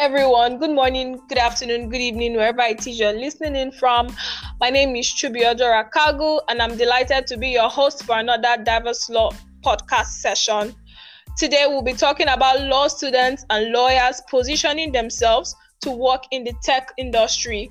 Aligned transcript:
everyone. 0.00 0.56
Good 0.56 0.70
morning, 0.70 1.20
good 1.28 1.36
afternoon, 1.36 1.90
good 1.90 2.00
evening, 2.00 2.32
wherever 2.32 2.62
it 2.62 2.86
is 2.86 2.98
you're 2.98 3.12
listening 3.12 3.54
in 3.54 3.70
from. 3.70 4.08
My 4.58 4.70
name 4.70 4.96
is 4.96 5.06
Chubi 5.08 5.42
Odora 5.42 5.90
Kagu, 5.90 6.40
and 6.48 6.62
I'm 6.62 6.74
delighted 6.78 7.26
to 7.26 7.36
be 7.36 7.48
your 7.48 7.68
host 7.68 8.04
for 8.04 8.18
another 8.18 8.56
Diverse 8.64 9.10
Law 9.10 9.30
podcast 9.62 10.06
session. 10.06 10.74
Today, 11.36 11.66
we'll 11.68 11.82
be 11.82 11.92
talking 11.92 12.28
about 12.28 12.62
law 12.62 12.88
students 12.88 13.44
and 13.50 13.72
lawyers 13.72 14.22
positioning 14.30 14.90
themselves 14.90 15.54
to 15.82 15.90
work 15.90 16.22
in 16.30 16.44
the 16.44 16.54
tech 16.62 16.92
industry. 16.96 17.70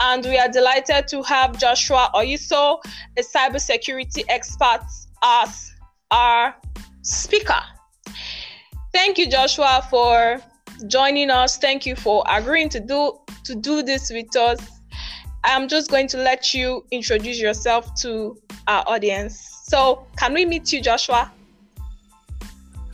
And 0.00 0.22
we 0.26 0.36
are 0.36 0.48
delighted 0.48 1.08
to 1.08 1.22
have 1.22 1.58
Joshua 1.58 2.10
Oyitso, 2.14 2.78
a 3.16 3.22
cybersecurity 3.22 4.24
expert, 4.28 4.82
as 5.24 5.72
our 6.10 6.54
speaker. 7.00 7.62
Thank 8.92 9.16
you, 9.16 9.30
Joshua, 9.30 9.86
for 9.88 10.42
joining 10.86 11.30
us. 11.30 11.58
Thank 11.58 11.86
you 11.86 11.96
for 11.96 12.24
agreeing 12.28 12.68
to 12.70 12.80
do 12.80 13.18
to 13.44 13.54
do 13.54 13.82
this 13.82 14.10
with 14.10 14.34
us. 14.36 14.60
I'm 15.44 15.68
just 15.68 15.90
going 15.90 16.06
to 16.08 16.18
let 16.18 16.52
you 16.52 16.84
introduce 16.90 17.40
yourself 17.40 17.94
to 18.02 18.36
our 18.66 18.84
audience. 18.86 19.62
So, 19.64 20.06
can 20.18 20.34
we 20.34 20.44
meet 20.44 20.72
you, 20.72 20.82
Joshua? 20.82 21.32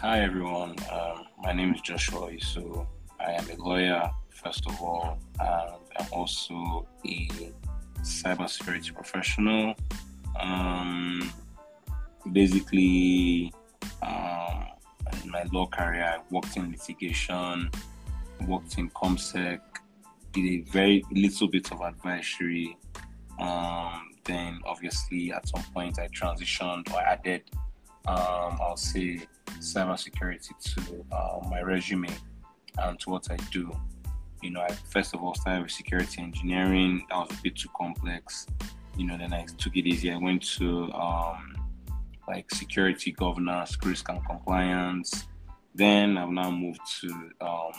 Hi, 0.01 0.21
everyone. 0.21 0.77
Um, 0.93 1.27
my 1.43 1.53
name 1.53 1.75
is 1.75 1.81
Joshua 1.81 2.31
So, 2.41 2.87
I 3.19 3.33
am 3.33 3.51
a 3.51 3.57
lawyer, 3.57 4.11
first 4.31 4.67
of 4.67 4.81
all, 4.81 5.19
and 5.41 5.71
I'm 5.99 6.07
also 6.13 6.87
a 7.05 7.29
cybersecurity 8.03 8.95
professional. 8.95 9.75
Um, 10.39 11.33
basically, 12.31 13.53
um, 14.03 14.67
in 15.23 15.31
my 15.31 15.45
law 15.53 15.67
career, 15.67 16.05
I 16.05 16.21
worked 16.31 16.57
in 16.57 16.71
litigation, 16.71 17.71
worked 18.47 18.79
in 18.79 18.91
ComSec, 18.91 19.61
did 20.33 20.45
a 20.45 20.61
very 20.71 21.05
little 21.11 21.49
bit 21.49 21.71
of 21.73 21.81
advisory. 21.81 22.77
Um, 23.39 24.11
then, 24.25 24.61
obviously, 24.65 25.33
at 25.33 25.49
some 25.49 25.63
point, 25.75 25.99
I 25.99 26.09
transitioned 26.09 26.93
or 26.93 27.01
added, 27.01 27.43
um, 28.07 28.59
I'll 28.61 28.77
say, 28.77 29.27
cybersecurity 29.59 30.51
to 30.75 31.05
uh, 31.15 31.49
my 31.49 31.61
resume 31.61 32.09
and 32.79 32.99
to 33.01 33.11
what 33.11 33.31
I 33.31 33.37
do. 33.51 33.71
You 34.43 34.51
know, 34.51 34.61
I 34.61 34.71
first 34.91 35.15
of 35.15 35.23
all 35.23 35.35
started 35.35 35.63
with 35.63 35.73
security 35.73 36.21
engineering. 36.21 37.07
That 37.09 37.17
was 37.17 37.39
a 37.39 37.43
bit 37.43 37.57
too 37.57 37.71
complex. 37.77 38.47
You 38.97 39.07
know, 39.07 39.17
then 39.17 39.33
I 39.33 39.47
took 39.59 39.77
it 39.77 39.87
easy. 39.87 40.11
I 40.11 40.17
went 40.17 40.43
to 40.59 40.93
um, 40.93 41.56
like 42.29 42.51
security 42.51 43.13
governance, 43.13 43.77
risk 43.85 44.09
and 44.09 44.25
compliance. 44.27 45.27
Then 45.75 46.17
I've 46.17 46.31
now 46.31 46.51
moved 46.51 46.81
to 47.01 47.09
um, 47.41 47.73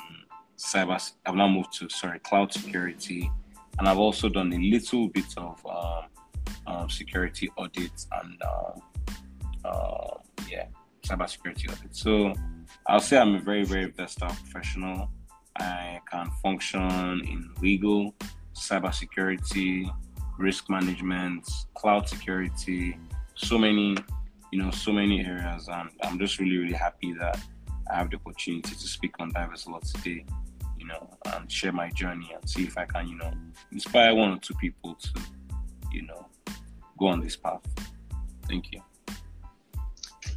cyber. 0.58 1.12
I've 1.26 1.36
now 1.36 1.48
moved 1.48 1.74
to 1.80 1.90
sorry 1.90 2.20
cloud 2.20 2.54
security, 2.54 3.32
and 3.80 3.88
I've 3.88 3.98
also 3.98 4.30
done 4.30 4.54
a 4.54 4.58
little 4.58 5.10
bit 5.10 5.34
of 5.38 5.66
um, 5.66 6.06
um, 6.68 6.90
security 6.90 7.50
audits 7.58 8.08
and 8.22 8.42
um, 8.44 8.82
uh, 9.66 10.16
yeah, 10.50 10.68
cyber 11.06 11.28
security 11.28 11.68
audit. 11.70 11.96
So 11.96 12.34
I'll 12.86 13.00
say 13.00 13.18
I'm 13.18 13.36
a 13.36 13.40
very 13.40 13.66
very 13.66 13.92
versatile 13.92 14.30
professional. 14.30 15.10
I 15.60 16.00
can 16.12 16.30
function 16.44 16.82
in 17.26 17.50
legal, 17.62 18.14
cyber 18.54 18.94
security, 18.94 19.92
risk 20.38 20.70
management, 20.70 21.50
cloud 21.74 22.08
security, 22.08 22.98
so 23.34 23.58
many 23.58 23.96
you 24.58 24.64
know, 24.64 24.72
so 24.72 24.92
many 24.92 25.24
areas. 25.24 25.70
And 25.72 25.92
I'm 26.02 26.18
just 26.18 26.40
really, 26.40 26.58
really 26.58 26.74
happy 26.74 27.14
that 27.14 27.40
I 27.92 27.98
have 27.98 28.10
the 28.10 28.16
opportunity 28.16 28.74
to 28.74 28.88
speak 28.88 29.14
on 29.20 29.32
Diverse 29.32 29.68
Law 29.68 29.78
today, 29.78 30.26
you 30.80 30.88
know, 30.88 31.16
and 31.28 31.52
share 31.52 31.72
my 31.72 31.92
journey 31.92 32.32
and 32.34 32.50
see 32.50 32.64
if 32.64 32.76
I 32.76 32.86
can, 32.86 33.08
you 33.08 33.18
know, 33.18 33.32
inspire 33.72 34.16
one 34.16 34.32
or 34.32 34.40
two 34.40 34.56
people 34.56 34.96
to, 34.96 35.22
you 35.92 36.08
know, 36.08 36.26
go 36.98 37.06
on 37.06 37.22
this 37.22 37.36
path. 37.36 37.62
Thank 38.48 38.72
you. 38.72 38.82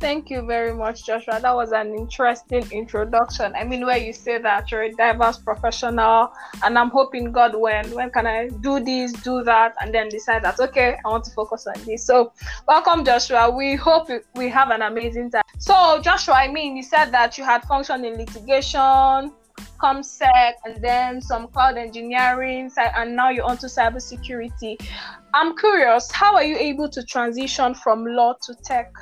Thank 0.00 0.30
you 0.30 0.40
very 0.40 0.72
much, 0.72 1.04
Joshua. 1.04 1.38
That 1.42 1.54
was 1.54 1.72
an 1.72 1.94
interesting 1.94 2.66
introduction. 2.72 3.52
I 3.54 3.64
mean, 3.64 3.84
where 3.84 3.98
you 3.98 4.14
say 4.14 4.38
that 4.38 4.70
you're 4.70 4.84
a 4.84 4.92
diverse 4.92 5.36
professional, 5.36 6.32
and 6.64 6.78
I'm 6.78 6.88
hoping 6.88 7.32
God 7.32 7.54
when 7.54 7.84
when 7.90 8.10
can 8.10 8.26
I 8.26 8.48
do 8.48 8.80
this, 8.80 9.12
do 9.12 9.44
that, 9.44 9.74
and 9.78 9.94
then 9.94 10.08
decide 10.08 10.42
that 10.44 10.58
okay, 10.58 10.96
I 11.04 11.08
want 11.08 11.24
to 11.24 11.32
focus 11.32 11.66
on 11.66 11.74
this. 11.84 12.02
So, 12.06 12.32
welcome, 12.66 13.04
Joshua. 13.04 13.50
We 13.50 13.74
hope 13.74 14.08
we 14.34 14.48
have 14.48 14.70
an 14.70 14.80
amazing 14.80 15.32
time. 15.32 15.42
So, 15.58 16.00
Joshua, 16.00 16.34
I 16.34 16.48
mean, 16.48 16.78
you 16.78 16.82
said 16.82 17.12
that 17.12 17.36
you 17.36 17.44
had 17.44 17.62
functioned 17.64 18.06
in 18.06 18.14
litigation, 18.14 19.34
ComSec, 19.82 20.52
and 20.64 20.82
then 20.82 21.20
some 21.20 21.48
cloud 21.48 21.76
engineering, 21.76 22.70
and 22.78 23.14
now 23.14 23.28
you're 23.28 23.44
onto 23.44 23.66
cybersecurity. 23.66 24.80
I'm 25.34 25.54
curious, 25.58 26.10
how 26.10 26.36
are 26.36 26.44
you 26.44 26.56
able 26.56 26.88
to 26.88 27.04
transition 27.04 27.74
from 27.74 28.06
law 28.06 28.34
to 28.46 28.54
tech? 28.64 28.94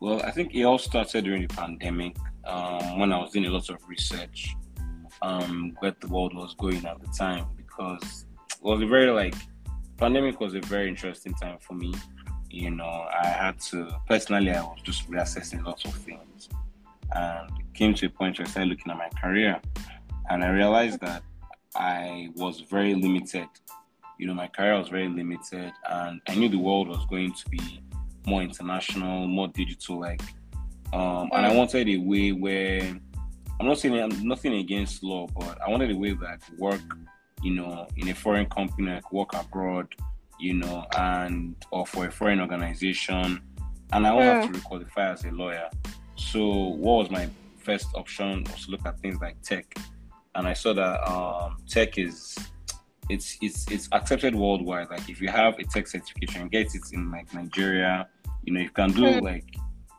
Well, 0.00 0.22
I 0.22 0.30
think 0.30 0.54
it 0.54 0.62
all 0.62 0.78
started 0.78 1.24
during 1.24 1.42
the 1.42 1.54
pandemic 1.54 2.16
um, 2.44 3.00
when 3.00 3.12
I 3.12 3.18
was 3.18 3.32
doing 3.32 3.46
a 3.46 3.50
lot 3.50 3.68
of 3.68 3.78
research 3.88 4.54
um, 5.22 5.76
where 5.80 5.94
the 6.00 6.06
world 6.06 6.34
was 6.34 6.54
going 6.54 6.86
at 6.86 7.00
the 7.00 7.08
time 7.08 7.46
because 7.56 8.26
it 8.50 8.62
was 8.62 8.80
a 8.80 8.86
very 8.86 9.10
like 9.10 9.34
pandemic 9.96 10.40
was 10.40 10.54
a 10.54 10.60
very 10.60 10.88
interesting 10.88 11.34
time 11.34 11.58
for 11.60 11.74
me. 11.74 11.92
You 12.48 12.70
know, 12.70 13.08
I 13.12 13.26
had 13.26 13.60
to 13.72 13.88
personally 14.08 14.52
I 14.52 14.62
was 14.62 14.78
just 14.84 15.10
reassessing 15.10 15.64
lots 15.64 15.84
of 15.84 15.94
things 15.94 16.48
and 17.12 17.50
came 17.74 17.92
to 17.94 18.06
a 18.06 18.10
point 18.10 18.38
where 18.38 18.46
I 18.46 18.50
started 18.50 18.70
looking 18.70 18.92
at 18.92 18.98
my 18.98 19.08
career 19.20 19.60
and 20.30 20.44
I 20.44 20.50
realized 20.50 21.00
that 21.00 21.24
I 21.74 22.30
was 22.36 22.60
very 22.60 22.94
limited. 22.94 23.48
You 24.18 24.28
know, 24.28 24.34
my 24.34 24.46
career 24.46 24.78
was 24.78 24.88
very 24.88 25.08
limited 25.08 25.72
and 25.90 26.20
I 26.28 26.34
knew 26.36 26.48
the 26.48 26.58
world 26.58 26.88
was 26.88 27.04
going 27.06 27.32
to 27.32 27.48
be 27.50 27.82
more 28.28 28.42
international, 28.42 29.26
more 29.26 29.48
digital 29.48 30.00
like. 30.00 30.22
Um, 30.92 31.28
and 31.32 31.44
I 31.44 31.54
wanted 31.54 31.88
a 31.88 31.96
way 31.98 32.32
where 32.32 32.80
I'm 33.60 33.66
not 33.66 33.78
saying 33.78 34.00
I'm 34.00 34.26
nothing 34.26 34.54
against 34.54 35.02
law, 35.02 35.26
but 35.26 35.60
I 35.60 35.68
wanted 35.68 35.90
a 35.90 35.96
way 35.96 36.12
that 36.12 36.26
I 36.26 36.36
could 36.36 36.58
work, 36.58 36.80
you 37.42 37.54
know, 37.54 37.86
in 37.96 38.08
a 38.08 38.14
foreign 38.14 38.46
company, 38.46 39.00
could 39.02 39.16
work 39.16 39.34
abroad, 39.34 39.88
you 40.38 40.54
know, 40.54 40.86
and 40.96 41.56
or 41.70 41.86
for 41.86 42.06
a 42.06 42.10
foreign 42.10 42.40
organization. 42.40 43.40
And 43.92 44.06
I 44.06 44.12
won't 44.12 44.24
have 44.24 44.52
to 44.52 44.58
requalify 44.60 45.12
as 45.12 45.24
a 45.24 45.30
lawyer. 45.30 45.68
So 46.16 46.46
what 46.46 46.98
was 46.98 47.10
my 47.10 47.28
first 47.58 47.88
option 47.94 48.44
was 48.44 48.66
to 48.66 48.70
look 48.70 48.86
at 48.86 48.98
things 49.00 49.20
like 49.20 49.40
tech. 49.42 49.74
And 50.34 50.46
I 50.46 50.52
saw 50.52 50.72
that 50.74 51.10
um, 51.10 51.56
tech 51.68 51.98
is 51.98 52.36
it's 53.08 53.38
it's 53.40 53.66
it's 53.70 53.88
accepted 53.92 54.34
worldwide. 54.34 54.90
Like 54.90 55.08
if 55.08 55.20
you 55.20 55.28
have 55.28 55.58
a 55.58 55.64
tech 55.64 55.86
certification, 55.86 56.48
get 56.48 56.74
it 56.74 56.82
in 56.92 57.10
like 57.10 57.32
Nigeria, 57.34 58.08
you 58.44 58.52
know, 58.52 58.60
you 58.60 58.70
can 58.70 58.90
do 58.90 59.18
hmm. 59.18 59.24
like 59.24 59.44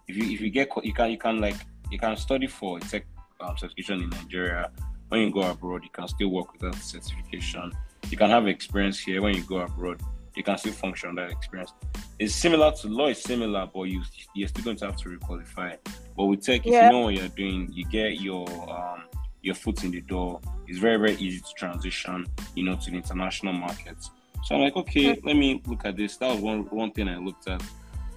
if 0.07 0.15
you 0.17 0.25
if 0.25 0.41
you 0.41 0.49
get 0.49 0.69
you 0.83 0.93
can 0.93 1.11
you 1.11 1.17
can 1.17 1.39
like 1.39 1.55
you 1.91 1.99
can 1.99 2.15
study 2.17 2.47
for 2.47 2.77
a 2.77 2.81
tech 2.81 3.05
um, 3.39 3.57
certification 3.57 4.01
in 4.03 4.09
Nigeria. 4.09 4.71
When 5.09 5.21
you 5.21 5.31
go 5.31 5.41
abroad, 5.41 5.83
you 5.83 5.89
can 5.89 6.07
still 6.07 6.29
work 6.29 6.53
without 6.53 6.75
certification. 6.75 7.71
You 8.09 8.17
can 8.17 8.29
have 8.29 8.47
experience 8.47 8.99
here. 8.99 9.21
When 9.21 9.33
you 9.33 9.41
go 9.41 9.57
abroad, 9.57 10.01
you 10.35 10.43
can 10.43 10.57
still 10.57 10.73
function 10.73 11.09
on 11.09 11.15
that 11.15 11.31
experience. 11.31 11.73
It's 12.19 12.35
similar 12.35 12.71
to 12.71 12.87
law. 12.87 13.07
It's 13.07 13.23
similar, 13.23 13.67
but 13.73 13.83
you 13.83 14.03
you're 14.35 14.47
still 14.47 14.63
going 14.63 14.77
to 14.77 14.85
have 14.85 14.97
to 14.97 15.09
requalify. 15.09 15.77
But 16.15 16.25
with 16.25 16.43
tech, 16.43 16.65
yeah. 16.65 16.85
if 16.85 16.85
you 16.85 16.91
know 16.91 16.99
what 17.05 17.13
you're 17.15 17.27
doing, 17.29 17.69
you 17.71 17.85
get 17.85 18.19
your 18.21 18.47
um, 18.69 19.03
your 19.41 19.55
foot 19.55 19.83
in 19.83 19.91
the 19.91 20.01
door. 20.01 20.41
It's 20.67 20.79
very 20.79 20.97
very 20.97 21.15
easy 21.15 21.39
to 21.39 21.53
transition, 21.57 22.25
you 22.55 22.63
know, 22.63 22.75
to 22.75 22.91
the 22.91 22.97
international 22.97 23.53
markets. 23.53 24.11
So 24.43 24.55
I'm 24.55 24.61
like, 24.61 24.75
okay, 24.75 25.15
hmm. 25.15 25.27
let 25.27 25.35
me 25.35 25.61
look 25.65 25.85
at 25.85 25.95
this. 25.95 26.17
That 26.17 26.31
was 26.31 26.39
one 26.41 26.61
one 26.69 26.91
thing 26.91 27.09
I 27.09 27.17
looked 27.17 27.47
at. 27.47 27.63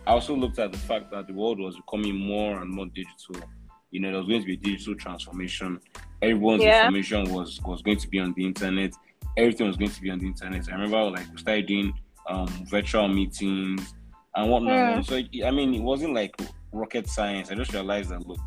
I 0.06 0.10
also 0.10 0.34
looked 0.34 0.58
at 0.58 0.72
the 0.72 0.78
fact 0.78 1.10
that 1.12 1.26
the 1.26 1.32
world 1.32 1.60
was 1.60 1.76
becoming 1.76 2.16
more 2.16 2.60
and 2.60 2.70
more 2.70 2.86
digital. 2.86 3.48
You 3.90 4.00
know, 4.00 4.08
there 4.08 4.18
was 4.18 4.28
going 4.28 4.40
to 4.40 4.46
be 4.46 4.56
digital 4.56 4.94
transformation. 4.94 5.80
Everyone's 6.20 6.62
yeah. 6.62 6.86
information 6.86 7.32
was 7.32 7.60
was 7.64 7.82
going 7.82 7.98
to 7.98 8.08
be 8.08 8.18
on 8.18 8.32
the 8.34 8.44
internet. 8.46 8.94
Everything 9.36 9.66
was 9.66 9.76
going 9.76 9.90
to 9.90 10.00
be 10.00 10.10
on 10.10 10.18
the 10.18 10.26
internet. 10.26 10.68
I 10.68 10.72
remember 10.72 11.10
like 11.10 11.30
we 11.30 11.38
started 11.38 11.66
doing 11.66 11.92
um, 12.28 12.48
virtual 12.68 13.06
meetings 13.08 13.94
and 14.34 14.50
whatnot. 14.50 14.72
Yeah. 14.72 15.00
So 15.02 15.16
I 15.16 15.50
mean, 15.50 15.74
it 15.74 15.82
wasn't 15.82 16.14
like 16.14 16.34
rocket 16.72 17.08
science. 17.08 17.50
I 17.50 17.54
just 17.54 17.72
realized 17.72 18.10
that 18.10 18.26
look, 18.26 18.40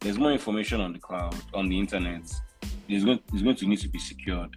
there's 0.00 0.18
more 0.18 0.32
information 0.32 0.80
on 0.80 0.92
the 0.92 0.98
cloud, 0.98 1.36
on 1.52 1.68
the 1.68 1.78
internet. 1.78 2.22
It's 2.88 3.04
going, 3.04 3.20
it's 3.32 3.42
going 3.42 3.56
to 3.56 3.66
need 3.66 3.80
to 3.80 3.88
be 3.88 3.98
secured. 3.98 4.54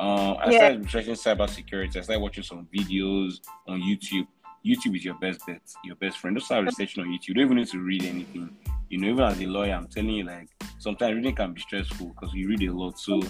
Uh, 0.00 0.32
I 0.34 0.50
yeah. 0.50 0.58
started 0.58 0.84
researching 0.84 1.14
cybersecurity. 1.14 1.96
I 1.96 2.00
started 2.02 2.20
watching 2.20 2.44
some 2.44 2.68
videos 2.76 3.40
on 3.66 3.80
YouTube 3.80 4.26
YouTube 4.64 4.96
is 4.96 5.04
your 5.04 5.14
best 5.14 5.46
bet, 5.46 5.62
your 5.84 5.96
best 5.96 6.18
friend. 6.18 6.36
Just 6.36 6.46
start 6.46 6.64
researching 6.64 7.02
on 7.02 7.10
YouTube. 7.10 7.28
You 7.28 7.34
don't 7.34 7.44
even 7.44 7.56
need 7.56 7.68
to 7.68 7.80
read 7.80 8.04
anything. 8.04 8.56
You 8.90 8.98
know, 8.98 9.08
even 9.08 9.24
as 9.24 9.40
a 9.40 9.46
lawyer, 9.46 9.74
I'm 9.74 9.86
telling 9.86 10.10
you, 10.10 10.24
like 10.24 10.48
sometimes 10.78 11.14
reading 11.14 11.34
can 11.34 11.52
be 11.52 11.60
stressful 11.60 12.08
because 12.08 12.34
you 12.34 12.48
read 12.48 12.62
a 12.62 12.72
lot. 12.72 12.98
So 12.98 13.20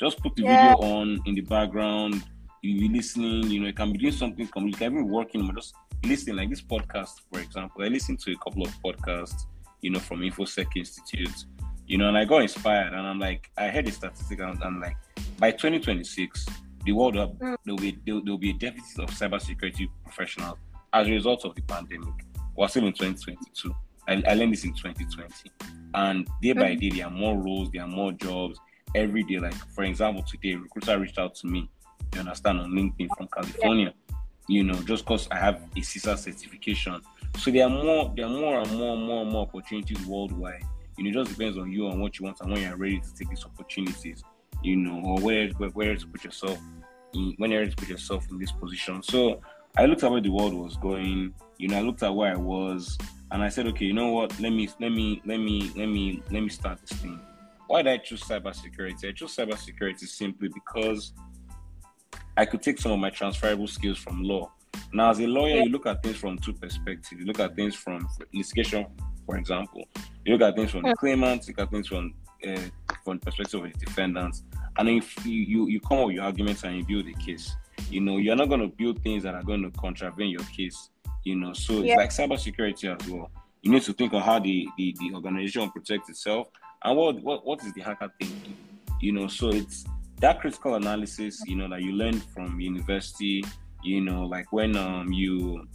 just 0.00 0.20
put 0.20 0.34
the 0.36 0.42
yeah. 0.42 0.74
video 0.74 0.88
on 0.88 1.20
in 1.26 1.34
the 1.34 1.42
background. 1.42 2.24
You 2.62 2.80
be 2.80 2.88
listening. 2.88 3.44
You 3.44 3.60
know, 3.60 3.66
you 3.66 3.72
can 3.72 3.92
be 3.92 3.98
doing 3.98 4.12
something. 4.12 4.48
You 4.54 4.72
can 4.72 4.94
be 4.94 5.02
working, 5.02 5.46
but 5.46 5.56
just 5.56 5.74
listening. 6.04 6.36
Like 6.36 6.50
this 6.50 6.62
podcast, 6.62 7.20
for 7.30 7.40
example, 7.40 7.84
I 7.84 7.88
listen 7.88 8.16
to 8.16 8.32
a 8.32 8.36
couple 8.36 8.62
of 8.62 8.70
podcasts. 8.82 9.42
You 9.80 9.90
know, 9.90 10.00
from 10.00 10.20
InfoSec 10.20 10.76
Institute. 10.76 11.44
You 11.86 11.98
know, 11.98 12.08
and 12.08 12.18
I 12.18 12.24
got 12.24 12.42
inspired, 12.42 12.92
and 12.92 13.06
I'm 13.06 13.18
like, 13.18 13.50
I 13.56 13.68
heard 13.68 13.86
the 13.86 13.92
statistic, 13.92 14.40
and 14.40 14.62
I'm 14.62 14.78
like, 14.78 14.96
by 15.38 15.52
2026, 15.52 16.46
the 16.84 16.92
world 16.92 17.16
up, 17.16 17.38
mm. 17.38 17.56
there'll 17.64 17.78
be 17.78 17.98
there'll, 18.04 18.22
there'll 18.22 18.38
be 18.38 18.50
a 18.50 18.54
deficit 18.54 18.98
of 18.98 19.10
cybersecurity 19.10 19.88
professionals 20.04 20.58
as 20.92 21.06
a 21.06 21.10
result 21.10 21.44
of 21.44 21.54
the 21.54 21.62
pandemic. 21.62 22.14
We're 22.56 22.68
still 22.68 22.86
in 22.86 22.92
2022. 22.92 23.74
I, 24.08 24.22
I 24.26 24.34
learned 24.34 24.52
this 24.52 24.64
in 24.64 24.74
2020, 24.74 25.50
and 25.94 26.26
day 26.42 26.52
by 26.52 26.74
mm. 26.74 26.80
day, 26.80 26.88
there 26.90 27.06
are 27.06 27.10
more 27.10 27.36
roles, 27.36 27.70
there 27.70 27.82
are 27.82 27.88
more 27.88 28.12
jobs 28.12 28.58
every 28.94 29.22
day. 29.22 29.38
Like 29.38 29.54
for 29.74 29.84
example, 29.84 30.22
today, 30.22 30.54
recruiter 30.54 30.98
reached 30.98 31.18
out 31.18 31.34
to 31.36 31.46
me. 31.46 31.68
You 32.14 32.20
understand 32.20 32.60
on 32.60 32.70
LinkedIn 32.70 33.08
from 33.16 33.28
California. 33.28 33.92
You 34.48 34.64
know, 34.64 34.80
just 34.82 35.04
because 35.04 35.28
I 35.30 35.36
have 35.36 35.56
a 35.76 35.80
CISA 35.80 36.16
certification. 36.16 37.00
So 37.36 37.50
there 37.50 37.66
are 37.66 37.70
more, 37.70 38.12
there 38.16 38.24
are 38.24 38.30
more 38.30 38.60
and 38.60 38.72
more 38.72 38.94
and 38.96 39.06
more 39.06 39.22
and 39.22 39.30
more 39.30 39.42
opportunities 39.42 40.04
worldwide. 40.06 40.64
You 40.96 41.04
know, 41.04 41.10
it 41.10 41.24
just 41.24 41.36
depends 41.36 41.58
on 41.58 41.70
you 41.70 41.88
and 41.88 42.00
what 42.00 42.18
you 42.18 42.24
want 42.24 42.40
and 42.40 42.50
when 42.50 42.62
you're 42.62 42.76
ready 42.76 42.98
to 42.98 43.14
take 43.14 43.28
these 43.28 43.44
opportunities. 43.44 44.24
You 44.62 44.76
know, 44.76 45.02
or 45.04 45.20
where 45.20 45.48
where, 45.50 45.70
where 45.70 45.96
to 45.96 46.06
put 46.06 46.24
yourself 46.24 46.58
in, 47.12 47.34
when 47.36 47.50
you're 47.50 47.60
ready 47.60 47.70
to 47.72 47.76
put 47.76 47.88
yourself 47.88 48.26
in 48.30 48.38
this 48.38 48.52
position. 48.52 49.02
So 49.02 49.40
I 49.78 49.86
looked 49.86 50.02
at 50.02 50.10
where 50.10 50.20
the 50.20 50.28
world 50.28 50.54
was 50.54 50.76
going. 50.76 51.32
You 51.56 51.68
know, 51.68 51.78
I 51.78 51.82
looked 51.82 52.02
at 52.02 52.12
where 52.12 52.32
I 52.32 52.36
was, 52.36 52.98
and 53.30 53.44
I 53.44 53.48
said, 53.48 53.68
okay, 53.68 53.84
you 53.84 53.92
know 53.92 54.08
what? 54.08 54.38
Let 54.40 54.50
me 54.50 54.68
let 54.80 54.90
me 54.90 55.22
let 55.24 55.38
me 55.38 55.70
let 55.76 55.86
me 55.86 56.20
let 56.32 56.42
me 56.42 56.48
start 56.48 56.80
this 56.80 56.98
thing. 56.98 57.20
Why 57.68 57.82
did 57.82 57.92
I 57.92 57.98
choose 57.98 58.22
cybersecurity? 58.22 59.08
I 59.08 59.12
chose 59.12 59.36
cybersecurity 59.36 60.08
simply 60.08 60.48
because 60.48 61.12
I 62.36 62.44
could 62.44 62.60
take 62.60 62.80
some 62.80 62.90
of 62.90 62.98
my 62.98 63.10
transferable 63.10 63.68
skills 63.68 63.98
from 63.98 64.24
law. 64.24 64.50
Now, 64.92 65.10
as 65.10 65.20
a 65.20 65.28
lawyer, 65.28 65.62
you 65.62 65.70
look 65.70 65.86
at 65.86 66.02
things 66.02 66.16
from 66.16 66.38
two 66.38 66.54
perspectives. 66.54 67.12
You 67.12 67.26
look 67.26 67.38
at 67.38 67.54
things 67.54 67.76
from 67.76 68.08
litigation, 68.34 68.84
for 69.26 69.36
example. 69.36 69.84
You 70.24 70.32
look 70.32 70.42
at 70.42 70.56
things 70.56 70.72
from 70.72 70.82
the 70.82 70.96
claimants. 70.96 71.46
You 71.46 71.54
look 71.56 71.66
at 71.66 71.70
things 71.70 71.86
from 71.86 72.14
uh, 72.44 72.60
from 73.04 73.18
the 73.18 73.26
perspective 73.26 73.64
of 73.64 73.72
the 73.72 73.78
defendants. 73.78 74.42
And 74.76 74.88
if 74.88 75.24
you, 75.24 75.40
you, 75.40 75.68
you 75.68 75.80
come 75.80 75.98
up 75.98 76.06
with 76.06 76.16
your 76.16 76.24
arguments 76.24 76.64
and 76.64 76.76
you 76.76 76.84
build 76.84 77.06
a 77.08 77.12
case, 77.24 77.54
you 77.90 78.00
know, 78.00 78.16
you're 78.16 78.36
not 78.36 78.48
going 78.48 78.60
to 78.60 78.68
build 78.68 79.02
things 79.02 79.22
that 79.22 79.34
are 79.34 79.42
going 79.42 79.62
to 79.62 79.70
contravene 79.78 80.30
your 80.30 80.44
case, 80.56 80.90
you 81.24 81.36
know. 81.36 81.52
So 81.52 81.80
yeah. 81.82 81.96
it's 82.00 82.18
like 82.18 82.28
cybersecurity 82.28 83.00
as 83.00 83.08
well. 83.08 83.30
You 83.62 83.72
need 83.72 83.82
to 83.82 83.92
think 83.92 84.12
of 84.12 84.22
how 84.22 84.38
the, 84.38 84.68
the, 84.76 84.96
the 85.00 85.14
organization 85.14 85.70
protects 85.70 86.08
itself 86.08 86.48
and 86.84 86.96
what, 86.96 87.20
what 87.22 87.46
what 87.46 87.64
is 87.64 87.72
the 87.72 87.80
hacker 87.80 88.12
thinking 88.20 88.56
you 89.00 89.12
know 89.12 89.26
so 89.26 89.48
it's 89.48 89.84
that 90.20 90.40
critical 90.40 90.74
analysis 90.74 91.42
you 91.46 91.56
know 91.56 91.68
that 91.68 91.82
you 91.82 91.92
learn 91.92 92.18
from 92.18 92.60
university 92.60 93.44
you 93.82 94.00
know 94.00 94.24
like 94.24 94.50
when 94.52 94.76
um 94.76 95.12
you 95.12 95.66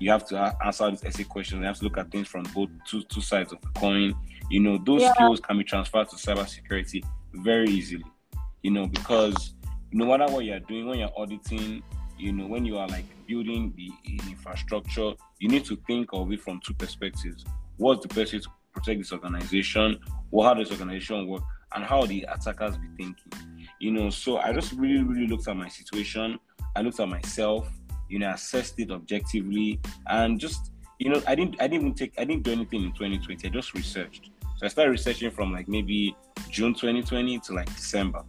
you 0.00 0.10
have 0.10 0.24
to 0.26 0.56
answer 0.64 0.90
this 0.90 1.04
essay 1.04 1.24
question 1.24 1.60
you 1.60 1.64
have 1.64 1.78
to 1.78 1.84
look 1.84 1.98
at 1.98 2.10
things 2.10 2.28
from 2.28 2.42
both 2.54 2.68
two 2.86 3.02
two 3.04 3.20
sides 3.20 3.52
of 3.52 3.60
the 3.60 3.68
coin 3.80 4.14
you 4.50 4.60
know 4.60 4.78
those 4.84 5.02
yeah. 5.02 5.12
skills 5.12 5.40
can 5.40 5.58
be 5.58 5.64
transferred 5.64 6.08
to 6.08 6.16
cybersecurity 6.16 7.04
very 7.34 7.68
easily 7.68 8.04
you 8.62 8.70
know 8.70 8.86
because 8.86 9.54
no 9.92 10.06
matter 10.06 10.32
what 10.32 10.44
you're 10.44 10.60
doing 10.60 10.86
when 10.86 10.98
you're 10.98 11.12
auditing 11.16 11.82
you 12.18 12.32
know 12.32 12.46
when 12.46 12.64
you 12.64 12.76
are 12.76 12.88
like 12.88 13.04
building 13.26 13.72
the 13.76 13.90
infrastructure 14.28 15.12
you 15.38 15.48
need 15.48 15.64
to 15.64 15.76
think 15.86 16.08
of 16.12 16.32
it 16.32 16.40
from 16.40 16.60
two 16.64 16.74
perspectives 16.74 17.44
what's 17.76 18.02
the 18.02 18.14
best 18.14 18.32
way 18.32 18.40
to 18.40 18.48
protect 18.78 19.00
this 19.00 19.12
organization, 19.12 19.98
or 20.30 20.44
how 20.44 20.54
this 20.54 20.70
organization 20.70 21.26
work, 21.26 21.42
and 21.74 21.84
how 21.84 22.04
the 22.06 22.26
attackers 22.28 22.76
be 22.76 22.88
thinking. 22.96 23.32
You 23.80 23.92
know, 23.92 24.10
so 24.10 24.38
I 24.38 24.52
just 24.52 24.72
really, 24.72 25.02
really 25.02 25.26
looked 25.26 25.48
at 25.48 25.56
my 25.56 25.68
situation. 25.68 26.38
I 26.76 26.82
looked 26.82 27.00
at 27.00 27.08
myself, 27.08 27.68
you 28.08 28.18
know, 28.18 28.30
assessed 28.30 28.78
it 28.78 28.90
objectively, 28.90 29.80
and 30.06 30.38
just, 30.38 30.72
you 30.98 31.10
know, 31.10 31.22
I 31.26 31.34
didn't, 31.34 31.56
I 31.60 31.68
didn't 31.68 31.86
even 31.86 31.94
take, 31.94 32.12
I 32.18 32.24
didn't 32.24 32.42
do 32.42 32.52
anything 32.52 32.84
in 32.84 32.92
2020. 32.92 33.46
I 33.46 33.50
just 33.50 33.74
researched. 33.74 34.30
So 34.56 34.66
I 34.66 34.68
started 34.68 34.90
researching 34.90 35.30
from 35.30 35.52
like 35.52 35.68
maybe 35.68 36.16
June 36.50 36.74
2020 36.74 37.38
to 37.40 37.52
like 37.52 37.72
December. 37.76 38.22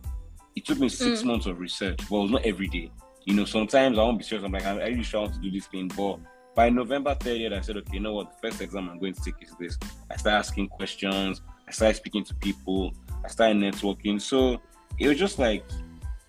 It 0.56 0.66
took 0.66 0.80
me 0.80 0.90
six 0.90 1.22
mm. 1.22 1.26
months 1.26 1.46
of 1.46 1.60
research, 1.60 1.98
but 2.10 2.16
it 2.18 2.22
was 2.22 2.32
not 2.32 2.46
every 2.46 2.68
day. 2.68 2.92
You 3.26 3.36
know, 3.36 3.46
sometimes 3.46 3.98
I 3.98 4.02
won't 4.02 4.18
be 4.18 4.24
serious. 4.24 4.46
I'm 4.46 4.52
like, 4.52 4.66
I 4.66 4.88
really 4.88 5.04
sure 5.04 5.22
I 5.22 5.24
want 5.24 5.36
to 5.36 5.42
do 5.42 5.52
this 5.52 5.68
thing, 5.68 5.90
but 5.96 6.20
by 6.56 6.70
November 6.70 7.16
30th, 7.16 7.54
I 7.54 7.62
said, 7.62 7.78
okay, 7.78 7.94
you 7.94 8.00
know 8.00 8.14
what? 8.14 8.32
The 8.32 8.50
first 8.50 8.62
exam 8.62 8.90
I'm 8.90 9.00
going 9.00 9.14
to 9.14 9.22
take 9.22 9.36
is 9.42 9.56
this. 9.60 9.78
I 10.12 10.18
started 10.18 10.40
asking 10.40 10.68
questions. 10.70 11.42
I 11.68 11.72
started 11.72 11.96
speaking 11.96 12.24
to 12.26 12.36
people. 12.36 12.92
I 13.24 13.28
started 13.30 13.58
networking. 13.58 14.20
So 14.20 14.62
it 14.98 15.08
was 15.08 15.18
just 15.18 15.40
like, 15.40 15.64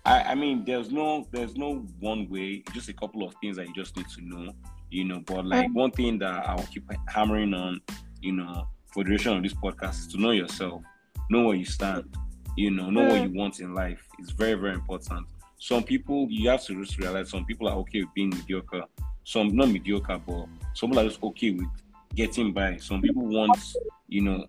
I, 0.05 0.23
I 0.23 0.35
mean, 0.35 0.63
there's 0.65 0.91
no, 0.91 1.27
there's 1.31 1.55
no 1.57 1.85
one 1.99 2.29
way. 2.29 2.63
Just 2.73 2.89
a 2.89 2.93
couple 2.93 3.27
of 3.27 3.35
things 3.41 3.57
that 3.57 3.67
you 3.67 3.73
just 3.73 3.97
need 3.97 4.07
to 4.09 4.21
know, 4.21 4.53
you 4.89 5.03
know. 5.03 5.21
But 5.25 5.45
like 5.45 5.69
mm. 5.69 5.73
one 5.73 5.91
thing 5.91 6.19
that 6.19 6.47
I'll 6.47 6.63
keep 6.67 6.89
hammering 7.07 7.53
on, 7.53 7.81
you 8.21 8.31
know, 8.31 8.67
for 8.87 9.03
the 9.03 9.09
duration 9.09 9.35
of 9.35 9.43
this 9.43 9.53
podcast 9.53 9.99
is 9.99 10.07
to 10.07 10.17
know 10.17 10.31
yourself, 10.31 10.81
know 11.29 11.47
where 11.47 11.55
you 11.55 11.65
stand, 11.65 12.15
you 12.57 12.71
know, 12.71 12.89
know 12.89 13.03
what 13.03 13.21
mm. 13.21 13.31
you 13.31 13.37
want 13.37 13.59
in 13.59 13.73
life. 13.73 14.05
It's 14.19 14.31
very, 14.31 14.53
very 14.53 14.73
important. 14.73 15.27
Some 15.57 15.83
people, 15.83 16.27
you 16.29 16.49
have 16.49 16.63
to 16.65 16.83
just 16.83 16.97
realize 16.97 17.29
some 17.29 17.45
people 17.45 17.67
are 17.67 17.77
okay 17.77 18.01
with 18.01 18.13
being 18.13 18.29
mediocre 18.29 18.85
some 19.23 19.55
not 19.55 19.69
mediocre, 19.69 20.19
but 20.25 20.47
some 20.73 20.89
people 20.89 20.99
are 20.99 21.07
just 21.07 21.21
okay 21.23 21.51
with 21.51 21.67
getting 22.15 22.53
by. 22.53 22.77
Some 22.77 23.01
people 23.01 23.25
want, 23.25 23.57
you 24.07 24.21
know, 24.21 24.45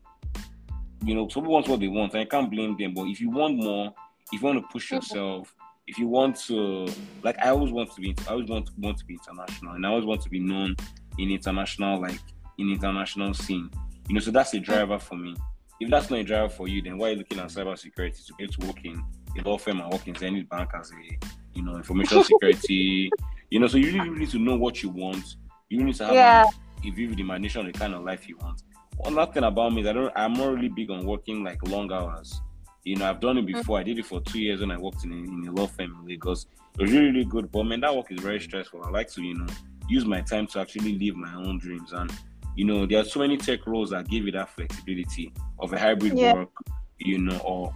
you 1.04 1.14
know, 1.14 1.28
some 1.28 1.42
people 1.42 1.54
want 1.54 1.68
what 1.68 1.80
they 1.80 1.88
want. 1.88 2.14
I 2.14 2.24
can't 2.24 2.50
blame 2.50 2.76
them. 2.76 2.94
But 2.94 3.06
if 3.06 3.20
you 3.20 3.30
want 3.30 3.56
more, 3.56 3.92
if 4.32 4.40
you 4.40 4.46
want 4.46 4.60
to 4.60 4.68
push 4.72 4.90
yourself, 4.90 5.54
if 5.86 5.98
you 5.98 6.06
want 6.06 6.36
to, 6.46 6.88
like, 7.22 7.38
I 7.38 7.50
always 7.50 7.72
want 7.72 7.92
to 7.94 8.00
be, 8.00 8.14
I 8.28 8.32
always 8.32 8.48
want 8.48 8.66
to 8.66 8.72
want 8.78 8.98
to 8.98 9.04
be 9.04 9.14
international, 9.14 9.74
and 9.74 9.84
I 9.84 9.90
always 9.90 10.04
want 10.04 10.22
to 10.22 10.30
be 10.30 10.38
known 10.38 10.76
in 11.18 11.30
international, 11.30 12.00
like, 12.00 12.20
in 12.58 12.70
international 12.70 13.34
scene. 13.34 13.70
You 14.08 14.14
know, 14.14 14.20
so 14.20 14.30
that's 14.30 14.54
a 14.54 14.60
driver 14.60 14.98
for 14.98 15.16
me. 15.16 15.36
If 15.82 15.90
that's 15.90 16.10
not 16.10 16.20
a 16.20 16.24
driver 16.24 16.48
for 16.48 16.68
you, 16.68 16.82
then 16.82 16.98
why 16.98 17.08
are 17.08 17.10
you 17.10 17.16
looking 17.16 17.38
at 17.38 17.46
cybersecurity 17.48 18.26
to 18.26 18.32
get 18.38 18.52
to 18.52 18.66
work 18.66 18.84
in 18.84 19.02
a 19.38 19.48
law 19.48 19.58
firm 19.58 19.80
and 19.80 19.90
work 19.90 20.06
in 20.06 20.14
Zenith 20.14 20.48
Bank 20.48 20.70
as 20.78 20.90
a, 20.92 21.28
you 21.54 21.62
know, 21.62 21.76
information 21.76 22.22
security 22.24 23.10
you 23.52 23.58
know, 23.58 23.66
so 23.66 23.76
you 23.76 23.92
really, 23.92 24.18
need 24.18 24.30
to 24.30 24.38
know 24.38 24.56
what 24.56 24.82
you 24.82 24.88
want. 24.88 25.36
You 25.68 25.84
need 25.84 25.94
to 25.96 26.06
have 26.06 26.14
yeah. 26.14 26.46
a 26.82 26.90
vivid 26.90 27.20
imagination 27.20 27.66
of 27.66 27.70
the 27.70 27.78
kind 27.78 27.92
of 27.92 28.02
life 28.02 28.26
you 28.26 28.38
want. 28.38 28.62
One 28.96 29.14
last 29.14 29.34
thing 29.34 29.44
about 29.44 29.74
me 29.74 29.82
is 29.82 29.86
I 29.86 29.92
don't 29.92 30.10
I'm 30.16 30.32
not 30.32 30.54
really 30.54 30.70
big 30.70 30.90
on 30.90 31.04
working 31.04 31.44
like 31.44 31.62
long 31.68 31.92
hours. 31.92 32.40
You 32.84 32.96
know, 32.96 33.10
I've 33.10 33.20
done 33.20 33.36
it 33.36 33.46
before. 33.46 33.78
I 33.78 33.82
did 33.82 33.98
it 33.98 34.06
for 34.06 34.22
two 34.22 34.40
years 34.40 34.60
when 34.60 34.70
I 34.70 34.78
worked 34.78 35.04
in 35.04 35.12
a, 35.12 35.16
in 35.16 35.48
a 35.48 35.52
law 35.52 35.66
firm 35.66 35.98
in 36.00 36.08
Lagos. 36.08 36.46
It 36.78 36.80
was 36.80 36.92
really, 36.92 37.10
really 37.10 37.24
good. 37.26 37.52
But 37.52 37.64
man, 37.64 37.80
that 37.80 37.94
work 37.94 38.10
is 38.10 38.20
very 38.20 38.40
stressful. 38.40 38.82
I 38.82 38.88
like 38.88 39.10
to, 39.12 39.22
you 39.22 39.34
know, 39.34 39.46
use 39.86 40.06
my 40.06 40.22
time 40.22 40.46
to 40.46 40.60
actually 40.60 40.98
live 40.98 41.16
my 41.16 41.34
own 41.34 41.58
dreams. 41.58 41.92
And, 41.92 42.10
you 42.56 42.64
know, 42.64 42.86
there 42.86 43.00
are 43.00 43.04
so 43.04 43.20
many 43.20 43.36
tech 43.36 43.66
roles 43.66 43.90
that 43.90 44.08
give 44.08 44.24
you 44.24 44.32
that 44.32 44.50
flexibility 44.50 45.32
of 45.58 45.72
a 45.72 45.78
hybrid 45.78 46.16
yeah. 46.16 46.34
work, 46.34 46.50
you 46.98 47.18
know, 47.18 47.38
or 47.38 47.74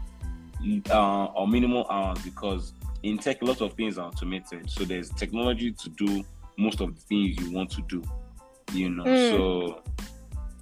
uh, 0.91 1.27
or 1.27 1.47
minimal 1.47 1.87
hours 1.89 2.19
because 2.21 2.73
in 3.03 3.19
tech, 3.19 3.43
a 3.43 3.45
lot 3.45 3.61
of 3.61 3.75
things 3.75 3.99
are 3.99 4.09
automated. 4.09 4.69
So 4.69 4.85
there's 4.85 5.11
technology 5.11 5.73
to 5.73 5.89
do 5.91 6.25
most 6.59 6.81
of 6.81 6.95
the 6.95 7.00
things 7.03 7.39
you 7.39 7.50
want 7.53 7.71
to 7.73 7.83
do. 7.83 8.03
You 8.73 8.91
know, 8.91 9.05
mm. 9.05 9.31
so 9.31 9.83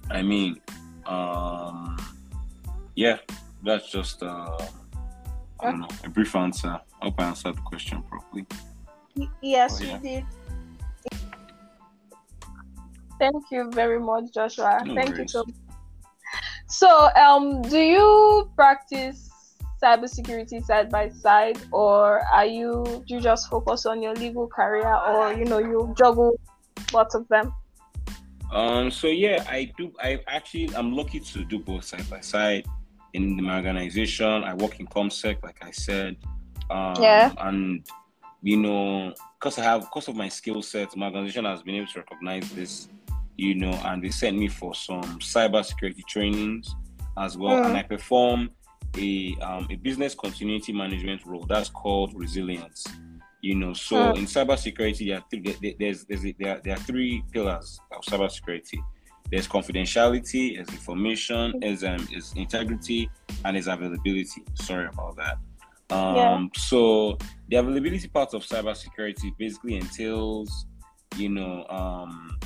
I 0.09 0.21
mean, 0.21 0.61
um, 1.05 1.97
yeah, 2.95 3.17
that's 3.63 3.89
just 3.89 4.21
uh, 4.23 4.57
I 5.59 5.71
don't 5.71 5.79
know 5.81 5.87
a 6.03 6.09
brief 6.09 6.35
answer. 6.35 6.79
I 7.01 7.05
hope 7.05 7.19
I 7.19 7.25
answered 7.25 7.57
the 7.57 7.61
question 7.61 8.03
properly. 8.03 8.45
Yes, 9.41 9.81
oh, 9.81 9.85
yeah. 9.85 9.95
you 9.95 10.01
did. 10.01 10.25
Thank 13.25 13.45
you 13.49 13.71
very 13.71 13.99
much, 13.99 14.25
Joshua. 14.33 14.81
No 14.85 14.93
Thank 14.93 15.15
worries. 15.15 15.19
you 15.19 15.27
so. 15.27 15.45
Much. 15.45 15.55
So, 16.67 17.09
um, 17.15 17.61
do 17.63 17.79
you 17.79 18.51
practice 18.55 19.29
cybersecurity 19.81 20.63
side 20.63 20.91
by 20.91 21.09
side, 21.09 21.57
or 21.71 22.21
are 22.31 22.45
you 22.45 22.83
do 23.07 23.15
you 23.15 23.21
just 23.21 23.49
focus 23.49 23.85
on 23.87 24.03
your 24.03 24.13
legal 24.13 24.47
career, 24.47 24.93
or 24.93 25.33
you 25.33 25.45
know 25.45 25.57
you 25.57 25.93
juggle 25.97 26.39
lots 26.93 27.15
of 27.15 27.27
them? 27.29 27.51
Um. 28.51 28.91
So 28.91 29.07
yeah, 29.07 29.43
I 29.49 29.71
do. 29.77 29.91
I 29.99 30.19
actually 30.27 30.69
I'm 30.75 30.93
lucky 30.93 31.19
to 31.19 31.43
do 31.43 31.57
both 31.57 31.83
side 31.83 32.07
by 32.09 32.19
side. 32.19 32.65
In 33.13 33.41
my 33.41 33.55
organization, 33.57 34.43
I 34.43 34.53
work 34.53 34.79
in 34.79 34.85
ComSec, 34.87 35.41
like 35.41 35.63
I 35.63 35.71
said. 35.71 36.17
Um, 36.69 37.01
yeah. 37.01 37.31
And 37.39 37.87
you 38.43 38.57
know, 38.57 39.13
because 39.39 39.57
I 39.57 39.63
have 39.63 39.81
because 39.81 40.09
of 40.09 40.15
my 40.15 40.29
skill 40.29 40.61
set, 40.61 40.95
my 40.95 41.07
organization 41.07 41.45
has 41.45 41.63
been 41.63 41.75
able 41.75 41.87
to 41.87 41.99
recognize 41.99 42.49
this. 42.51 42.87
You 43.37 43.55
know, 43.55 43.71
and 43.85 44.03
they 44.03 44.09
sent 44.09 44.37
me 44.37 44.47
for 44.47 44.73
some 44.73 45.19
cybersecurity 45.19 46.05
trainings 46.07 46.73
as 47.17 47.37
well, 47.37 47.63
mm. 47.63 47.65
and 47.65 47.77
I 47.77 47.83
perform 47.83 48.49
a 48.97 49.35
um, 49.41 49.67
a 49.69 49.75
business 49.75 50.15
continuity 50.15 50.71
management 50.71 51.25
role 51.25 51.45
that's 51.47 51.69
called 51.69 52.13
resilience. 52.15 52.85
You 53.41 53.55
know, 53.55 53.73
so 53.73 54.13
in 54.13 54.25
cybersecurity, 54.25 55.07
there 55.07 55.17
are 55.19 55.25
three, 55.29 55.75
there's, 55.79 56.05
there's 56.05 56.23
there, 56.39 56.55
are, 56.55 56.61
there 56.63 56.73
are 56.73 56.79
three 56.79 57.23
pillars 57.31 57.79
of 57.91 58.01
cybersecurity. 58.03 58.79
There's 59.29 59.47
confidentiality, 59.47 60.55
there's 60.55 60.69
information, 60.69 61.53
there's 61.59 61.83
um, 61.83 62.07
is 62.11 62.33
integrity, 62.35 63.09
and 63.43 63.55
there's 63.55 63.67
availability. 63.67 64.43
Sorry 64.55 64.87
about 64.87 65.17
that. 65.17 65.37
Um, 65.95 66.15
yeah. 66.15 66.47
So 66.55 67.17
the 67.49 67.57
availability 67.57 68.07
part 68.07 68.33
of 68.33 68.43
cybersecurity 68.43 69.37
basically 69.37 69.75
entails, 69.75 70.65
you 71.17 71.29
know, 71.29 71.65
um, 71.69 72.37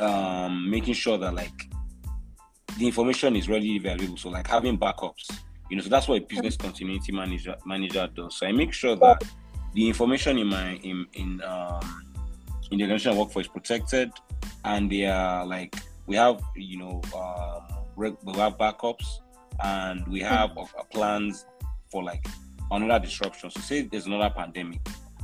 um, 0.00 0.70
making 0.70 0.94
sure 0.94 1.18
that 1.18 1.34
like 1.34 1.68
the 2.78 2.86
information 2.86 3.36
is 3.36 3.48
readily 3.48 3.76
available. 3.76 4.16
So 4.16 4.30
like 4.30 4.46
having 4.46 4.78
backups, 4.78 5.30
you 5.68 5.76
know, 5.76 5.82
so 5.82 5.88
that's 5.88 6.08
what 6.08 6.22
a 6.22 6.24
business 6.24 6.56
continuity 6.56 7.12
manager 7.12 7.56
manager 7.64 8.08
does. 8.14 8.36
So 8.36 8.46
I 8.46 8.52
make 8.52 8.72
sure 8.72 8.96
that 8.96 9.22
the 9.74 9.86
information 9.86 10.38
in 10.38 10.48
my 10.48 10.74
in 10.76 11.06
in 11.14 11.42
um 11.42 12.04
in 12.70 12.78
the 12.78 12.84
organization 12.84 13.12
I 13.12 13.18
work 13.18 13.30
for 13.30 13.40
is 13.40 13.48
protected, 13.48 14.10
and 14.64 14.90
they 14.90 15.06
are 15.06 15.46
like 15.46 15.74
we 16.06 16.16
have 16.16 16.40
you 16.56 16.78
know 16.78 17.02
um, 17.16 17.80
we 17.96 18.32
have 18.34 18.56
backups 18.56 19.20
and 19.62 20.06
we 20.08 20.20
have 20.20 20.50
mm-hmm. 20.50 20.80
plans 20.90 21.44
for 21.90 22.02
like 22.02 22.26
another 22.70 23.04
disruption. 23.04 23.50
So 23.50 23.60
say 23.60 23.82
there's 23.82 24.06
another 24.06 24.32
pandemic, 24.34 24.80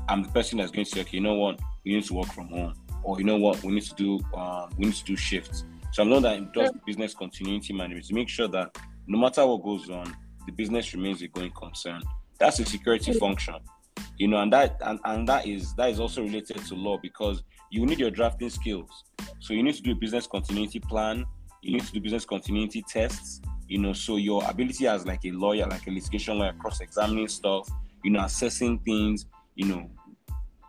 I'm 0.08 0.22
the 0.22 0.28
person 0.28 0.58
that's 0.58 0.70
going 0.70 0.84
to 0.84 0.90
say, 0.90 1.00
okay, 1.02 1.16
you 1.16 1.22
know 1.22 1.34
what, 1.34 1.60
we 1.84 1.94
need 1.94 2.04
to 2.04 2.14
work 2.14 2.32
from 2.32 2.48
home, 2.48 2.74
or 3.06 3.18
you 3.20 3.24
know 3.24 3.36
what, 3.36 3.62
we 3.62 3.72
need 3.72 3.84
to 3.84 3.94
do 3.94 4.20
um, 4.34 4.70
we 4.76 4.86
need 4.86 4.94
to 4.94 5.04
do 5.04 5.16
shifts. 5.16 5.64
So 5.92 6.02
I'm 6.02 6.10
not 6.10 6.22
that 6.22 6.52
does 6.52 6.72
business 6.84 7.14
continuity 7.14 7.72
management 7.72 8.06
to 8.06 8.14
make 8.14 8.28
sure 8.28 8.48
that 8.48 8.76
no 9.06 9.18
matter 9.18 9.46
what 9.46 9.62
goes 9.62 9.88
on, 9.88 10.14
the 10.46 10.52
business 10.52 10.92
remains 10.92 11.22
a 11.22 11.28
going 11.28 11.52
concern. 11.52 12.02
That's 12.38 12.58
a 12.58 12.64
security 12.64 13.12
function, 13.12 13.54
you 14.18 14.28
know, 14.28 14.38
and 14.38 14.52
that 14.52 14.78
and, 14.84 14.98
and 15.04 15.26
that 15.28 15.46
is 15.46 15.74
that 15.76 15.90
is 15.90 16.00
also 16.00 16.22
related 16.22 16.58
to 16.66 16.74
law 16.74 16.98
because 17.00 17.42
you 17.70 17.86
need 17.86 18.00
your 18.00 18.10
drafting 18.10 18.50
skills. 18.50 19.04
So 19.38 19.54
you 19.54 19.62
need 19.62 19.76
to 19.76 19.82
do 19.82 19.92
a 19.92 19.94
business 19.94 20.26
continuity 20.26 20.80
plan. 20.80 21.24
You 21.62 21.74
need 21.74 21.86
to 21.86 21.92
do 21.92 22.00
business 22.00 22.24
continuity 22.24 22.82
tests. 22.88 23.40
You 23.68 23.78
know, 23.78 23.92
so 23.92 24.16
your 24.16 24.42
ability 24.48 24.86
as 24.86 25.06
like 25.06 25.24
a 25.24 25.30
lawyer, 25.30 25.66
like 25.66 25.86
a 25.86 25.90
litigation 25.90 26.38
lawyer, 26.38 26.54
cross-examining 26.60 27.28
stuff, 27.28 27.68
you 28.04 28.10
know, 28.12 28.20
assessing 28.20 28.78
things, 28.80 29.26
you 29.56 29.66
know, 29.66 29.90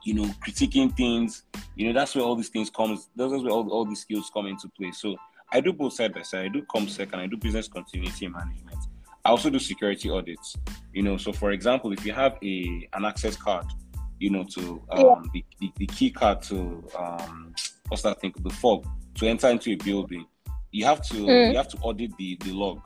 you 0.08 0.14
know, 0.14 0.24
critiquing 0.46 0.96
things, 0.96 1.44
you 1.76 1.86
know, 1.86 1.94
that's 2.00 2.16
where 2.16 2.24
all 2.24 2.38
these 2.38 2.48
things 2.48 2.70
comes. 2.70 3.10
That's 3.18 3.30
where 3.30 3.52
all, 3.52 3.70
all 3.70 3.84
these 3.84 4.00
skills 4.00 4.32
come 4.34 4.46
into 4.46 4.70
play. 4.70 4.92
So 4.94 5.18
I 5.52 5.60
do 5.60 5.74
both 5.74 5.94
side 5.94 6.14
by 6.14 6.22
side. 6.22 6.46
I 6.46 6.48
do 6.48 6.62
ComSec 6.62 7.12
and 7.12 7.22
I 7.22 7.28
do 7.28 7.36
business 7.36 7.68
continuity 7.68 8.30
management. 8.30 8.78
I 9.26 9.32
also 9.32 9.50
do 9.50 9.60
security 9.60 10.10
audits. 10.10 10.56
You 10.94 11.04
know, 11.04 11.18
so 11.18 11.34
for 11.34 11.52
example, 11.52 11.92
if 11.92 12.06
you 12.06 12.14
have 12.14 12.38
a 12.42 12.88
an 12.94 13.04
access 13.04 13.36
card, 13.36 13.66
you 14.18 14.30
know, 14.30 14.46
to 14.46 14.82
um, 14.92 15.30
the, 15.34 15.44
the, 15.60 15.74
the, 15.76 15.88
key 15.88 16.10
card 16.10 16.42
to 16.44 16.82
um, 16.98 17.54
what's 17.90 18.04
that 18.04 18.22
thing, 18.22 18.34
the 18.40 18.50
fob 18.50 18.88
to 19.16 19.28
enter 19.28 19.50
into 19.50 19.72
a 19.72 19.76
building, 19.76 20.26
you 20.72 20.86
have 20.86 21.02
to 21.08 21.16
mm. 21.16 21.52
you 21.52 21.58
have 21.58 21.68
to 21.68 21.78
audit 21.80 22.16
the 22.16 22.38
the 22.46 22.54
log. 22.54 22.80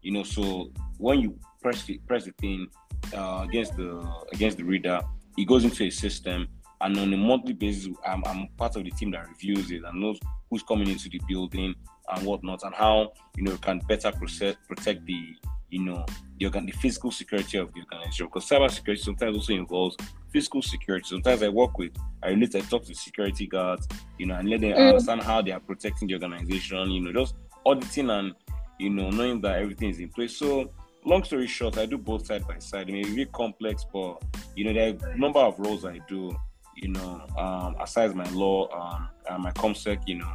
You 0.00 0.12
know, 0.12 0.22
so 0.22 0.70
when 0.98 1.18
you 1.18 1.36
press 1.60 1.82
the 1.82 1.98
press 2.06 2.24
the 2.24 2.32
thing 2.40 2.68
uh, 3.12 3.46
against 3.48 3.76
the 3.76 4.08
against 4.32 4.58
the 4.58 4.64
reader, 4.64 5.00
it 5.36 5.46
goes 5.48 5.64
into 5.64 5.82
a 5.84 5.90
system, 5.90 6.46
and 6.80 6.98
on 6.98 7.12
a 7.12 7.16
monthly 7.16 7.54
basis, 7.54 7.88
I'm, 8.06 8.22
I'm 8.26 8.48
part 8.56 8.76
of 8.76 8.84
the 8.84 8.90
team 8.90 9.10
that 9.12 9.28
reviews 9.28 9.70
it 9.70 9.82
and 9.84 10.00
knows 10.00 10.18
who's 10.50 10.62
coming 10.62 10.88
into 10.88 11.08
the 11.08 11.20
building 11.28 11.74
and 12.14 12.26
whatnot, 12.26 12.62
and 12.62 12.74
how 12.74 13.12
you 13.36 13.44
know 13.44 13.56
can 13.56 13.80
better 13.80 14.12
protect 14.12 14.66
protect 14.68 15.04
the 15.06 15.34
you 15.70 15.84
know 15.84 16.04
the, 16.38 16.48
the 16.48 16.72
physical 16.72 17.10
security 17.10 17.58
of 17.58 17.72
the 17.74 17.80
organization 17.80 18.26
because 18.26 18.48
cyber 18.48 18.70
security 18.70 19.02
sometimes 19.02 19.36
also 19.36 19.52
involves 19.52 19.96
physical 20.30 20.62
security. 20.62 21.06
Sometimes 21.08 21.42
I 21.42 21.48
work 21.48 21.78
with, 21.78 21.92
I 22.22 22.28
relate, 22.28 22.54
I 22.54 22.60
talk 22.60 22.84
to 22.84 22.94
security 22.94 23.46
guards, 23.46 23.88
you 24.18 24.26
know, 24.26 24.34
and 24.34 24.48
let 24.48 24.60
them 24.60 24.72
mm. 24.72 24.88
understand 24.88 25.22
how 25.22 25.42
they 25.42 25.52
are 25.52 25.60
protecting 25.60 26.08
the 26.08 26.14
organization, 26.14 26.90
you 26.90 27.00
know, 27.00 27.12
just 27.12 27.34
auditing 27.64 28.10
and, 28.10 28.34
you 28.78 28.90
know, 28.90 29.10
knowing 29.10 29.40
that 29.42 29.58
everything 29.58 29.90
is 29.90 29.98
in 29.98 30.08
place. 30.08 30.36
So, 30.36 30.70
long 31.04 31.24
story 31.24 31.46
short, 31.46 31.78
I 31.78 31.86
do 31.86 31.98
both 31.98 32.26
side 32.26 32.46
by 32.46 32.58
side. 32.58 32.88
I 32.88 32.92
mean, 32.92 33.00
it's 33.02 33.10
really 33.10 33.26
complex, 33.26 33.84
but, 33.92 34.22
you 34.54 34.64
know, 34.64 34.72
there 34.72 34.94
are 34.94 35.10
a 35.10 35.18
number 35.18 35.40
of 35.40 35.58
roles 35.58 35.84
I 35.84 36.00
do, 36.08 36.36
you 36.82 36.88
know, 36.88 37.22
um, 37.36 37.76
aside 37.80 38.14
my 38.14 38.28
law, 38.30 38.68
um, 38.72 39.08
and 39.30 39.42
my 39.42 39.50
ComSec, 39.52 40.02
you 40.06 40.16
know, 40.16 40.32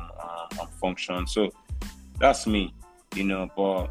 um, 0.60 0.68
function. 0.80 1.26
So, 1.28 1.52
that's 2.20 2.46
me, 2.48 2.74
you 3.16 3.24
know, 3.24 3.50
but 3.56 3.90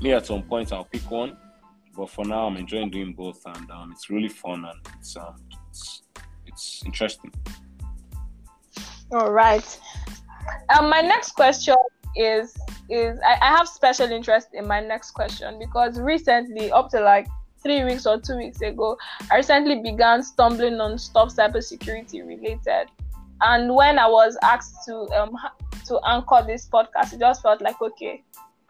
me 0.00 0.12
at 0.12 0.26
some 0.26 0.42
point 0.42 0.72
I'll 0.72 0.84
pick 0.84 1.10
one 1.10 1.36
but 1.96 2.10
for 2.10 2.24
now, 2.24 2.46
I'm 2.46 2.56
enjoying 2.56 2.90
doing 2.90 3.12
both, 3.12 3.40
and 3.46 3.70
um, 3.70 3.92
it's 3.92 4.10
really 4.10 4.28
fun 4.28 4.64
and 4.64 4.78
it's 4.98 5.16
um, 5.16 5.36
it's, 5.70 6.02
it's 6.46 6.82
interesting. 6.84 7.32
All 9.12 9.30
right. 9.30 9.80
Um, 10.76 10.90
my 10.90 11.00
next 11.00 11.32
question 11.32 11.76
is 12.16 12.54
is 12.90 13.18
I, 13.26 13.38
I 13.40 13.56
have 13.56 13.68
special 13.68 14.10
interest 14.10 14.48
in 14.52 14.66
my 14.66 14.80
next 14.80 15.12
question 15.12 15.58
because 15.58 16.00
recently, 16.00 16.72
up 16.72 16.90
to 16.90 17.00
like 17.00 17.28
three 17.64 17.82
weeks 17.82 18.06
or 18.06 18.20
two 18.20 18.36
weeks 18.36 18.60
ago, 18.60 18.96
I 19.30 19.36
recently 19.36 19.80
began 19.80 20.22
stumbling 20.22 20.80
on 20.80 20.98
stuff 20.98 21.34
cybersecurity 21.34 22.24
related. 22.24 22.88
And 23.40 23.74
when 23.74 23.98
I 23.98 24.06
was 24.06 24.36
asked 24.42 24.84
to 24.86 24.96
um 25.18 25.36
to 25.86 25.98
anchor 26.06 26.44
this 26.46 26.68
podcast, 26.68 27.14
it 27.14 27.20
just 27.20 27.42
felt 27.42 27.60
like 27.60 27.80
okay, 27.82 28.22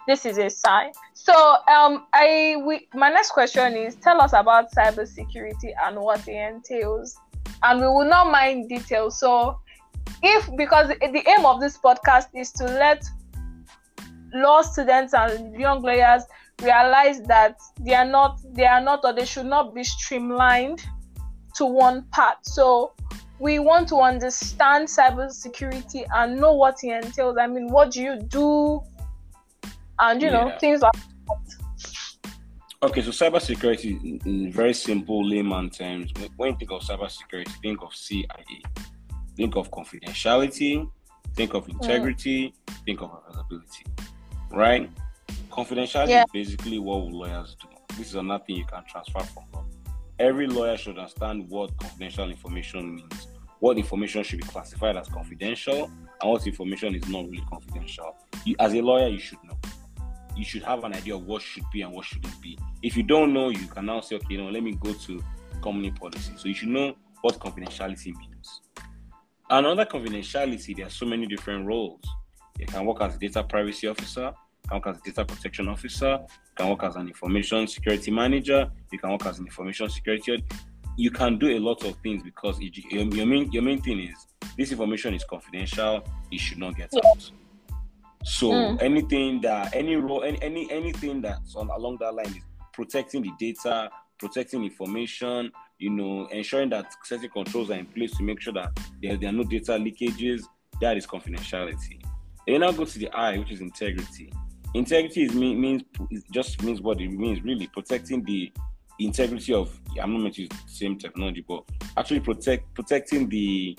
this 0.07 0.25
is 0.25 0.39
a 0.39 0.49
sign. 0.49 0.93
So, 1.13 1.33
um, 1.69 2.07
I 2.13 2.63
we 2.67 2.89
my 2.95 3.11
next 3.11 3.33
question 3.33 3.77
is: 3.77 3.97
tell 3.97 4.21
us 4.21 4.33
about 4.33 4.73
cybersecurity 4.73 5.73
and 5.85 5.99
what 5.99 6.27
it 6.29 6.55
entails, 6.55 7.17
and 7.63 7.81
we 7.81 7.87
will 7.87 8.09
not 8.09 8.31
mind 8.31 8.69
details. 8.69 9.19
So, 9.19 9.59
if 10.23 10.49
because 10.57 10.89
the 10.89 11.23
aim 11.29 11.45
of 11.45 11.61
this 11.61 11.79
podcast 11.79 12.29
is 12.35 12.53
to 12.53 12.65
let 12.65 13.05
law 14.33 14.63
students 14.63 15.15
and 15.15 15.55
young 15.59 15.81
lawyers 15.83 16.25
realize 16.63 17.21
that 17.23 17.59
they 17.81 17.95
are 17.95 18.05
not 18.05 18.41
they 18.53 18.67
are 18.67 18.81
not 18.81 19.05
or 19.05 19.13
they 19.13 19.25
should 19.25 19.47
not 19.47 19.75
be 19.75 19.85
streamlined 19.85 20.85
to 21.57 21.67
one 21.67 22.03
part. 22.13 22.39
So 22.43 22.93
we 23.39 23.59
want 23.59 23.89
to 23.89 23.97
understand 23.97 24.89
cybersecurity 24.89 26.07
and 26.15 26.41
know 26.41 26.55
what 26.55 26.79
it 26.83 27.05
entails. 27.05 27.37
I 27.39 27.47
mean, 27.47 27.69
what 27.69 27.91
do 27.91 28.03
you 28.03 28.21
do? 28.21 28.83
and 30.01 30.23
you 30.23 30.31
know 30.31 30.57
things 30.61 30.83
like 30.83 30.93
that. 30.93 31.03
Okay, 32.83 33.01
so 33.01 33.11
cybersecurity, 33.11 34.03
in, 34.05 34.21
in 34.27 34.53
very 34.53 34.75
simple 34.75 35.27
layman 35.27 35.71
terms, 35.71 36.13
when 36.37 36.51
you 36.51 36.57
think 36.59 36.71
of 36.71 36.83
cybersecurity, 36.83 37.49
think 37.63 37.83
of 37.83 37.95
CIA, 37.95 38.27
think 39.37 39.57
of 39.57 39.71
confidentiality, 39.71 40.87
think 41.35 41.55
of 41.55 41.67
integrity, 41.69 42.53
mm. 42.67 42.85
think 42.85 43.01
of 43.01 43.11
availability, 43.27 43.85
right? 44.51 44.91
Confidentiality 45.55 46.09
yeah. 46.09 46.25
is 46.25 46.33
basically 46.33 46.79
what 46.81 47.05
lawyers 47.13 47.57
do. 47.61 47.69
This 47.97 48.09
is 48.09 48.15
another 48.17 48.43
thing 48.45 48.57
you 48.57 48.67
can 48.67 48.83
transfer 48.85 49.21
from 49.21 49.45
law. 49.53 49.65
Every 50.19 50.49
lawyer 50.49 50.77
should 50.77 50.99
understand 50.99 51.49
what 51.49 51.77
confidential 51.79 52.29
information 52.29 52.97
means, 52.97 53.29
what 53.61 53.79
information 53.79 54.25
should 54.25 54.41
be 54.41 54.47
classified 54.47 54.97
as 54.97 55.09
confidential, 55.09 55.85
and 55.85 56.31
what 56.31 56.45
information 56.47 56.97
is 56.97 57.07
not 57.09 57.27
really 57.27 57.45
confidential. 57.49 58.17
You, 58.45 58.57
as 58.59 58.75
a 58.75 58.83
lawyer, 58.83 59.09
you 59.09 59.19
should 59.19 59.39
know 59.45 59.57
you 60.37 60.45
should 60.45 60.63
have 60.63 60.85
an 60.85 60.95
idea 60.95 61.15
of 61.15 61.25
what 61.25 61.43
should 61.43 61.65
be 61.73 61.83
and 61.83 61.93
what 61.93 62.05
shouldn't 62.05 62.41
be. 62.41 62.59
If 62.83 62.97
you 62.97 63.03
don't 63.03 63.33
know, 63.33 63.51
you 63.51 63.67
can 63.67 63.87
now 63.87 64.01
say, 64.01 64.17
okay, 64.17 64.27
you 64.31 64.39
know, 64.39 64.51
let 64.51 64.63
me 64.63 64.73
go 64.73 64.93
to 64.93 65.23
company 65.63 65.91
policy. 65.93 66.33
So 66.37 66.49
you 66.49 66.55
should 66.55 66.69
know 66.69 66.95
what 67.23 67.39
confidentiality 67.39 68.13
means. 68.17 68.61
Another 69.49 69.85
confidentiality, 69.85 70.77
there 70.77 70.87
are 70.87 70.91
so 70.91 71.07
many 71.07 71.27
different 71.27 71.67
roles. 71.67 72.03
You 72.59 72.67
can 72.67 72.85
work 72.85 73.01
as 73.01 73.15
a 73.15 73.19
data 73.19 73.43
privacy 73.45 73.87
officer, 73.87 74.33
can 74.69 74.79
work 74.79 74.87
as 74.89 74.99
a 74.99 75.03
data 75.03 75.25
protection 75.25 75.69
officer, 75.69 76.19
you 76.23 76.55
can 76.57 76.69
work 76.69 76.83
as 76.85 76.97
an 76.97 77.09
information 77.09 77.67
security 77.67 78.11
manager, 78.11 78.71
you 78.93 78.99
can 78.99 79.11
work 79.11 79.27
as 79.27 79.39
an 79.39 79.47
information 79.47 79.89
security. 79.89 80.45
You 80.97 81.11
can 81.11 81.39
do 81.39 81.49
a 81.49 81.59
lot 81.59 81.85
of 81.85 81.97
things 82.05 82.23
because 82.23 82.61
your, 82.61 83.27
main, 83.27 83.51
your 83.51 83.65
main 83.65 83.83
thing 83.83 83.99
is 83.99 84.29
this 84.57 84.71
information 84.71 85.13
is 85.15 85.25
confidential, 85.25 86.05
it 86.31 86.39
should 86.39 86.59
not 86.59 86.77
get 86.77 86.91
out. 87.05 87.31
So 88.25 88.51
mm. 88.51 88.83
anything 88.83 89.41
that 89.43 89.75
any 89.75 89.97
role 89.97 90.25
any, 90.25 90.41
any 90.41 90.71
anything 90.71 91.21
that's 91.21 91.55
on 91.57 91.69
along 91.69 91.99
that 92.01 92.15
line 92.15 92.27
is 92.27 92.43
protecting 92.73 93.23
the 93.23 93.31
data, 93.39 93.91
protecting 94.19 94.65
information, 94.65 95.53
you 95.79 95.91
know, 95.91 96.27
ensuring 96.29 96.71
that 96.71 96.95
certain 97.05 97.29
controls 97.29 97.71
are 97.71 97.75
in 97.75 97.87
place 97.87 98.17
to 98.17 98.23
make 98.23 98.41
sure 98.41 98.55
that 98.55 98.71
there, 99.03 99.17
there 99.17 99.29
are 99.29 99.33
no 99.33 99.45
data 99.45 99.73
leakages. 99.73 100.43
That 100.81 100.97
is 100.97 101.07
confidentiality. 101.07 102.03
And 102.49 102.61
now 102.61 102.73
go 102.73 102.85
to 102.85 102.99
the 102.99 103.11
I, 103.11 103.39
which 103.39 103.53
is 103.53 103.61
integrity. 103.61 104.33
Integrity 104.75 105.23
is 105.23 105.35
mean, 105.35 105.61
means 105.61 105.83
just 106.33 106.63
means 106.63 106.81
what 106.81 107.01
it 107.01 107.09
means 107.09 107.43
really 107.43 107.69
protecting 107.69 108.25
the 108.25 108.53
integrity 108.99 109.53
of 109.53 109.73
I'm 110.01 110.13
not 110.13 110.23
meant 110.23 110.35
to 110.37 110.43
use 110.43 110.51
the 110.51 110.57
same 110.67 110.99
technology, 110.99 111.45
but 111.47 111.65
actually 111.97 112.21
protect 112.21 112.75
protecting 112.75 113.29
the 113.29 113.77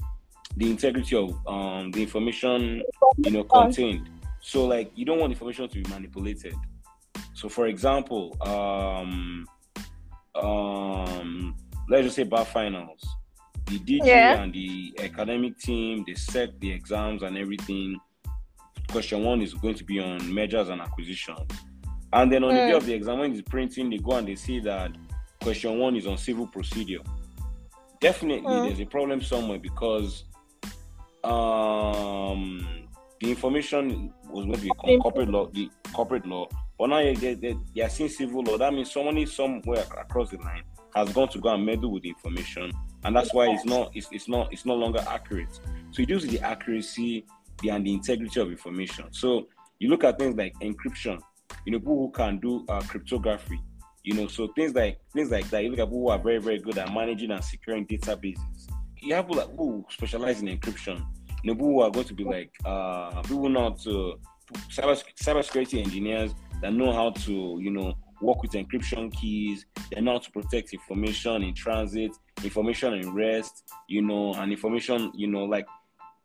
the 0.58 0.70
integrity 0.70 1.16
of 1.16 1.32
um 1.48 1.92
the 1.92 2.02
information 2.02 2.82
you 3.18 3.32
know 3.32 3.44
contained. 3.44 4.10
So 4.42 4.66
like 4.66 4.92
you 4.96 5.06
don't 5.06 5.20
want 5.20 5.32
information 5.34 5.68
to 5.68 5.82
be 5.84 5.90
manipulated. 5.90 6.56
So 7.34 7.50
for 7.50 7.68
example, 7.68 8.36
um, 8.42 9.46
um, 10.36 11.56
let's 11.90 12.06
just 12.06 12.16
say 12.16 12.24
bar 12.24 12.46
finals. 12.46 13.06
The 13.66 13.80
DG 13.80 14.06
yeah. 14.06 14.42
and 14.42 14.54
the 14.54 14.94
academic 15.00 15.58
team 15.58 16.04
they 16.06 16.14
set 16.14 16.60
the 16.60 16.72
exams 16.72 17.24
and 17.24 17.38
everything. 17.38 18.00
Question 18.90 19.24
one 19.24 19.42
is 19.42 19.54
going 19.54 19.76
to 19.76 19.84
be 19.84 20.00
on 20.00 20.34
mergers 20.34 20.70
and 20.70 20.82
acquisitions. 20.82 21.40
And 22.14 22.32
then 22.32 22.44
on 22.44 22.52
mm. 22.52 22.54
the 22.54 22.60
day 22.60 22.70
hmm. 22.72 22.78
of 22.78 22.86
the 22.86 22.94
exam, 22.94 23.20
when 23.20 23.32
it's 23.32 23.42
printing, 23.42 23.90
they 23.90 23.98
go 23.98 24.14
and 24.14 24.28
they 24.28 24.36
see 24.36 24.60
that 24.62 24.92
question 25.42 25.78
one 25.80 25.96
is 25.96 26.08
on 26.08 26.18
civil 26.18 26.48
procedure. 26.48 27.02
Definitely, 28.00 28.48
mm. 28.48 28.68
there's 28.68 28.80
a 28.80 28.86
problem 28.86 29.22
somewhere 29.22 29.60
because 29.60 30.24
um, 31.24 32.88
the 33.20 33.30
information 33.30 34.14
was 34.30 34.46
going 34.46 34.58
to 34.58 34.62
be 34.62 34.70
corporate 35.02 35.30
law, 35.30 35.48
the 35.48 35.70
corporate 35.94 36.26
law. 36.26 36.48
But 36.78 36.88
now 36.88 36.98
they, 36.98 37.34
they, 37.34 37.58
they 37.74 37.82
are 37.82 37.90
seeing 37.90 38.10
civil 38.10 38.44
law. 38.44 38.58
That 38.58 38.74
means 38.74 38.92
someone 38.92 39.18
is 39.18 39.34
somewhere 39.34 39.86
across 39.98 40.30
the 40.30 40.38
line 40.38 40.64
has 40.96 41.12
gone 41.12 41.28
to 41.28 41.40
go 41.40 41.50
and 41.54 41.66
meddle 41.66 41.92
with 41.92 42.04
the 42.04 42.10
information, 42.10 42.72
and 43.04 43.16
that's 43.16 43.34
why 43.34 43.50
it's 43.50 43.66
not 43.66 43.92
it's, 43.94 44.08
it's 44.12 44.30
not 44.30 44.52
it's 44.54 44.66
no 44.66 44.76
longer 44.76 45.04
accurate. 45.08 45.60
So 45.92 46.02
it 46.02 46.08
deals 46.08 46.26
the 46.26 46.40
accuracy 46.40 47.26
and 47.64 47.86
the 47.86 47.94
integrity 47.94 48.40
of 48.40 48.50
information. 48.50 49.06
So 49.12 49.48
you 49.80 49.90
look 49.90 50.04
at 50.04 50.20
things 50.20 50.36
like 50.36 50.54
encryption. 50.62 51.20
You 51.66 51.74
know, 51.74 51.80
people 51.80 51.98
who 51.98 52.12
can 52.12 52.40
do 52.40 52.66
uh, 52.70 52.82
cryptography. 52.82 53.60
You 54.04 54.14
know, 54.14 54.28
so 54.28 54.48
things 54.56 54.74
like 54.74 55.00
things 55.14 55.32
like 55.32 55.50
that. 55.50 55.64
You 55.64 55.72
look 55.72 55.80
at 55.80 55.86
people 55.86 56.02
who 56.02 56.10
are 56.10 56.20
very 56.20 56.40
very 56.40 56.60
good 56.60 56.78
at 56.78 56.94
managing 56.94 57.32
and 57.32 57.44
securing 57.44 57.88
databases. 57.88 58.68
You 59.02 59.16
have 59.16 59.28
people 59.28 59.48
who 59.58 59.86
specialize 59.90 60.42
in 60.42 60.48
encryption. 60.48 61.04
You 61.44 61.52
know, 61.52 61.56
people 61.56 61.68
who 61.68 61.82
are 61.82 61.92
going 61.92 62.08
to 62.08 62.14
be 62.14 62.24
like 62.24 62.52
uh, 62.66 63.22
people 63.24 63.50
not 63.50 63.80
to 63.82 64.20
cyber 64.70 65.02
cybersecurity 65.20 65.84
engineers 65.84 66.34
that 66.62 66.74
know 66.74 66.94
how 66.94 67.12
to 67.12 67.60
you 67.62 67.72
know 67.72 67.96
work 68.22 68.42
with 68.42 68.52
encryption 68.52 69.12
keys. 69.14 69.66
They 69.92 70.02
know 70.02 70.14
how 70.14 70.20
to 70.20 70.32
protect 70.32 70.74
information 70.74 71.44
in 71.44 71.54
transit, 71.54 72.12
information 72.44 72.94
in 72.94 73.14
rest, 73.14 73.64
you 73.88 74.02
know, 74.02 74.34
and 74.34 74.52
information, 74.52 75.12
you 75.16 75.28
know, 75.28 75.44
like 75.46 75.66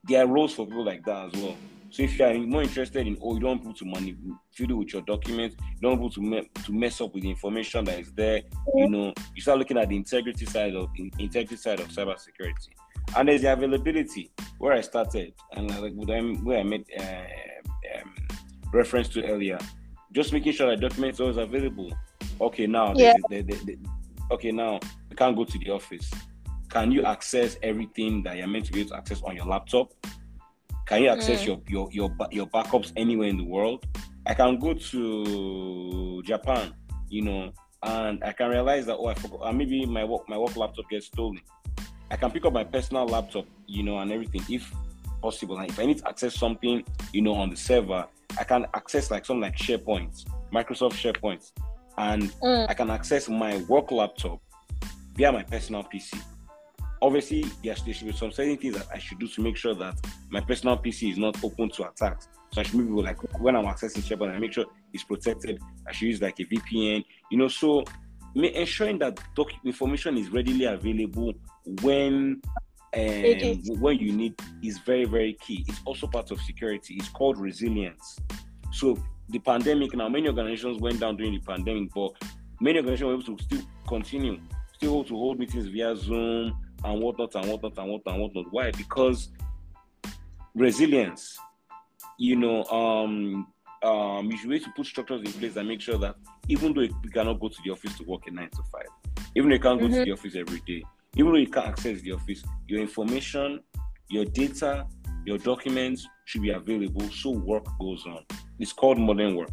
there 0.05 0.25
are 0.25 0.27
roles 0.27 0.55
for 0.55 0.67
people 0.67 0.85
like 0.85 1.05
that 1.05 1.27
as 1.27 1.41
well. 1.41 1.57
So 1.91 2.05
if 2.05 2.19
you 2.19 2.25
are 2.25 2.35
more 2.35 2.63
interested 2.63 3.07
in, 3.07 3.19
oh, 3.21 3.35
you 3.35 3.41
don't 3.41 3.65
want 3.65 3.77
to 3.79 3.85
manipulate 3.85 4.77
with 4.77 4.93
your 4.93 5.03
documents, 5.03 5.57
you 5.61 5.81
don't 5.81 6.01
want 6.01 6.13
to 6.15 6.21
me- 6.21 6.49
to 6.65 6.73
mess 6.73 7.01
up 7.01 7.13
with 7.13 7.25
the 7.25 7.31
information 7.31 7.85
that 7.87 7.99
is 7.99 8.13
there, 8.13 8.43
you 8.75 8.89
know, 8.89 9.13
you 9.35 9.43
start 9.43 9.59
looking 9.59 9.77
at 9.77 9.89
the 9.89 9.97
integrity 9.97 10.47
side 10.47 10.77
of 10.77 10.89
the 10.97 11.13
integrity 11.19 11.57
side 11.57 11.81
of 11.81 11.89
cybersecurity. 11.89 12.69
And 13.17 13.29
there's 13.29 13.43
the 13.43 13.53
availability 13.53 14.31
where 14.59 14.73
I 14.73 14.83
started 14.83 15.35
and 15.53 15.69
like 15.81 15.95
where 15.95 16.59
I 16.61 16.63
made 16.63 16.87
uh, 16.97 17.03
um, 17.03 18.15
reference 18.73 19.09
to 19.09 19.25
earlier 19.25 19.59
just 20.13 20.33
making 20.33 20.53
sure 20.53 20.71
that 20.71 20.81
documents 20.81 21.21
are 21.21 21.25
always 21.25 21.37
available. 21.37 21.93
Okay, 22.41 22.67
now, 22.67 22.95
yeah. 22.97 23.15
the, 23.29 23.43
the, 23.43 23.55
the, 23.65 23.79
okay, 24.31 24.51
now 24.51 24.81
you 25.09 25.17
can't 25.17 25.37
go 25.37 25.45
to 25.45 25.59
the 25.59 25.71
office. 25.71 26.11
Can 26.71 26.93
you 26.93 27.05
access 27.05 27.57
everything 27.63 28.23
that 28.23 28.37
you're 28.37 28.47
meant 28.47 28.67
to 28.67 28.73
be 28.73 28.81
able 28.81 28.91
to 28.91 28.97
access 28.97 29.21
on 29.23 29.35
your 29.35 29.45
laptop? 29.45 29.93
Can 30.87 31.03
you 31.03 31.09
access 31.09 31.43
mm. 31.43 31.47
your, 31.47 31.61
your 31.69 31.89
your 31.93 32.17
your 32.31 32.47
backups 32.47 32.93
anywhere 32.97 33.29
in 33.29 33.37
the 33.37 33.45
world? 33.45 33.85
I 34.27 34.35
can 34.35 34.59
go 34.59 34.75
to 34.75 36.23
Japan, 36.23 36.73
you 37.09 37.23
know, 37.23 37.53
and 37.83 38.23
I 38.23 38.33
can 38.33 38.51
realize 38.51 38.87
that 38.87 38.97
oh 38.97 39.07
I 39.07 39.15
forgot, 39.15 39.41
uh, 39.43 39.53
maybe 39.53 39.85
my 39.85 40.05
work 40.05 40.29
my 40.29 40.39
work 40.39 40.57
laptop 40.57 40.89
gets 40.89 41.07
stolen. 41.07 41.41
I 42.11 42.17
can 42.17 42.31
pick 42.31 42.45
up 42.45 42.53
my 42.53 42.65
personal 42.65 43.07
laptop, 43.07 43.47
you 43.67 43.83
know, 43.83 43.99
and 43.99 44.13
everything 44.13 44.43
if 44.49 44.73
possible. 45.21 45.59
And 45.59 45.71
if 45.71 45.79
I 45.79 45.87
need 45.87 45.99
to 45.99 46.09
access 46.09 46.35
something, 46.35 46.85
you 47.13 47.23
know, 47.23 47.35
on 47.35 47.51
the 47.51 47.57
server, 47.57 48.07
I 48.39 48.45
can 48.45 48.67
access 48.75 49.11
like 49.11 49.25
something 49.25 49.43
like 49.43 49.57
SharePoint, 49.57 50.25
Microsoft 50.53 50.95
SharePoint, 50.95 51.51
and 51.99 52.31
mm. 52.41 52.69
I 52.69 52.75
can 52.75 52.91
access 52.91 53.29
my 53.29 53.59
work 53.69 53.91
laptop 53.91 54.41
via 55.17 55.33
my 55.33 55.43
personal 55.43 55.85
PC. 55.85 56.21
Obviously, 57.03 57.47
yes, 57.63 57.83
there 57.83 57.95
should 57.95 58.09
be 58.09 58.13
some 58.13 58.31
certain 58.31 58.57
things 58.59 58.77
that 58.77 58.87
I 58.93 58.99
should 58.99 59.19
do 59.19 59.27
to 59.27 59.41
make 59.41 59.57
sure 59.57 59.75
that 59.75 59.99
my 60.29 60.41
personal 60.41 60.77
PC 60.77 61.13
is 61.13 61.19
not 61.19 61.43
open 61.43 61.71
to 61.71 61.89
attacks. 61.89 62.29
So 62.53 62.61
I 62.61 62.65
should 62.65 62.75
maybe 62.75 62.91
like 62.91 63.19
when 63.41 63.57
I'm 63.57 63.65
accessing 63.65 64.03
SharePoint, 64.03 64.35
I 64.35 64.39
make 64.39 64.53
sure 64.53 64.67
it's 64.93 65.05
protected. 65.05 65.61
I 65.87 65.93
should 65.93 66.09
use 66.09 66.21
like 66.21 66.39
a 66.41 66.45
VPN, 66.45 67.05
you 67.31 67.39
know. 67.39 67.49
So 67.49 67.85
ensuring 68.35 68.99
that 68.99 69.19
doc- 69.35 69.53
information 69.65 70.17
is 70.17 70.31
readily 70.31 70.65
available 70.65 71.33
when 71.83 72.41
um, 72.93 73.01
and 73.01 73.81
when 73.81 73.99
you 73.99 74.13
need 74.13 74.35
is 74.63 74.79
very 74.79 75.05
very 75.05 75.35
key 75.35 75.65
it's 75.69 75.81
also 75.85 76.07
part 76.07 76.31
of 76.31 76.41
security 76.41 76.95
it's 76.95 77.09
called 77.09 77.39
resilience 77.39 78.19
so 78.73 78.99
the 79.29 79.39
pandemic 79.39 79.95
now 79.95 80.09
many 80.09 80.27
organizations 80.29 80.81
went 80.81 80.99
down 80.99 81.17
during 81.17 81.33
the 81.33 81.41
pandemic 81.41 81.89
but 81.95 82.11
many 82.61 82.79
organizations 82.79 83.07
were 83.07 83.15
able 83.15 83.37
to 83.37 83.45
still 83.45 83.63
continue 83.87 84.41
still 84.75 84.91
able 84.91 85.05
to 85.05 85.15
hold 85.15 85.39
meetings 85.39 85.67
via 85.67 85.95
zoom 85.95 86.57
and 86.85 87.03
whatnot 87.03 87.35
and 87.35 87.47
whatnot 87.47 87.79
and 87.79 87.91
whatnot 87.91 88.15
and 88.15 88.23
whatnot 88.23 88.47
why 88.51 88.71
because 88.73 89.31
resilience 90.55 91.39
you 92.19 92.37
know 92.37 92.65
um 92.65 93.47
um 93.83 94.31
you 94.31 94.37
should 94.37 94.51
be 94.51 94.57
able 94.57 94.65
to 94.65 94.73
put 94.77 94.87
structures 94.87 95.23
in 95.23 95.33
place 95.33 95.57
and 95.57 95.69
make 95.69 95.81
sure 95.81 95.99
that 95.99 96.17
even 96.49 96.73
though 96.75 96.81
we 96.81 97.11
cannot 97.11 97.41
go 97.41 97.49
to 97.49 97.57
the 97.65 97.71
office 97.71 97.97
to 97.97 98.05
work 98.05 98.23
a 98.27 98.31
nine 98.31 98.51
to 98.51 98.63
five 98.73 98.87
even 99.35 99.49
though 99.49 99.55
you 99.55 99.61
can't 99.61 99.81
mm-hmm. 99.81 99.89
go 99.89 99.95
to 99.95 100.01
mm-hmm. 100.01 100.05
the 100.05 100.13
office 100.13 100.35
every 100.37 100.61
day 100.67 100.83
even 101.17 101.33
though 101.33 101.39
you 101.39 101.49
can't 101.49 101.67
access 101.67 102.01
the 102.03 102.13
office, 102.13 102.43
your 102.69 102.81
information, 102.81 103.61
your 104.09 104.25
data, 104.25 104.87
your 105.25 105.39
documents 105.39 106.07
should 106.25 106.43
be 106.43 106.51
available 106.51 107.09
so 107.11 107.31
work 107.31 107.67
goes 107.81 108.05
on. 108.07 108.25
It's 108.59 108.73
called 108.73 108.99
modern 108.99 109.37
work. 109.37 109.51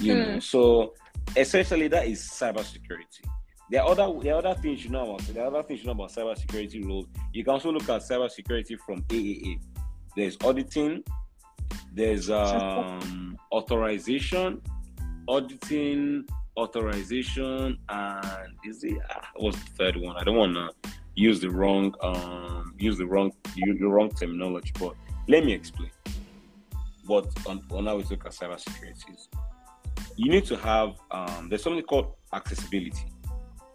You 0.00 0.14
know, 0.14 0.32
hmm. 0.34 0.38
so 0.40 0.94
essentially 1.36 1.88
that 1.88 2.06
is 2.06 2.20
cybersecurity. 2.22 3.24
There 3.70 3.82
are 3.82 3.90
other 3.90 4.12
there 4.20 4.34
are 4.34 4.38
other 4.38 4.54
things 4.54 4.84
you 4.84 4.90
know 4.90 5.14
about 5.14 5.26
there 5.26 5.44
are 5.44 5.48
other 5.48 5.62
things 5.62 5.80
you 5.80 5.86
know 5.86 5.92
about 5.92 6.12
cybersecurity 6.12 6.84
rules. 6.84 7.06
You 7.32 7.42
can 7.44 7.54
also 7.54 7.72
look 7.72 7.88
at 7.88 8.02
cybersecurity 8.02 8.78
from 8.78 9.02
AAA. 9.02 9.58
There's 10.16 10.36
auditing, 10.44 11.02
there's 11.92 12.30
um, 12.30 13.36
authorization, 13.52 14.62
auditing, 15.28 16.26
authorization 16.56 17.78
and 17.88 18.52
is 18.64 18.82
it 18.82 18.98
uh, 19.10 19.20
what's 19.36 19.58
the 19.62 19.70
third 19.72 19.96
one? 19.96 20.16
I 20.16 20.24
don't 20.24 20.36
want 20.36 20.54
to 20.54 20.90
use 21.14 21.40
the 21.40 21.50
wrong 21.50 21.94
um 22.02 22.74
use 22.78 22.98
the 22.98 23.06
wrong 23.06 23.32
use 23.54 23.78
the 23.78 23.88
wrong 23.88 24.10
terminology, 24.10 24.72
but 24.78 24.94
let 25.28 25.44
me 25.44 25.52
explain. 25.52 25.90
What 27.06 27.26
on, 27.46 27.64
on 27.70 27.86
how 27.86 27.96
we 27.96 28.04
look 28.04 28.26
at 28.26 28.32
cybersecurity 28.32 29.28
you 30.16 30.30
need 30.30 30.44
to 30.46 30.56
have 30.56 30.94
um 31.10 31.48
there's 31.48 31.62
something 31.62 31.82
called 31.82 32.14
accessibility, 32.32 33.04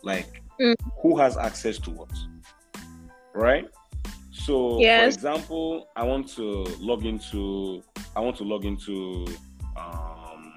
like 0.03 0.41
mm. 0.59 0.75
who 1.01 1.17
has 1.17 1.37
access 1.37 1.77
to 1.79 1.91
what, 1.91 2.11
right? 3.33 3.67
So, 4.31 4.79
yes. 4.79 5.01
for 5.01 5.07
example, 5.07 5.87
I 5.95 6.03
want 6.03 6.27
to 6.35 6.63
log 6.79 7.05
into 7.05 7.83
I 8.15 8.19
want 8.19 8.37
to 8.37 8.43
log 8.43 8.65
into 8.65 9.27
um, 9.77 10.53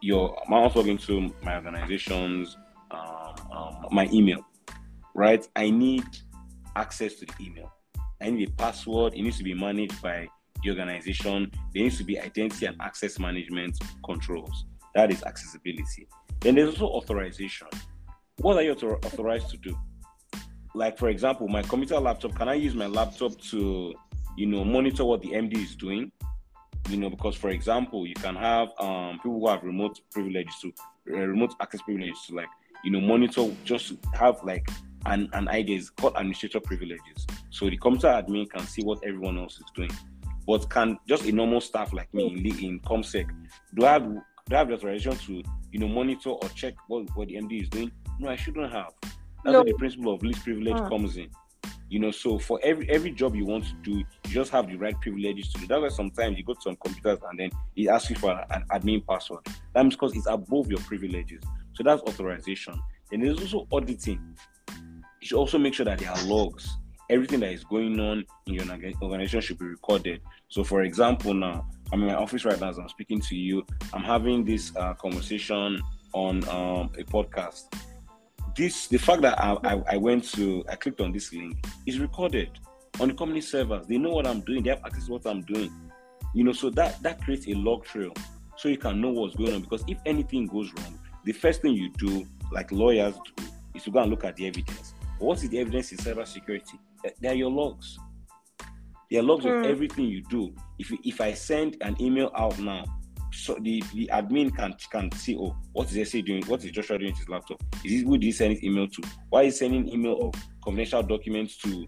your 0.00 0.36
also 0.52 0.82
going 0.82 0.98
to 0.98 1.32
my 1.42 1.56
organization's 1.56 2.56
um, 2.90 3.34
um, 3.52 3.86
my 3.90 4.08
email, 4.12 4.44
right? 5.14 5.46
I 5.56 5.70
need 5.70 6.04
access 6.76 7.14
to 7.16 7.26
the 7.26 7.34
email. 7.40 7.72
I 8.20 8.30
need 8.30 8.48
a 8.48 8.52
password. 8.52 9.14
It 9.14 9.22
needs 9.22 9.38
to 9.38 9.44
be 9.44 9.54
managed 9.54 10.00
by 10.02 10.28
the 10.62 10.70
organization. 10.70 11.50
There 11.72 11.82
needs 11.82 11.98
to 11.98 12.04
be 12.04 12.20
identity 12.20 12.66
and 12.66 12.76
access 12.80 13.18
management 13.18 13.78
controls. 14.04 14.64
That 14.94 15.10
is 15.10 15.22
accessibility. 15.22 16.08
Then 16.40 16.56
there's 16.56 16.70
also 16.70 16.86
authorization. 16.86 17.68
What 18.42 18.56
are 18.56 18.62
you 18.62 18.72
authorized 18.72 19.50
to 19.50 19.56
do? 19.56 19.76
Like 20.74 20.98
for 20.98 21.08
example, 21.08 21.48
my 21.48 21.62
computer 21.62 21.98
laptop. 21.98 22.34
Can 22.36 22.48
I 22.48 22.54
use 22.54 22.74
my 22.74 22.86
laptop 22.86 23.38
to, 23.50 23.94
you 24.36 24.46
know, 24.46 24.64
monitor 24.64 25.04
what 25.04 25.22
the 25.22 25.30
MD 25.30 25.56
is 25.56 25.74
doing? 25.76 26.12
you 26.88 26.96
know, 26.96 27.10
because 27.10 27.36
for 27.36 27.50
example, 27.50 28.06
you 28.06 28.14
can 28.14 28.34
have 28.36 28.68
um, 28.78 29.16
people 29.18 29.38
who 29.40 29.48
have 29.48 29.62
remote 29.62 30.00
privileges 30.10 30.54
to 30.62 30.72
uh, 31.12 31.26
remote 31.26 31.54
access 31.60 31.82
privileges 31.82 32.18
to 32.26 32.34
like 32.34 32.48
you 32.84 32.90
know 32.90 33.00
monitor 33.00 33.50
just 33.64 33.92
have 34.14 34.42
like 34.42 34.68
an, 35.06 35.28
an 35.32 35.48
idea 35.48 35.76
is 35.76 35.90
called 35.90 36.14
administrator 36.16 36.60
privileges. 36.60 37.26
So 37.50 37.68
the 37.68 37.76
computer 37.76 38.08
admin 38.08 38.50
can 38.50 38.66
see 38.66 38.82
what 38.82 38.98
everyone 39.04 39.38
else 39.38 39.58
is 39.58 39.66
doing. 39.74 39.90
But 40.46 40.68
can 40.68 40.98
just 41.06 41.24
a 41.26 41.32
normal 41.32 41.60
staff 41.60 41.92
like 41.92 42.12
me 42.12 42.26
in, 42.28 42.64
in 42.64 42.80
ComSec 42.80 43.30
do 43.74 43.84
I 43.84 43.92
have 43.92 44.10
do 44.50 44.56
I 44.56 44.58
have 44.58 44.68
the 44.68 44.74
authorization 44.74 45.16
to 45.16 45.42
you 45.72 45.78
know 45.78 45.88
monitor 45.88 46.30
or 46.30 46.48
check 46.50 46.74
what, 46.88 47.04
what 47.16 47.28
the 47.28 47.34
MD 47.34 47.62
is 47.62 47.68
doing? 47.68 47.90
No, 48.18 48.28
I 48.28 48.36
shouldn't 48.36 48.70
have. 48.72 48.92
That's 49.02 49.14
no. 49.44 49.52
where 49.62 49.64
the 49.64 49.74
principle 49.74 50.12
of 50.14 50.22
least 50.22 50.44
privilege 50.44 50.74
uh. 50.74 50.88
comes 50.88 51.16
in 51.16 51.30
you 51.90 51.98
know 51.98 52.10
so 52.12 52.38
for 52.38 52.58
every 52.62 52.88
every 52.88 53.10
job 53.10 53.34
you 53.34 53.44
want 53.44 53.64
to 53.64 53.74
do 53.82 53.98
you 53.98 54.04
just 54.26 54.50
have 54.50 54.68
the 54.68 54.76
right 54.76 54.98
privileges 55.00 55.52
to 55.52 55.60
do 55.60 55.66
that's 55.66 55.82
why 55.82 55.88
sometimes 55.88 56.38
you 56.38 56.44
go 56.44 56.54
to 56.54 56.60
some 56.62 56.76
computers 56.76 57.18
and 57.28 57.38
then 57.38 57.50
it 57.76 57.88
asks 57.88 58.08
you 58.08 58.16
for 58.16 58.30
an 58.30 58.64
admin 58.70 59.04
password 59.04 59.44
that 59.74 59.82
means 59.82 59.96
because 59.96 60.16
it's 60.16 60.28
above 60.28 60.70
your 60.70 60.78
privileges 60.80 61.42
so 61.72 61.82
that's 61.82 62.00
authorization 62.02 62.80
and 63.12 63.22
there's 63.22 63.40
also 63.40 63.66
auditing 63.72 64.20
you 65.20 65.26
should 65.26 65.36
also 65.36 65.58
make 65.58 65.74
sure 65.74 65.84
that 65.84 65.98
there 65.98 66.10
are 66.10 66.24
logs 66.24 66.76
everything 67.10 67.40
that 67.40 67.52
is 67.52 67.64
going 67.64 67.98
on 67.98 68.24
in 68.46 68.54
your 68.54 68.64
organization 69.02 69.40
should 69.40 69.58
be 69.58 69.66
recorded 69.66 70.20
so 70.48 70.62
for 70.62 70.82
example 70.82 71.34
now 71.34 71.68
i'm 71.92 72.02
in 72.02 72.08
my 72.08 72.14
office 72.14 72.44
right 72.44 72.60
now 72.60 72.68
as 72.68 72.78
i'm 72.78 72.88
speaking 72.88 73.20
to 73.20 73.36
you 73.36 73.64
i'm 73.92 74.02
having 74.02 74.44
this 74.44 74.74
uh, 74.76 74.94
conversation 74.94 75.80
on 76.12 76.42
um, 76.48 76.90
a 76.98 77.04
podcast 77.04 77.74
this 78.56 78.88
the 78.88 78.98
fact 78.98 79.22
that 79.22 79.40
I, 79.40 79.56
I, 79.64 79.82
I, 79.92 79.96
went 79.96 80.24
to 80.32 80.64
I 80.68 80.74
clicked 80.74 81.00
on 81.00 81.12
this 81.12 81.32
link 81.32 81.64
is 81.86 82.00
recorded 82.00 82.50
on 83.00 83.08
the 83.08 83.14
company 83.14 83.40
servers. 83.40 83.86
They 83.86 83.98
know 83.98 84.10
what 84.10 84.26
I'm 84.26 84.40
doing. 84.40 84.62
They 84.62 84.70
have 84.70 84.84
access 84.84 85.06
to 85.06 85.12
what 85.12 85.26
I'm 85.26 85.42
doing. 85.42 85.72
You 86.34 86.44
know, 86.44 86.52
so 86.52 86.70
that 86.70 87.02
that 87.02 87.22
creates 87.22 87.46
a 87.48 87.54
log 87.54 87.84
trail, 87.84 88.12
so 88.56 88.68
you 88.68 88.78
can 88.78 89.00
know 89.00 89.10
what's 89.10 89.34
going 89.34 89.54
on. 89.54 89.62
Because 89.62 89.84
if 89.88 89.98
anything 90.06 90.46
goes 90.46 90.72
wrong, 90.74 90.98
the 91.24 91.32
first 91.32 91.62
thing 91.62 91.74
you 91.74 91.90
do, 91.92 92.26
like 92.52 92.70
lawyers 92.70 93.14
do, 93.36 93.44
is 93.74 93.84
to 93.84 93.90
go 93.90 94.00
and 94.00 94.10
look 94.10 94.24
at 94.24 94.36
the 94.36 94.46
evidence. 94.46 94.94
But 95.18 95.24
what 95.24 95.42
is 95.42 95.48
the 95.48 95.58
evidence 95.58 95.92
in 95.92 95.98
cybersecurity? 95.98 96.78
They 97.20 97.28
are 97.28 97.34
your 97.34 97.50
logs. 97.50 97.98
They 99.10 99.18
are 99.18 99.22
logs 99.22 99.44
mm. 99.44 99.58
of 99.58 99.66
everything 99.66 100.04
you 100.04 100.22
do. 100.22 100.54
If 100.80 100.90
if 101.04 101.20
I 101.20 101.34
send 101.34 101.76
an 101.82 101.94
email 102.00 102.30
out 102.34 102.58
now, 102.58 102.84
so 103.32 103.56
the, 103.60 103.82
the 103.94 104.10
admin 104.12 104.54
can 104.56 104.74
can 104.90 105.12
see, 105.12 105.36
oh, 105.36 105.54
what 105.72 105.92
is 105.92 106.10
SA 106.10 106.20
doing? 106.22 106.42
What 106.46 106.64
is 106.64 106.70
Joshua 106.70 106.98
doing 106.98 107.12
to 107.12 107.18
his 107.18 107.28
laptop? 107.28 107.62
Is 107.84 107.92
this 107.92 108.02
who 108.02 108.16
did 108.18 108.24
he 108.24 108.32
send 108.32 108.54
his 108.54 108.64
email 108.64 108.88
to? 108.88 109.02
Why 109.28 109.42
is 109.42 109.58
sending 109.58 109.88
email 109.88 110.18
of 110.20 110.34
confidential 110.64 111.02
documents 111.02 111.58
to 111.58 111.86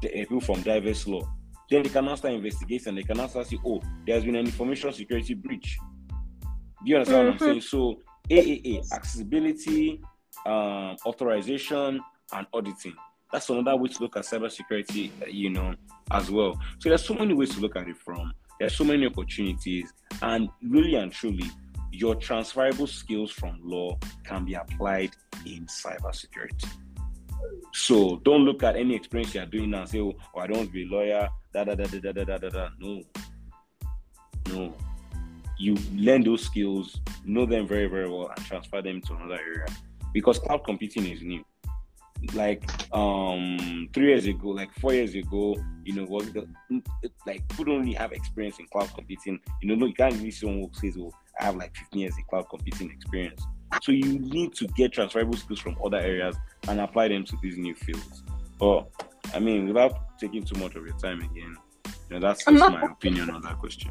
the 0.00 0.08
uh, 0.08 0.12
people 0.12 0.40
from 0.40 0.62
diverse 0.62 1.06
law? 1.06 1.22
Then 1.70 1.82
they 1.82 1.90
can 1.90 2.06
now 2.06 2.16
start 2.16 2.34
investigating. 2.34 2.94
They 2.94 3.02
can 3.02 3.16
start 3.28 3.46
say, 3.46 3.58
oh, 3.64 3.80
there's 4.06 4.24
been 4.24 4.36
an 4.36 4.46
information 4.46 4.92
security 4.92 5.34
breach. 5.34 5.78
Do 6.82 6.90
you 6.90 6.96
understand 6.96 7.34
mm-hmm. 7.34 7.44
what 7.44 7.50
I'm 7.50 7.60
mm-hmm. 7.60 7.60
saying? 7.60 7.60
So 7.60 8.00
AAA, 8.28 8.92
accessibility, 8.92 10.00
um, 10.46 10.96
authorization, 11.06 12.00
and 12.32 12.46
auditing. 12.52 12.94
That's 13.32 13.48
another 13.48 13.76
way 13.76 13.88
to 13.88 14.02
look 14.02 14.16
at 14.16 14.24
cybersecurity, 14.24 15.10
uh, 15.22 15.26
you 15.26 15.50
know, 15.50 15.74
as 16.10 16.30
well. 16.30 16.60
So 16.78 16.88
there's 16.88 17.04
so 17.04 17.14
many 17.14 17.32
ways 17.34 17.54
to 17.54 17.60
look 17.60 17.76
at 17.76 17.88
it 17.88 17.96
from. 17.96 18.32
There's 18.58 18.74
so 18.74 18.84
many 18.84 19.06
opportunities, 19.06 19.92
and 20.20 20.48
really 20.62 20.96
and 20.96 21.12
truly, 21.12 21.50
your 21.92 22.14
transferable 22.14 22.86
skills 22.86 23.30
from 23.30 23.58
law 23.62 23.98
can 24.24 24.44
be 24.44 24.54
applied 24.54 25.10
in 25.46 25.66
cybersecurity. 25.66 26.68
So 27.72 28.16
don't 28.24 28.44
look 28.44 28.62
at 28.62 28.76
any 28.76 28.94
experience 28.94 29.34
you 29.34 29.40
are 29.40 29.46
doing 29.46 29.70
now 29.70 29.82
and 29.82 29.88
say, 29.88 30.00
oh, 30.00 30.14
oh 30.34 30.40
I 30.40 30.46
don't 30.46 30.70
be 30.72 30.84
a 30.84 30.86
lawyer, 30.86 31.28
da 31.54 31.64
da 31.64 31.74
da 31.74 31.84
da 31.84 32.12
da 32.12 32.24
da 32.24 32.36
da 32.36 32.48
da. 32.48 32.68
No. 32.78 33.02
No. 34.48 34.74
You 35.58 35.76
learn 35.94 36.22
those 36.22 36.44
skills, 36.44 37.00
know 37.24 37.46
them 37.46 37.66
very, 37.66 37.86
very 37.86 38.08
well, 38.10 38.30
and 38.34 38.46
transfer 38.46 38.82
them 38.82 39.00
to 39.02 39.14
another 39.14 39.38
area. 39.40 39.66
Because 40.12 40.38
cloud 40.38 40.64
computing 40.64 41.06
is 41.06 41.22
new 41.22 41.44
like 42.34 42.62
um 42.94 43.88
three 43.92 44.08
years 44.08 44.26
ago, 44.26 44.48
like 44.48 44.72
four 44.74 44.92
years 44.92 45.14
ago, 45.14 45.56
you 45.84 45.94
know, 45.94 46.04
was 46.04 46.32
the, 46.32 46.46
like 47.26 47.46
people 47.48 47.64
don't 47.64 47.80
really 47.80 47.94
have 47.94 48.12
experience 48.12 48.58
in 48.58 48.66
cloud 48.66 48.90
computing. 48.94 49.40
You 49.62 49.68
know, 49.68 49.74
no, 49.74 49.86
you 49.86 49.94
can't 49.94 50.14
really 50.14 50.30
see 50.30 50.46
someone 50.46 50.70
who 50.72 50.80
says, 50.80 50.96
"Oh, 50.98 51.12
I 51.40 51.44
have 51.44 51.56
like 51.56 51.74
15 51.76 52.00
years 52.00 52.16
in 52.16 52.24
cloud 52.24 52.48
computing 52.50 52.90
experience." 52.90 53.42
So 53.82 53.92
you 53.92 54.18
need 54.18 54.54
to 54.54 54.66
get 54.68 54.92
transferable 54.92 55.36
skills 55.36 55.60
from 55.60 55.76
other 55.84 55.98
areas 55.98 56.36
and 56.68 56.80
apply 56.80 57.08
them 57.08 57.24
to 57.24 57.36
these 57.42 57.56
new 57.56 57.74
fields. 57.74 58.22
But 58.58 58.88
I 59.32 59.38
mean, 59.38 59.66
without 59.66 60.18
taking 60.18 60.44
too 60.44 60.58
much 60.58 60.74
of 60.74 60.84
your 60.84 60.96
time 60.98 61.20
again, 61.20 61.56
you 61.86 61.92
know, 62.10 62.20
that's 62.20 62.44
just 62.44 62.58
my 62.58 62.82
opinion 62.82 63.30
on 63.30 63.42
that 63.42 63.58
question. 63.58 63.90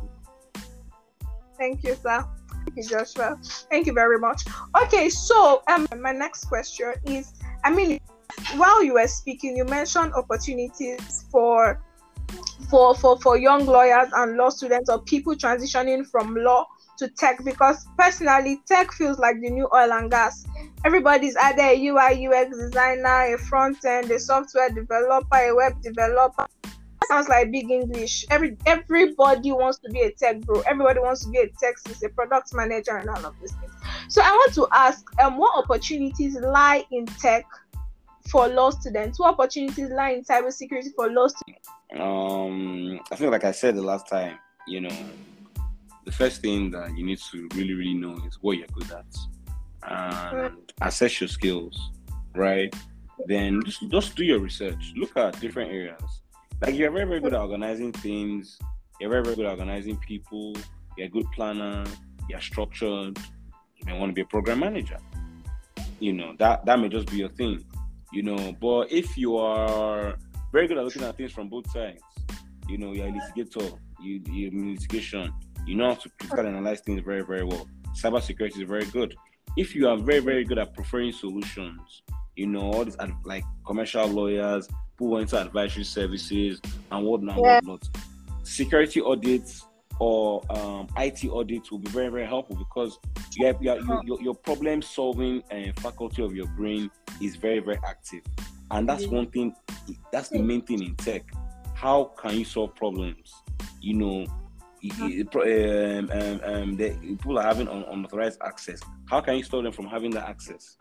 Thank 1.57 1.83
you, 1.83 1.95
sir. 1.95 2.25
Thank 2.65 2.77
you, 2.77 2.83
Joshua. 2.83 3.37
Thank 3.69 3.87
you 3.87 3.93
very 3.93 4.19
much. 4.19 4.43
Okay, 4.83 5.09
so 5.09 5.63
um, 5.67 5.87
my 5.99 6.11
next 6.11 6.45
question 6.45 6.93
is, 7.05 7.33
I 7.63 7.71
mean, 7.71 7.99
while 8.55 8.83
you 8.83 8.93
were 8.93 9.07
speaking, 9.07 9.55
you 9.55 9.65
mentioned 9.65 10.13
opportunities 10.13 11.25
for 11.31 11.81
for 12.69 12.93
for 12.95 13.19
for 13.19 13.37
young 13.37 13.65
lawyers 13.65 14.09
and 14.15 14.37
law 14.37 14.49
students 14.49 14.89
or 14.89 15.01
people 15.01 15.35
transitioning 15.35 16.05
from 16.05 16.35
law 16.35 16.67
to 16.97 17.07
tech 17.09 17.43
because 17.43 17.87
personally 17.97 18.61
tech 18.67 18.91
feels 18.91 19.17
like 19.17 19.39
the 19.41 19.49
new 19.49 19.67
oil 19.73 19.91
and 19.93 20.11
gas. 20.11 20.45
Everybody's 20.85 21.35
either 21.37 21.63
a 21.63 21.87
ui 21.87 22.27
ux 22.27 22.57
designer 22.57 23.33
a 23.33 23.37
front 23.37 23.83
end 23.85 24.11
a 24.11 24.19
software 24.19 24.69
developer 24.69 25.37
a 25.37 25.55
web 25.55 25.81
developer. 25.81 26.45
Sounds 27.07 27.27
like 27.27 27.51
big 27.51 27.71
english. 27.71 28.25
Every 28.29 28.55
everybody 28.67 29.51
wants 29.51 29.79
to 29.79 29.89
be 29.89 30.01
a 30.01 30.11
tech 30.11 30.41
bro. 30.41 30.61
Everybody 30.61 30.99
wants 30.99 31.23
to 31.23 31.31
be 31.31 31.39
a 31.39 31.47
tech 31.47 31.75
is 31.89 32.03
a 32.03 32.09
product 32.09 32.53
manager 32.53 32.97
and 32.97 33.09
all 33.09 33.25
of 33.25 33.33
these 33.41 33.53
things. 33.53 33.71
So 34.09 34.21
i 34.21 34.29
want 34.29 34.53
to 34.55 34.67
ask 34.71 35.03
um 35.19 35.37
what 35.37 35.57
opportunities 35.63 36.37
lie 36.39 36.83
in 36.91 37.05
tech 37.05 37.45
for 38.29 38.47
law 38.47 38.69
students? 38.69 39.19
What 39.19 39.33
opportunities 39.33 39.89
lie 39.89 40.11
in 40.11 40.23
cybersecurity 40.23 40.93
for 40.95 41.09
law 41.11 41.27
students? 41.27 41.67
Um, 41.97 42.99
I 43.11 43.15
think, 43.15 43.31
like 43.31 43.43
I 43.43 43.51
said 43.51 43.75
the 43.75 43.81
last 43.81 44.07
time, 44.07 44.37
you 44.67 44.81
know, 44.81 44.95
the 46.05 46.11
first 46.11 46.41
thing 46.41 46.71
that 46.71 46.95
you 46.97 47.05
need 47.05 47.19
to 47.31 47.47
really, 47.55 47.73
really 47.73 47.93
know 47.93 48.15
is 48.27 48.37
what 48.41 48.57
you're 48.57 48.67
good 48.73 48.91
at 48.91 49.05
and 49.83 50.55
assess 50.81 51.21
your 51.21 51.27
skills, 51.27 51.91
right? 52.35 52.73
Then 53.25 53.61
just, 53.65 53.89
just 53.89 54.15
do 54.15 54.23
your 54.23 54.39
research. 54.39 54.93
Look 54.95 55.15
at 55.17 55.39
different 55.39 55.71
areas. 55.71 56.01
Like 56.61 56.75
you're 56.75 56.91
very, 56.91 57.05
very 57.05 57.19
good 57.19 57.33
at 57.33 57.39
organizing 57.39 57.91
things. 57.91 58.57
You're 58.99 59.09
very, 59.09 59.23
very 59.23 59.35
good 59.35 59.45
at 59.45 59.51
organizing 59.51 59.97
people. 59.97 60.55
You're 60.97 61.07
a 61.07 61.09
good 61.09 61.25
planner. 61.33 61.85
You're 62.29 62.41
structured. 62.41 63.17
You 63.75 63.85
may 63.85 63.97
want 63.97 64.09
to 64.09 64.13
be 64.13 64.21
a 64.21 64.25
program 64.25 64.59
manager. 64.59 64.97
You 65.99 66.13
know 66.13 66.33
that 66.39 66.65
that 66.65 66.79
may 66.79 66.87
just 66.87 67.09
be 67.11 67.17
your 67.17 67.29
thing 67.29 67.63
you 68.11 68.23
know. 68.23 68.55
But 68.59 68.91
if 68.91 69.17
you 69.17 69.37
are 69.37 70.15
very 70.51 70.67
good 70.67 70.77
at 70.77 70.83
looking 70.83 71.03
at 71.03 71.17
things 71.17 71.31
from 71.31 71.49
both 71.49 71.69
sides, 71.71 72.01
you 72.67 72.77
know, 72.77 72.91
you're 72.93 73.07
a 73.07 73.11
litigator, 73.11 73.77
you 74.01 74.21
you 74.31 74.73
litigation, 74.73 75.33
you 75.65 75.75
know 75.75 75.89
how 75.89 75.95
to 75.95 76.09
critically 76.19 76.47
analyze 76.47 76.81
things 76.81 77.01
very, 77.03 77.23
very 77.23 77.43
well. 77.43 77.67
Cybersecurity 77.95 78.61
is 78.61 78.67
very 78.67 78.85
good. 78.85 79.15
If 79.57 79.75
you 79.75 79.89
are 79.89 79.97
very, 79.97 80.19
very 80.19 80.43
good 80.43 80.59
at 80.59 80.73
preferring 80.73 81.11
solutions, 81.11 82.03
you 82.35 82.47
know, 82.47 82.71
all 82.71 82.85
these 82.85 82.97
like 83.25 83.43
commercial 83.65 84.07
lawyers 84.07 84.67
who 84.97 85.05
went 85.05 85.29
to 85.29 85.41
advisory 85.41 85.83
services 85.83 86.61
and 86.91 87.05
whatnot, 87.05 87.37
yeah. 87.37 87.55
whatnot. 87.55 87.87
Security 88.43 89.01
audits 89.01 89.65
or 89.99 90.41
um, 90.49 90.87
IT 90.97 91.29
audits 91.29 91.71
will 91.71 91.79
be 91.79 91.91
very, 91.91 92.09
very 92.09 92.25
helpful 92.25 92.55
because 92.55 92.97
you 93.35 93.45
have, 93.45 93.61
you 93.61 93.69
have, 93.69 93.81
your, 94.05 94.21
your 94.21 94.33
problem 94.33 94.81
solving 94.81 95.43
uh, 95.51 95.71
faculty 95.81 96.23
of 96.23 96.33
your 96.33 96.47
brain 96.47 96.89
is 97.21 97.35
very, 97.35 97.59
very 97.59 97.79
active. 97.85 98.21
And 98.71 98.87
that's 98.87 99.07
one 99.07 99.29
thing, 99.29 99.53
that's 100.11 100.29
the 100.29 100.39
main 100.41 100.61
thing 100.61 100.81
in 100.83 100.95
tech. 100.95 101.23
How 101.73 102.05
can 102.17 102.37
you 102.37 102.45
solve 102.45 102.75
problems? 102.75 103.33
You 103.81 103.93
know, 103.95 104.25
um, 105.01 106.09
um, 106.11 106.41
um, 106.43 106.77
the 106.77 106.97
people 107.01 107.37
are 107.37 107.43
having 107.43 107.67
un- 107.67 107.85
unauthorized 107.89 108.39
access. 108.45 108.79
How 109.09 109.19
can 109.21 109.37
you 109.37 109.43
stop 109.43 109.63
them 109.63 109.73
from 109.73 109.87
having 109.87 110.11
that 110.11 110.29
access? 110.29 110.77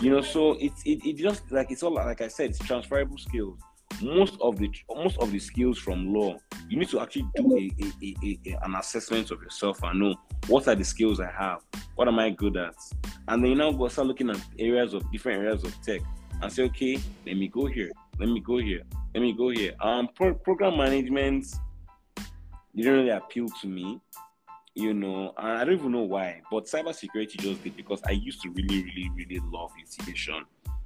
You 0.00 0.10
know, 0.10 0.20
so 0.20 0.56
it's 0.60 0.82
it, 0.84 1.04
it 1.06 1.16
just 1.16 1.50
like 1.50 1.70
it's 1.70 1.82
all 1.82 1.94
like 1.94 2.20
I 2.20 2.28
said, 2.28 2.50
it's 2.50 2.58
transferable 2.58 3.16
skills 3.16 3.58
most 4.02 4.36
of 4.40 4.58
the 4.58 4.70
most 4.94 5.18
of 5.18 5.30
the 5.30 5.38
skills 5.38 5.78
from 5.78 6.12
law 6.12 6.36
you 6.68 6.78
need 6.78 6.88
to 6.88 7.00
actually 7.00 7.26
do 7.34 7.56
a, 7.56 7.70
a, 7.82 8.14
a, 8.22 8.38
a, 8.46 8.58
an 8.64 8.74
assessment 8.74 9.30
of 9.30 9.40
yourself 9.42 9.82
and 9.82 10.00
know 10.00 10.14
what 10.48 10.66
are 10.68 10.74
the 10.74 10.84
skills 10.84 11.20
i 11.20 11.30
have 11.30 11.60
what 11.94 12.08
am 12.08 12.18
i 12.18 12.30
good 12.30 12.56
at? 12.56 12.74
And 13.28 13.42
then 13.42 13.50
you 13.50 13.56
now 13.56 13.72
go 13.72 13.88
start 13.88 14.06
looking 14.06 14.30
at 14.30 14.38
areas 14.58 14.94
of 14.94 15.10
different 15.10 15.42
areas 15.42 15.64
of 15.64 15.74
tech 15.82 16.02
and 16.42 16.52
say 16.52 16.64
okay 16.64 16.98
let 17.26 17.36
me 17.36 17.48
go 17.48 17.66
here 17.66 17.90
let 18.18 18.28
me 18.28 18.40
go 18.40 18.58
here 18.58 18.82
let 19.14 19.22
me 19.22 19.32
go 19.32 19.48
here. 19.48 19.74
Um 19.80 20.08
pro- 20.14 20.34
program 20.34 20.76
management 20.76 21.46
didn't 22.74 22.92
really 22.92 23.10
appeal 23.10 23.48
to 23.62 23.66
me 23.66 24.00
you 24.74 24.92
know 24.92 25.32
i 25.38 25.64
don't 25.64 25.72
even 25.72 25.90
know 25.90 26.02
why 26.02 26.42
but 26.50 26.66
cybersecurity 26.66 27.38
just 27.38 27.64
did 27.64 27.74
because 27.74 28.02
i 28.06 28.10
used 28.10 28.42
to 28.42 28.50
really 28.50 28.84
really 28.84 29.10
really 29.14 29.40
love 29.50 29.72
litigation 29.80 30.44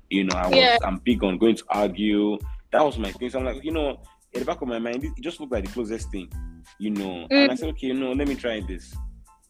you 0.09 0.23
know 0.23 0.37
i 0.37 0.47
was 0.47 0.57
yeah. 0.57 0.79
i'm 0.85 0.99
big 0.99 1.25
on 1.25 1.37
going 1.37 1.57
to 1.57 1.65
argue 1.71 2.39
that 2.73 2.85
was 2.85 2.99
my 2.99 3.13
thing. 3.13 3.31
So 3.31 3.39
I'm 3.39 3.45
like, 3.45 3.65
you 3.65 3.73
know, 3.73 4.01
in 4.33 4.41
the 4.41 4.47
back 4.47 4.63
of 4.63 4.69
my 4.69 4.79
mind, 4.79 5.05
it 5.05 5.21
just 5.21 5.41
looked 5.41 5.53
like 5.53 5.65
the 5.65 5.73
closest 5.73 6.11
thing, 6.11 6.31
you 6.79 6.91
know. 6.91 7.27
Mm. 7.31 7.33
And 7.33 7.53
I 7.53 7.55
said, 7.55 7.69
okay, 7.71 7.89
you 7.89 7.95
know, 7.95 8.13
let 8.13 8.29
me 8.29 8.35
try 8.35 8.61
this. 8.61 8.95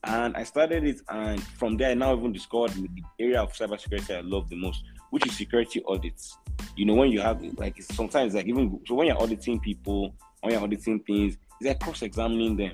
And 0.04 0.34
I 0.34 0.44
started 0.44 0.84
it, 0.84 1.02
and 1.10 1.42
from 1.42 1.76
there, 1.76 1.90
I 1.90 1.94
now 1.94 2.16
even 2.16 2.32
discovered 2.32 2.72
the 2.72 2.88
area 3.18 3.42
of 3.42 3.52
cybersecurity 3.52 4.16
I 4.16 4.20
love 4.20 4.48
the 4.48 4.56
most, 4.56 4.82
which 5.10 5.26
is 5.26 5.36
security 5.36 5.82
audits. 5.86 6.38
You 6.74 6.86
know, 6.86 6.94
when 6.94 7.10
you 7.10 7.20
have 7.20 7.42
like 7.58 7.82
sometimes 7.82 8.34
like 8.34 8.46
even 8.46 8.80
so 8.86 8.94
when 8.94 9.08
you're 9.08 9.20
auditing 9.20 9.60
people, 9.60 10.14
when 10.40 10.54
you're 10.54 10.62
auditing 10.62 11.00
things, 11.00 11.36
it's 11.60 11.68
like 11.68 11.80
cross-examining 11.80 12.56
them. 12.56 12.72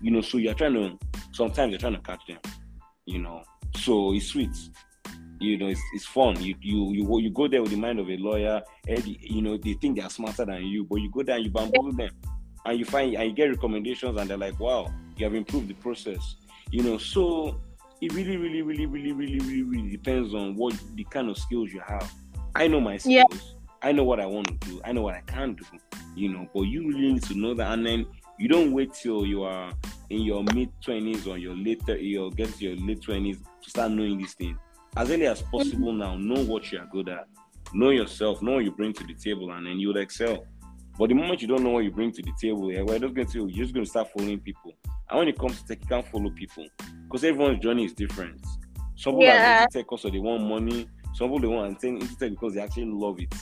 You 0.00 0.12
know, 0.12 0.22
so 0.22 0.38
you're 0.38 0.54
trying 0.54 0.72
to 0.74 0.98
sometimes 1.32 1.72
you're 1.72 1.78
trying 1.78 1.96
to 1.96 2.00
catch 2.00 2.26
them. 2.26 2.38
You 3.04 3.18
know, 3.18 3.42
so 3.76 4.14
it's 4.14 4.28
sweet 4.28 4.56
you 5.42 5.58
know, 5.58 5.66
it's, 5.66 5.80
it's 5.92 6.06
fun. 6.06 6.40
You 6.40 6.54
you 6.60 6.92
you 6.92 7.18
you 7.18 7.30
go 7.30 7.48
there 7.48 7.62
with 7.62 7.72
the 7.72 7.76
mind 7.76 7.98
of 7.98 8.08
a 8.08 8.16
lawyer, 8.16 8.62
and 8.88 9.04
you 9.04 9.42
know 9.42 9.56
they 9.56 9.74
think 9.74 9.96
they 9.96 10.02
are 10.02 10.10
smarter 10.10 10.44
than 10.44 10.64
you, 10.64 10.84
but 10.84 10.96
you 10.96 11.10
go 11.10 11.22
there 11.22 11.36
and 11.36 11.44
you 11.44 11.50
bamboozle 11.50 11.92
them, 11.92 12.10
and 12.64 12.78
you 12.78 12.84
find 12.84 13.14
and 13.14 13.28
you 13.28 13.34
get 13.34 13.50
recommendations, 13.50 14.18
and 14.18 14.30
they're 14.30 14.36
like, 14.36 14.58
"Wow, 14.60 14.92
you 15.16 15.24
have 15.24 15.34
improved 15.34 15.68
the 15.68 15.74
process." 15.74 16.36
You 16.70 16.82
know, 16.82 16.98
so 16.98 17.60
it 18.00 18.12
really, 18.12 18.36
really, 18.36 18.62
really, 18.62 18.86
really, 18.86 19.12
really, 19.12 19.38
really, 19.40 19.62
really 19.62 19.90
depends 19.90 20.34
on 20.34 20.54
what 20.54 20.74
the 20.94 21.04
kind 21.04 21.28
of 21.28 21.36
skills 21.36 21.72
you 21.72 21.80
have. 21.80 22.10
I 22.54 22.68
know 22.68 22.80
my 22.80 22.96
skills. 22.98 23.28
Yeah. 23.30 23.38
I 23.82 23.90
know 23.90 24.04
what 24.04 24.20
I 24.20 24.26
want 24.26 24.46
to 24.46 24.68
do. 24.68 24.80
I 24.84 24.92
know 24.92 25.02
what 25.02 25.14
I 25.14 25.22
can 25.26 25.54
do. 25.54 25.64
You 26.14 26.28
know, 26.32 26.48
but 26.54 26.62
you 26.62 26.86
really 26.86 27.14
need 27.14 27.22
to 27.24 27.34
know 27.34 27.54
that, 27.54 27.72
and 27.72 27.84
then 27.84 28.06
you 28.38 28.48
don't 28.48 28.72
wait 28.72 28.94
till 28.94 29.26
you 29.26 29.42
are 29.42 29.72
in 30.08 30.20
your 30.22 30.44
mid 30.54 30.70
twenties 30.82 31.26
or 31.26 31.36
your 31.36 31.56
later, 31.56 31.96
you 31.96 32.30
get 32.36 32.52
to 32.54 32.64
your 32.64 32.76
late 32.76 33.02
twenties 33.02 33.38
to 33.62 33.70
start 33.70 33.90
knowing 33.90 34.18
these 34.18 34.34
things 34.34 34.58
as 34.96 35.10
early 35.10 35.26
as 35.26 35.42
possible 35.42 35.88
mm-hmm. 35.88 35.98
now, 35.98 36.16
know 36.16 36.44
what 36.44 36.70
you 36.70 36.78
are 36.78 36.86
good 36.86 37.08
at, 37.08 37.26
know 37.72 37.90
yourself, 37.90 38.42
know 38.42 38.52
what 38.52 38.64
you 38.64 38.72
bring 38.72 38.92
to 38.92 39.04
the 39.04 39.14
table, 39.14 39.50
and 39.52 39.66
then 39.66 39.78
you'll 39.78 39.96
excel. 39.96 40.46
But 40.98 41.08
the 41.08 41.14
moment 41.14 41.40
you 41.40 41.48
don't 41.48 41.62
know 41.62 41.70
what 41.70 41.84
you 41.84 41.90
bring 41.90 42.12
to 42.12 42.22
the 42.22 42.32
table, 42.40 42.70
yeah, 42.70 42.82
we're 42.82 42.98
just 42.98 43.14
going 43.14 43.26
to 43.28 43.38
you're 43.48 43.64
just 43.64 43.72
going 43.72 43.84
to 43.84 43.90
start 43.90 44.08
following 44.16 44.40
people. 44.40 44.72
And 45.08 45.18
when 45.18 45.28
it 45.28 45.38
comes 45.38 45.62
to 45.62 45.68
tech, 45.68 45.78
you 45.80 45.88
can't 45.88 46.06
follow 46.08 46.30
people 46.30 46.66
because 47.04 47.24
everyone's 47.24 47.60
journey 47.60 47.86
is 47.86 47.94
different. 47.94 48.44
Some 48.96 49.14
people 49.14 49.24
yeah. 49.24 49.64
are 49.64 49.68
tech 49.68 49.86
because 49.88 50.02
they 50.02 50.18
want 50.18 50.42
money. 50.42 50.88
Some 51.14 51.28
people 51.28 51.40
they 51.40 51.46
want 51.48 51.80
to 51.80 51.86
into 51.86 52.06
tech 52.18 52.30
because 52.30 52.54
they 52.54 52.60
actually 52.60 52.86
love 52.86 53.18
it. 53.20 53.34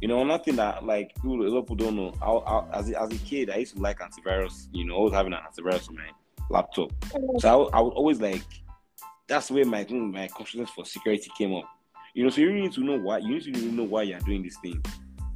You 0.00 0.08
know, 0.08 0.24
nothing 0.24 0.56
that 0.56 0.84
like 0.84 1.14
people, 1.16 1.46
a 1.46 1.48
lot 1.48 1.58
of 1.58 1.64
people 1.66 1.76
don't 1.76 1.96
know. 1.96 2.14
I, 2.22 2.30
I, 2.30 2.78
as 2.78 2.90
a, 2.90 3.02
as 3.02 3.12
a 3.12 3.18
kid, 3.18 3.50
I 3.50 3.56
used 3.56 3.76
to 3.76 3.82
like 3.82 3.98
antivirus. 3.98 4.68
You 4.72 4.86
know, 4.86 4.94
always 4.94 5.12
having 5.12 5.34
an 5.34 5.40
antivirus 5.40 5.90
on 5.90 5.96
my 5.96 6.10
laptop. 6.48 6.92
So 7.38 7.68
I, 7.68 7.78
I 7.78 7.80
would 7.82 7.92
always 7.92 8.20
like. 8.20 8.42
That's 9.30 9.48
where 9.48 9.64
my 9.64 9.86
my 9.88 10.26
consciousness 10.26 10.70
for 10.70 10.84
security 10.84 11.30
came 11.38 11.54
up. 11.54 11.64
You 12.14 12.24
know, 12.24 12.30
so 12.30 12.40
you 12.40 12.52
need 12.52 12.72
to 12.72 12.80
know 12.80 12.98
why. 12.98 13.18
You 13.18 13.28
need 13.28 13.44
to 13.44 13.52
really 13.52 13.70
know 13.70 13.84
why 13.84 14.02
you're 14.02 14.18
doing 14.18 14.42
this 14.42 14.56
thing. 14.60 14.82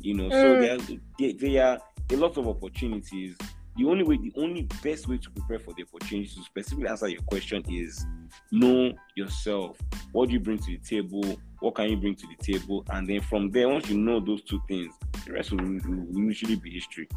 You 0.00 0.14
know, 0.14 0.28
so 0.28 0.56
mm. 0.56 0.60
there, 0.60 0.98
there, 1.18 1.32
there 1.38 1.66
are 1.66 1.78
a 2.10 2.16
lot 2.16 2.36
of 2.36 2.48
opportunities 2.48 3.36
the 3.76 3.86
only 3.86 4.04
way, 4.04 4.16
the 4.16 4.32
only 4.36 4.62
best 4.82 5.08
way 5.08 5.18
to 5.18 5.30
prepare 5.30 5.58
for 5.58 5.74
the 5.74 5.84
opportunity 5.84 6.28
to 6.28 6.42
specifically 6.42 6.88
answer 6.88 7.08
your 7.08 7.22
question 7.22 7.64
is 7.68 8.04
know 8.52 8.92
yourself. 9.16 9.78
What 10.12 10.28
do 10.28 10.34
you 10.34 10.40
bring 10.40 10.58
to 10.58 10.66
the 10.66 10.78
table? 10.78 11.40
What 11.60 11.74
can 11.74 11.88
you 11.88 11.96
bring 11.96 12.14
to 12.16 12.26
the 12.26 12.52
table? 12.52 12.84
And 12.90 13.06
then 13.06 13.20
from 13.20 13.50
there, 13.50 13.68
once 13.68 13.88
you 13.88 13.98
know 13.98 14.20
those 14.20 14.42
two 14.42 14.60
things, 14.68 14.94
the 15.26 15.32
rest 15.32 15.52
will, 15.52 15.64
will 15.64 16.20
usually 16.20 16.56
be 16.56 16.70
history. 16.70 17.08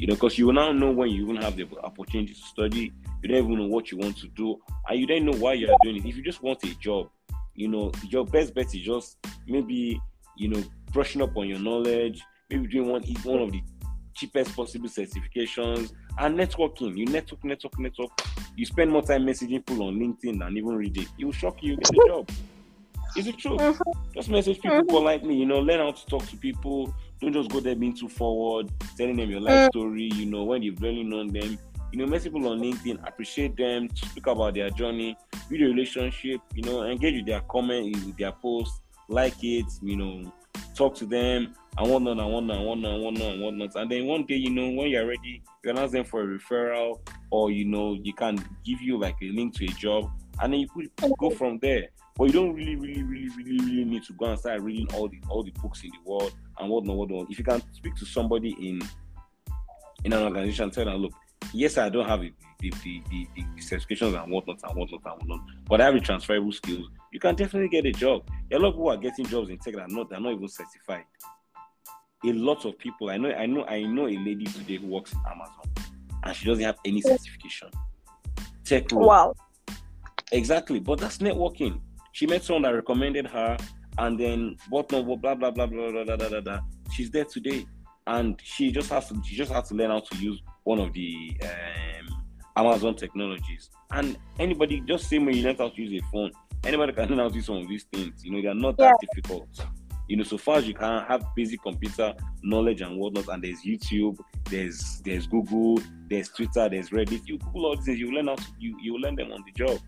You 0.00 0.06
know, 0.06 0.14
because 0.14 0.38
you 0.38 0.46
will 0.46 0.54
now 0.54 0.72
know 0.72 0.90
when 0.92 1.10
you 1.10 1.24
even 1.24 1.36
have 1.42 1.58
the 1.58 1.68
opportunity 1.84 2.32
to 2.32 2.40
study. 2.40 2.90
You 3.22 3.28
don't 3.28 3.44
even 3.44 3.58
know 3.58 3.66
what 3.66 3.92
you 3.92 3.98
want 3.98 4.16
to 4.20 4.28
do, 4.28 4.56
and 4.88 4.98
you 4.98 5.06
don't 5.06 5.26
know 5.26 5.36
why 5.36 5.52
you 5.52 5.68
are 5.68 5.76
doing 5.82 5.96
it. 5.96 6.06
If 6.06 6.16
you 6.16 6.22
just 6.22 6.42
want 6.42 6.64
a 6.64 6.74
job, 6.76 7.10
you 7.54 7.68
know, 7.68 7.92
your 8.08 8.24
best 8.24 8.54
bet 8.54 8.74
is 8.74 8.80
just 8.80 9.18
maybe 9.46 10.00
you 10.38 10.48
know 10.48 10.64
brushing 10.90 11.20
up 11.20 11.36
on 11.36 11.48
your 11.48 11.58
knowledge, 11.58 12.22
maybe 12.48 12.66
doing 12.68 12.88
one 12.88 13.02
one 13.24 13.42
of 13.42 13.52
the 13.52 13.60
cheapest 14.14 14.56
possible 14.56 14.88
certifications 14.88 15.92
and 16.18 16.38
networking. 16.38 16.96
You 16.96 17.04
network, 17.04 17.44
network, 17.44 17.78
network. 17.78 18.10
You 18.56 18.64
spend 18.64 18.90
more 18.90 19.02
time 19.02 19.26
messaging 19.26 19.66
people 19.66 19.82
on 19.82 19.96
LinkedIn 19.96 20.38
than 20.38 20.56
even 20.56 20.76
reading. 20.76 21.08
It 21.18 21.26
will 21.26 21.32
shock 21.32 21.62
you. 21.62 21.76
Get 21.76 21.90
a 21.90 22.08
job. 22.08 22.30
It's 23.16 23.26
the 23.26 23.32
truth. 23.34 23.60
Mm-hmm. 23.60 24.12
Just 24.14 24.30
message 24.30 24.62
people 24.62 24.78
mm-hmm. 24.78 24.96
politely. 24.96 25.34
You 25.34 25.44
know, 25.44 25.58
learn 25.58 25.80
how 25.80 25.90
to 25.90 26.06
talk 26.06 26.26
to 26.28 26.38
people. 26.38 26.94
Don't 27.20 27.32
just 27.32 27.50
go 27.50 27.60
there 27.60 27.74
being 27.74 27.94
too 27.94 28.08
forward, 28.08 28.70
telling 28.96 29.16
them 29.16 29.30
your 29.30 29.40
life 29.40 29.54
mm-hmm. 29.54 29.78
story. 29.78 30.10
You 30.14 30.26
know, 30.26 30.44
when 30.44 30.62
you've 30.62 30.80
really 30.80 31.04
known 31.04 31.28
them. 31.28 31.58
You 31.92 31.98
know, 31.98 32.06
message 32.06 32.32
people 32.32 32.48
on 32.50 32.60
LinkedIn, 32.60 33.04
appreciate 33.06 33.56
them, 33.56 33.88
speak 33.94 34.28
about 34.28 34.54
their 34.54 34.70
journey, 34.70 35.16
build 35.48 35.62
a 35.62 35.64
relationship. 35.64 36.40
You 36.54 36.62
know, 36.62 36.84
engage 36.84 37.16
with 37.16 37.26
their 37.26 37.40
comment, 37.40 37.96
with 38.06 38.16
their 38.16 38.30
posts, 38.30 38.80
like 39.08 39.42
it. 39.42 39.66
You 39.82 39.96
know, 39.96 40.32
talk 40.74 40.94
to 40.96 41.06
them 41.06 41.54
and 41.78 41.90
whatnot 41.90 42.18
and 42.18 42.32
whatnot 42.32 42.56
and 42.56 42.66
whatnot 42.66 42.94
and 42.94 43.02
whatnot 43.02 43.32
and 43.32 43.42
whatnot. 43.42 43.74
And 43.76 43.90
then 43.90 44.06
one 44.06 44.24
day, 44.24 44.36
you 44.36 44.50
know, 44.50 44.70
when 44.70 44.88
you're 44.88 45.06
ready, 45.06 45.42
you 45.62 45.74
can 45.74 45.78
ask 45.78 45.92
them 45.92 46.04
for 46.04 46.22
a 46.22 46.38
referral 46.38 47.00
or 47.30 47.50
you 47.50 47.64
know, 47.64 47.94
you 47.94 48.12
can 48.12 48.36
give 48.64 48.80
you 48.80 48.98
like 48.98 49.16
a 49.22 49.30
link 49.30 49.54
to 49.56 49.64
a 49.64 49.68
job 49.68 50.10
and 50.40 50.52
then 50.52 50.60
you 50.60 50.68
put, 50.68 51.16
go 51.18 51.30
from 51.30 51.58
there. 51.58 51.88
But 52.16 52.24
you 52.24 52.32
don't 52.32 52.54
really, 52.54 52.76
really, 52.76 53.02
really, 53.02 53.28
really, 53.36 53.58
really 53.64 53.84
need 53.84 54.04
to 54.04 54.12
go 54.14 54.26
and 54.26 54.38
start 54.38 54.60
reading 54.60 54.88
all 54.94 55.08
the 55.08 55.20
all 55.28 55.42
the 55.42 55.52
books 55.62 55.82
in 55.82 55.90
the 55.90 56.10
world 56.10 56.32
and 56.58 56.68
whatnot, 56.68 56.96
whatnot. 56.96 57.30
If 57.30 57.38
you 57.38 57.44
can 57.44 57.62
speak 57.72 57.96
to 57.96 58.04
somebody 58.04 58.50
in 58.50 58.82
in 60.04 60.12
an 60.12 60.22
organization, 60.22 60.70
tell 60.70 60.84
them, 60.84 60.96
look, 60.96 61.12
yes, 61.52 61.78
I 61.78 61.88
don't 61.88 62.08
have 62.08 62.20
the, 62.20 62.32
the, 62.60 62.70
the, 62.82 63.02
the, 63.10 63.28
the 63.36 63.62
certifications 63.62 64.22
and 64.22 64.32
whatnot 64.32 64.60
and 64.62 64.76
whatnot 64.76 65.00
and 65.04 65.28
whatnot, 65.28 65.40
but 65.66 65.80
I 65.80 65.84
have 65.84 65.94
the 65.94 66.00
transferable 66.00 66.52
skills. 66.52 66.88
You 67.12 67.20
can 67.20 67.34
definitely 67.34 67.68
get 67.68 67.84
a 67.86 67.92
job. 67.92 68.28
A 68.50 68.58
lot 68.58 68.68
of 68.68 68.74
people 68.74 68.90
are 68.90 68.96
getting 68.96 69.26
jobs 69.26 69.50
in 69.50 69.58
tech 69.58 69.74
that 69.74 69.82
are 69.82 69.88
not, 69.88 70.08
they're 70.08 70.20
not 70.20 70.32
even 70.32 70.48
certified 70.48 71.04
a 72.24 72.32
lot 72.32 72.64
of 72.64 72.78
people. 72.78 73.10
I 73.10 73.16
know, 73.16 73.30
I 73.32 73.46
know, 73.46 73.64
I 73.64 73.82
know 73.82 74.06
a 74.06 74.16
lady 74.16 74.44
today 74.44 74.76
who 74.76 74.88
works 74.88 75.12
in 75.12 75.20
Amazon, 75.30 75.70
and 76.22 76.36
she 76.36 76.46
doesn't 76.46 76.64
have 76.64 76.76
any 76.84 77.00
certification. 77.00 77.70
Tech 78.64 78.90
role. 78.92 79.06
Wow. 79.08 79.34
Exactly, 80.32 80.80
but 80.80 81.00
that's 81.00 81.18
networking. 81.18 81.80
She 82.12 82.26
met 82.26 82.42
someone 82.44 82.62
that 82.62 82.74
recommended 82.74 83.26
her, 83.28 83.56
and 83.98 84.18
then 84.18 84.56
what? 84.68 84.90
No, 84.92 85.02
blah 85.02 85.16
blah 85.16 85.34
blah 85.34 85.50
blah 85.50 85.66
blah 85.66 86.04
blah 86.04 86.16
blah 86.16 86.28
blah. 86.28 86.40
blah. 86.40 86.60
She's 86.92 87.10
there 87.10 87.24
today, 87.24 87.66
and 88.06 88.40
she 88.42 88.72
just 88.72 88.90
has 88.90 89.08
to. 89.08 89.20
She 89.24 89.36
just 89.36 89.52
has 89.52 89.68
to 89.68 89.74
learn 89.74 89.90
how 89.90 90.00
to 90.00 90.16
use 90.18 90.42
one 90.64 90.80
of 90.80 90.92
the 90.92 91.36
um, 91.42 92.22
Amazon 92.56 92.94
technologies. 92.94 93.70
And 93.92 94.16
anybody, 94.38 94.80
just 94.86 95.08
same 95.08 95.26
way 95.26 95.34
you 95.34 95.44
learn 95.44 95.56
how 95.56 95.68
to 95.68 95.82
use 95.82 96.02
a 96.02 96.06
phone, 96.12 96.30
anybody 96.64 96.92
can 96.92 97.08
learn 97.10 97.18
how 97.18 97.28
to 97.28 97.34
use 97.34 97.46
some 97.46 97.56
of 97.56 97.68
these 97.68 97.84
things. 97.92 98.24
You 98.24 98.32
know, 98.32 98.42
they 98.42 98.48
are 98.48 98.54
not 98.54 98.76
that 98.78 98.94
difficult 99.00 99.48
you 100.10 100.16
know, 100.16 100.24
so 100.24 100.36
far 100.36 100.56
as 100.56 100.66
you 100.66 100.74
can 100.74 101.04
have 101.04 101.24
basic 101.36 101.62
computer 101.62 102.12
knowledge 102.42 102.80
and 102.80 102.98
whatnot, 102.98 103.28
and 103.28 103.44
there's 103.44 103.62
YouTube, 103.62 104.18
there's 104.50 105.00
there's 105.04 105.28
Google, 105.28 105.78
there's 106.08 106.28
Twitter, 106.30 106.68
there's 106.68 106.90
Reddit. 106.90 107.20
You 107.26 107.38
Google 107.38 107.66
all 107.66 107.76
these 107.76 107.84
things, 107.84 108.00
you 108.00 108.10
learn 108.12 108.26
how 108.26 108.34
to 108.34 108.44
you 108.58 108.76
you 108.82 108.98
learn 108.98 109.14
them 109.14 109.30
on 109.30 109.44
the 109.46 109.52
job. 109.52 109.78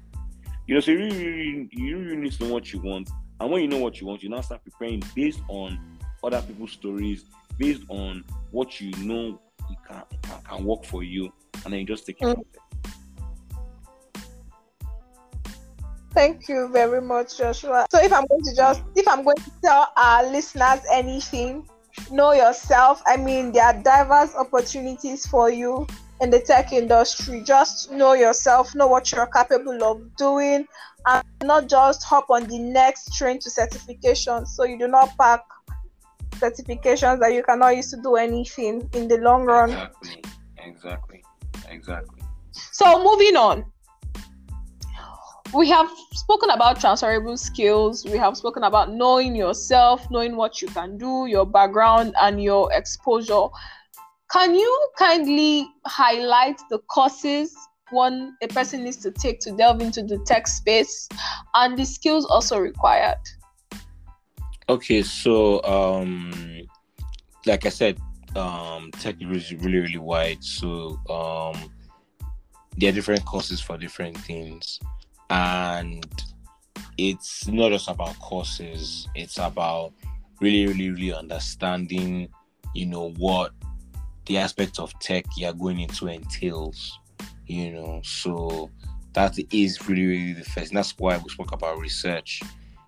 You 0.66 0.74
know, 0.74 0.80
so 0.80 0.92
you 0.92 0.98
really, 0.98 1.68
you 1.72 1.98
really 1.98 2.16
need 2.16 2.32
to 2.32 2.44
know 2.44 2.52
what 2.52 2.72
you 2.72 2.80
want, 2.80 3.10
and 3.40 3.50
when 3.50 3.62
you 3.62 3.68
know 3.68 3.78
what 3.78 4.00
you 4.00 4.06
want, 4.06 4.22
you 4.22 4.28
now 4.28 4.40
start 4.40 4.62
preparing 4.62 5.02
based 5.14 5.40
on 5.48 5.78
other 6.22 6.40
people's 6.42 6.72
stories, 6.72 7.24
based 7.58 7.82
on 7.88 8.24
what 8.52 8.80
you 8.80 8.92
know 9.04 9.40
you 9.68 9.76
can 9.86 10.02
can, 10.22 10.42
can 10.42 10.64
work 10.64 10.84
for 10.84 11.02
you, 11.02 11.32
and 11.64 11.72
then 11.72 11.80
you 11.80 11.86
just 11.86 12.06
take 12.06 12.20
it 12.20 12.24
mm. 12.24 12.42
Thank 16.14 16.46
you 16.46 16.68
very 16.68 17.00
much, 17.00 17.38
Joshua. 17.38 17.86
So 17.90 17.98
if 17.98 18.12
I'm 18.12 18.26
going 18.26 18.42
to 18.44 18.54
just 18.54 18.82
if 18.94 19.08
I'm 19.08 19.24
going 19.24 19.38
to 19.38 19.50
tell 19.64 19.88
our 19.96 20.30
listeners 20.30 20.80
anything, 20.92 21.66
know 22.10 22.32
yourself. 22.32 23.02
I 23.06 23.16
mean, 23.16 23.52
there 23.52 23.64
are 23.64 23.82
diverse 23.82 24.34
opportunities 24.34 25.26
for 25.26 25.50
you 25.50 25.86
in 26.22 26.30
the 26.30 26.40
tech 26.40 26.72
industry. 26.72 27.42
Just 27.44 27.90
know 27.90 28.14
yourself, 28.14 28.74
know 28.74 28.86
what 28.86 29.12
you're 29.12 29.26
capable 29.26 29.82
of 29.84 30.16
doing, 30.16 30.66
and 31.06 31.24
not 31.42 31.68
just 31.68 32.04
hop 32.04 32.30
on 32.30 32.44
the 32.44 32.58
next 32.58 33.14
train 33.14 33.38
to 33.40 33.50
certification. 33.50 34.46
So 34.46 34.64
you 34.64 34.78
do 34.78 34.88
not 34.88 35.10
pack 35.18 35.40
certifications 36.36 37.20
that 37.20 37.32
you 37.34 37.42
cannot 37.42 37.76
use 37.76 37.90
to 37.90 37.96
do 38.00 38.16
anything 38.16 38.88
in 38.94 39.08
the 39.08 39.18
long 39.18 39.44
run. 39.44 39.70
Exactly. 39.70 40.22
Exactly. 40.64 41.24
Exactly. 41.68 42.22
So 42.52 43.02
moving 43.02 43.36
on 43.36 43.64
we 45.54 45.68
have 45.68 45.90
spoken 46.12 46.50
about 46.50 46.80
transferable 46.80 47.36
skills. 47.36 48.04
We 48.04 48.16
have 48.16 48.36
spoken 48.36 48.64
about 48.64 48.92
knowing 48.92 49.36
yourself, 49.36 50.06
knowing 50.10 50.36
what 50.36 50.62
you 50.62 50.68
can 50.68 50.96
do, 50.96 51.26
your 51.26 51.44
background, 51.44 52.14
and 52.20 52.42
your 52.42 52.72
exposure. 52.72 53.48
Can 54.32 54.54
you 54.54 54.88
kindly 54.96 55.68
highlight 55.84 56.60
the 56.70 56.78
courses 56.78 57.54
one 57.90 58.34
a 58.42 58.48
person 58.48 58.84
needs 58.84 58.96
to 58.96 59.10
take 59.10 59.40
to 59.40 59.52
delve 59.52 59.82
into 59.82 60.02
the 60.02 60.18
tech 60.20 60.46
space 60.46 61.06
and 61.54 61.78
the 61.78 61.84
skills 61.84 62.24
also 62.24 62.58
required? 62.58 63.20
Okay, 64.68 65.02
so 65.02 65.62
um, 65.64 66.62
like 67.44 67.66
I 67.66 67.68
said, 67.68 67.98
um, 68.34 68.90
tech 68.92 69.16
is 69.20 69.52
really 69.52 69.80
really 69.80 69.98
wide. 69.98 70.42
So 70.42 70.98
um, 71.10 71.70
there 72.78 72.88
are 72.88 72.92
different 72.92 73.24
courses 73.24 73.60
for 73.60 73.76
different 73.76 74.16
things 74.18 74.80
and 75.30 76.06
it's 76.98 77.46
not 77.48 77.70
just 77.70 77.88
about 77.88 78.18
courses 78.18 79.08
it's 79.14 79.38
about 79.38 79.92
really 80.40 80.66
really 80.66 80.90
really 80.90 81.12
understanding 81.12 82.28
you 82.74 82.86
know 82.86 83.10
what 83.12 83.52
the 84.26 84.38
aspect 84.38 84.78
of 84.78 84.96
tech 84.98 85.24
you're 85.36 85.52
going 85.52 85.80
into 85.80 86.08
entails 86.08 86.98
you 87.46 87.72
know 87.72 88.00
so 88.04 88.70
that 89.12 89.36
is 89.52 89.88
really 89.88 90.06
really 90.06 90.32
the 90.32 90.44
first 90.44 90.70
and 90.70 90.76
that's 90.76 90.96
why 90.98 91.16
we 91.18 91.28
spoke 91.28 91.52
about 91.52 91.78
research 91.78 92.40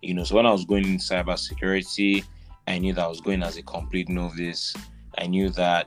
you 0.02 0.14
know 0.14 0.24
so 0.24 0.36
when 0.36 0.46
i 0.46 0.52
was 0.52 0.64
going 0.64 0.84
in 0.84 0.98
cybersecurity 0.98 2.24
i 2.68 2.78
knew 2.78 2.92
that 2.92 3.04
i 3.04 3.08
was 3.08 3.20
going 3.20 3.42
as 3.42 3.56
a 3.56 3.62
complete 3.62 4.08
novice 4.08 4.74
i 5.18 5.26
knew 5.26 5.48
that 5.50 5.86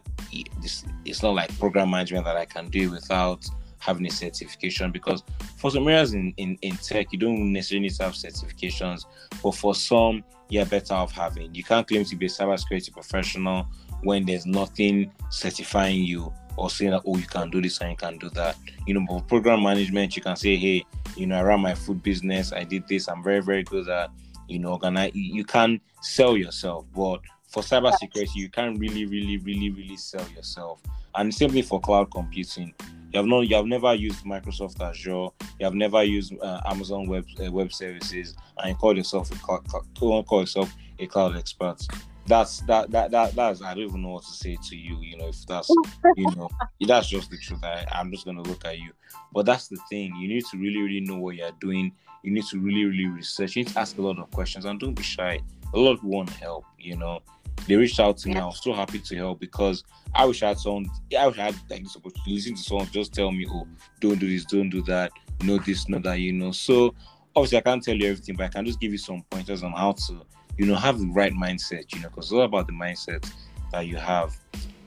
it's 1.05 1.23
not 1.23 1.33
like 1.33 1.57
program 1.59 1.89
management 1.89 2.25
that 2.25 2.37
i 2.37 2.45
can 2.45 2.69
do 2.69 2.91
without 2.91 3.45
having 3.79 4.05
a 4.05 4.11
certification 4.11 4.91
because 4.91 5.23
for 5.55 5.71
some 5.71 5.87
areas 5.87 6.13
in, 6.13 6.33
in, 6.37 6.57
in 6.61 6.75
tech, 6.77 7.07
you 7.11 7.19
don't 7.19 7.51
necessarily 7.51 7.83
need 7.83 7.93
to 7.93 8.03
have 8.03 8.13
certifications, 8.13 9.05
but 9.41 9.55
for 9.55 9.75
some, 9.75 10.23
you're 10.49 10.65
better 10.65 10.93
off 10.93 11.11
having. 11.11 11.53
You 11.53 11.63
can't 11.63 11.87
claim 11.87 12.03
to 12.05 12.15
be 12.15 12.25
a 12.25 12.29
cybersecurity 12.29 12.91
professional 12.91 13.67
when 14.03 14.25
there's 14.25 14.45
nothing 14.45 15.11
certifying 15.29 16.03
you 16.03 16.33
or 16.57 16.69
saying 16.69 16.91
that, 16.91 17.03
oh, 17.05 17.17
you 17.17 17.27
can 17.27 17.49
do 17.49 17.61
this 17.61 17.79
and 17.81 17.91
you 17.91 17.97
can 17.97 18.17
do 18.17 18.29
that. 18.31 18.55
You 18.85 18.95
know, 18.95 19.05
for 19.07 19.21
program 19.21 19.63
management, 19.63 20.15
you 20.15 20.21
can 20.21 20.35
say, 20.35 20.55
hey, 20.55 20.85
you 21.15 21.27
know, 21.27 21.37
I 21.37 21.43
run 21.43 21.61
my 21.61 21.75
food 21.75 22.01
business, 22.01 22.51
I 22.51 22.63
did 22.63 22.87
this, 22.87 23.07
I'm 23.07 23.23
very, 23.23 23.41
very 23.41 23.63
good 23.63 23.87
at, 23.89 24.09
you 24.47 24.59
know, 24.59 24.71
organize. 24.71 25.11
You 25.13 25.43
can 25.43 25.79
sell 26.01 26.35
yourself, 26.35 26.85
but 26.95 27.21
for 27.47 27.61
cybersecurity, 27.61 28.35
you 28.35 28.49
can't 28.49 28.79
really, 28.79 29.05
really, 29.05 29.37
really, 29.37 29.69
really 29.69 29.97
sell 29.97 30.27
yourself. 30.29 30.81
And 31.15 31.33
simply 31.33 31.61
for 31.61 31.79
cloud 31.79 32.11
computing, 32.11 32.73
you 33.11 33.17
have 33.19 33.25
not, 33.25 33.47
you 33.47 33.55
have 33.55 33.65
never 33.65 33.93
used 33.93 34.25
Microsoft 34.25 34.81
Azure, 34.81 35.29
you 35.59 35.65
have 35.65 35.73
never 35.73 36.03
used 36.03 36.33
uh, 36.41 36.61
Amazon 36.65 37.07
Web 37.07 37.25
uh, 37.43 37.51
Web 37.51 37.71
Services, 37.71 38.35
and 38.57 38.69
you 38.69 38.75
call 38.75 38.95
yourself 38.95 39.31
a 39.31 39.35
cloud, 39.39 39.65
call 39.97 40.41
yourself 40.41 40.75
a 40.99 41.07
cloud 41.07 41.37
expert. 41.37 41.81
That's 42.27 42.59
that 42.61 42.91
that 42.91 43.11
that 43.11 43.35
that's 43.35 43.61
I 43.61 43.73
don't 43.73 43.83
even 43.83 44.01
know 44.01 44.09
what 44.09 44.23
to 44.23 44.31
say 44.31 44.57
to 44.69 44.75
you. 44.75 44.99
You 45.01 45.17
know, 45.17 45.29
if 45.29 45.45
that's 45.45 45.69
you 46.15 46.29
know, 46.35 46.49
that's 46.85 47.07
just 47.07 47.29
the 47.31 47.37
truth. 47.37 47.63
I, 47.63 47.85
I'm 47.91 48.11
just 48.11 48.25
gonna 48.25 48.41
look 48.41 48.65
at 48.65 48.79
you. 48.79 48.91
But 49.33 49.45
that's 49.45 49.67
the 49.69 49.77
thing. 49.89 50.13
You 50.15 50.27
need 50.27 50.43
to 50.51 50.57
really, 50.57 50.81
really 50.81 51.01
know 51.01 51.17
what 51.17 51.35
you're 51.35 51.51
doing. 51.61 51.93
You 52.23 52.31
need 52.31 52.43
to 52.45 52.59
really, 52.59 52.83
really 52.83 53.07
research. 53.07 53.55
You 53.55 53.63
need 53.63 53.71
to 53.73 53.79
ask 53.79 53.97
a 53.97 54.01
lot 54.01 54.19
of 54.19 54.29
questions 54.31 54.65
and 54.65 54.79
don't 54.79 54.93
be 54.93 55.03
shy. 55.03 55.39
A 55.73 55.77
lot 55.79 55.93
of 55.93 55.97
people 55.97 56.11
want 56.11 56.29
help. 56.31 56.65
You 56.77 56.97
know, 56.97 57.21
They 57.67 57.75
reached 57.75 57.99
out 57.99 58.17
to 58.17 58.29
me. 58.29 58.37
I 58.37 58.45
was 58.45 58.61
so 58.61 58.73
happy 58.73 58.99
to 58.99 59.15
help 59.15 59.39
because 59.39 59.83
I 60.13 60.25
wish 60.25 60.43
I 60.43 60.49
had 60.49 60.59
someone. 60.59 60.87
I 61.17 61.27
wish 61.27 61.37
I 61.37 61.45
had 61.45 61.55
like 61.69 61.83
this 61.83 61.95
opportunity 61.95 62.29
to 62.29 62.35
listen 62.35 62.55
to 62.55 62.61
someone 62.61 62.87
just 62.91 63.13
tell 63.13 63.31
me, 63.31 63.45
"Oh, 63.49 63.67
don't 64.01 64.19
do 64.19 64.29
this, 64.29 64.45
don't 64.45 64.69
do 64.69 64.81
that, 64.83 65.11
know 65.43 65.57
this, 65.59 65.87
know 65.87 65.99
that," 65.99 66.19
you 66.19 66.33
know. 66.33 66.51
So 66.51 66.93
obviously, 67.35 67.57
I 67.59 67.61
can't 67.61 67.83
tell 67.83 67.95
you 67.95 68.09
everything, 68.09 68.35
but 68.35 68.45
I 68.45 68.49
can 68.49 68.65
just 68.65 68.79
give 68.79 68.91
you 68.91 68.97
some 68.97 69.23
pointers 69.29 69.63
on 69.63 69.71
how 69.73 69.93
to, 69.93 70.25
you 70.57 70.65
know, 70.65 70.75
have 70.75 70.99
the 70.99 71.07
right 71.07 71.33
mindset, 71.33 71.93
you 71.93 72.01
know, 72.01 72.09
because 72.09 72.25
it's 72.25 72.33
all 72.33 72.43
about 72.43 72.67
the 72.67 72.73
mindset 72.73 73.29
that 73.71 73.87
you 73.87 73.97
have, 73.97 74.35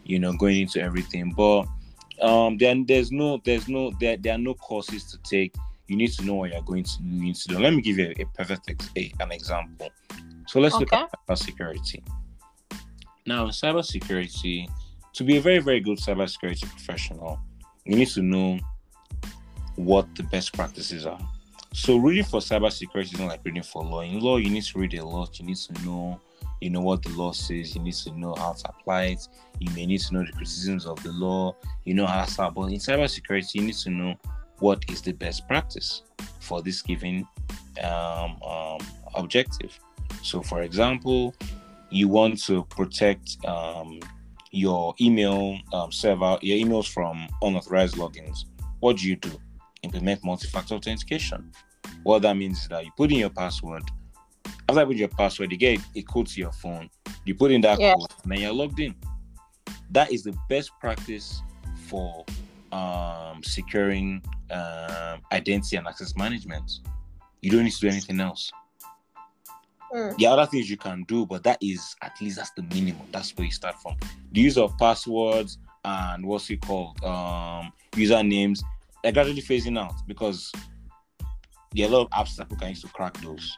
you 0.05 0.19
know, 0.19 0.33
going 0.33 0.63
into 0.63 0.81
everything. 0.81 1.33
But 1.33 1.67
um, 2.21 2.59
then 2.59 2.85
there's 2.87 3.13
no, 3.13 3.41
there's 3.45 3.69
no, 3.69 3.93
there, 4.01 4.17
there 4.17 4.35
are 4.35 4.39
no 4.39 4.55
courses 4.55 5.05
to 5.05 5.19
take. 5.19 5.55
You 5.87 5.97
need 5.97 6.13
to 6.13 6.25
know 6.25 6.35
what 6.35 6.53
you're 6.53 6.63
going 6.63 6.85
to 6.85 6.91
you 7.03 7.23
need 7.23 7.37
to 7.37 7.49
do. 7.49 7.59
Let 7.59 7.75
me 7.75 7.83
give 7.83 7.99
you 7.99 8.13
a, 8.17 8.23
a 8.23 8.27
perfect 8.27 8.71
ex- 8.71 8.91
a, 8.97 9.13
an 9.21 9.33
example. 9.33 9.91
So 10.47 10.61
let's 10.61 10.75
look 10.77 10.93
Okay. 10.93 11.03
at 11.03 11.27
cybersecurity. 11.29 12.03
Now, 13.27 13.47
cybersecurity, 13.49 14.69
to 15.13 15.25
be 15.25 15.37
a 15.37 15.41
very, 15.41 15.59
very 15.59 15.81
good 15.81 15.99
cybersecurity 15.99 16.69
professional, 16.71 17.39
you 17.85 17.97
need 17.97 18.09
to 18.09 18.23
know 18.23 18.59
what 19.77 20.13
the 20.15 20.23
best 20.25 20.53
practices 20.53 21.07
are. 21.07 21.21
So 21.73 21.97
reading 21.99 22.25
for 22.25 22.41
cybersecurity 22.41 23.15
is 23.15 23.19
not 23.19 23.29
like 23.29 23.41
reading 23.45 23.63
for 23.63 23.83
law. 23.85 24.01
In 24.01 24.19
law, 24.21 24.39
you 24.39 24.51
need 24.51 24.65
to 24.65 24.79
read 24.79 24.95
a 24.95 25.05
lot. 25.05 25.39
You 25.39 25.47
need 25.47 25.57
to 25.57 25.73
know, 25.85 26.21
you 26.61 26.69
know, 26.69 26.81
what 26.81 27.03
the 27.03 27.11
law 27.11 27.31
says. 27.31 27.77
You 27.77 27.83
need 27.83 27.95
to 27.95 28.11
know 28.19 28.35
how 28.35 28.53
to 28.55 28.69
apply 28.69 29.05
it. 29.05 29.29
You 29.61 29.73
may 29.75 29.87
need 29.87 30.01
to 30.01 30.15
know 30.15 30.25
the 30.25 30.33
criticisms 30.33 30.85
of 30.85 31.01
the 31.03 31.13
law. 31.13 31.55
You 31.85 31.95
know 31.95 32.07
how 32.07 32.25
to. 32.25 32.51
But 32.51 32.67
in 32.67 32.79
cybersecurity, 32.79 33.55
you 33.55 33.63
need 33.63 33.77
to 33.77 33.91
know 33.91 34.15
what 34.59 34.85
is 34.91 35.01
the 35.01 35.13
best 35.13 35.47
practice 35.47 36.03
for 36.41 36.61
this 36.61 36.83
given 36.83 37.27
um, 37.83 38.43
um, 38.43 38.81
objective. 39.15 39.79
So, 40.23 40.43
for 40.43 40.63
example, 40.63 41.35
you 41.91 42.09
want 42.09 42.43
to 42.45 42.65
protect 42.65 43.43
um, 43.47 44.01
your 44.51 44.95
email 45.01 45.59
um, 45.73 45.93
server, 45.93 46.37
your 46.43 46.59
emails 46.59 46.93
from 46.93 47.29
unauthorized 47.43 47.95
logins. 47.95 48.45
What 48.81 48.97
do 48.97 49.09
you 49.09 49.17
do? 49.17 49.31
Implement 49.83 50.23
multi-factor 50.25 50.75
authentication. 50.75 51.51
What 52.03 52.23
that 52.23 52.37
means 52.37 52.63
is 52.63 52.69
that 52.69 52.85
you 52.85 52.91
put 52.97 53.11
in 53.11 53.19
your 53.19 53.31
password. 53.31 53.83
After 54.69 54.81
you 54.81 54.87
put 54.87 54.97
your 54.97 55.09
password, 55.09 55.53
you 55.53 55.59
get 55.59 55.81
a 55.97 56.03
code 56.03 56.27
to 56.29 56.41
your 56.41 56.53
phone. 56.53 56.89
You 57.25 57.35
put 57.35 57.51
in 57.51 57.61
that 57.63 57.81
Yeah. 57.81 57.95
code, 57.95 58.11
and 58.23 58.33
then 58.33 58.41
you're 58.41 58.53
logged 58.53 58.81
in. 58.81 58.95
That 59.91 60.13
is 60.13 60.23
the 60.23 60.35
best 60.49 60.71
practice 60.81 61.43
for 61.89 62.25
um, 62.73 63.43
securing 63.43 64.23
um, 64.51 65.21
identity 65.33 65.77
and 65.77 65.87
access 65.87 66.15
management. 66.17 66.81
You 67.43 67.51
don't 67.51 67.65
need 67.65 67.73
to 67.73 67.81
do 67.81 67.89
anything 67.89 68.21
else. 68.21 68.51
Mm. 69.93 70.17
The 70.19 70.27
other 70.27 70.47
things 70.47 70.71
you 70.71 70.77
can 70.77 71.03
do, 71.05 71.27
but 71.27 71.43
that 71.43 71.59
is 71.61 71.97
at 72.03 72.21
least 72.21 72.37
that's 72.37 72.53
the 72.53 72.63
minimum. 72.63 73.07
That's 73.11 73.37
where 73.37 73.47
you 73.47 73.51
start 73.51 73.75
from. 73.83 73.97
The 74.33 74.41
use 74.41 74.57
of 74.57 74.77
passwords 74.79 75.59
and 75.85 76.25
what's 76.25 76.49
it 76.51 76.61
called? 76.61 77.03
Um, 77.03 77.73
usernames. 77.93 78.63
They're 79.03 79.13
gradually 79.13 79.43
phasing 79.43 79.79
out 79.79 79.95
because 80.07 80.53
there 81.75 81.87
are 81.87 81.89
a 81.89 81.93
lot 81.97 82.03
of 82.03 82.11
apps 82.11 82.37
that 82.37 82.49
people 82.49 82.59
can 82.59 82.69
use 82.71 82.83
to 82.83 82.89
crack 82.89 83.15
those. 83.21 83.57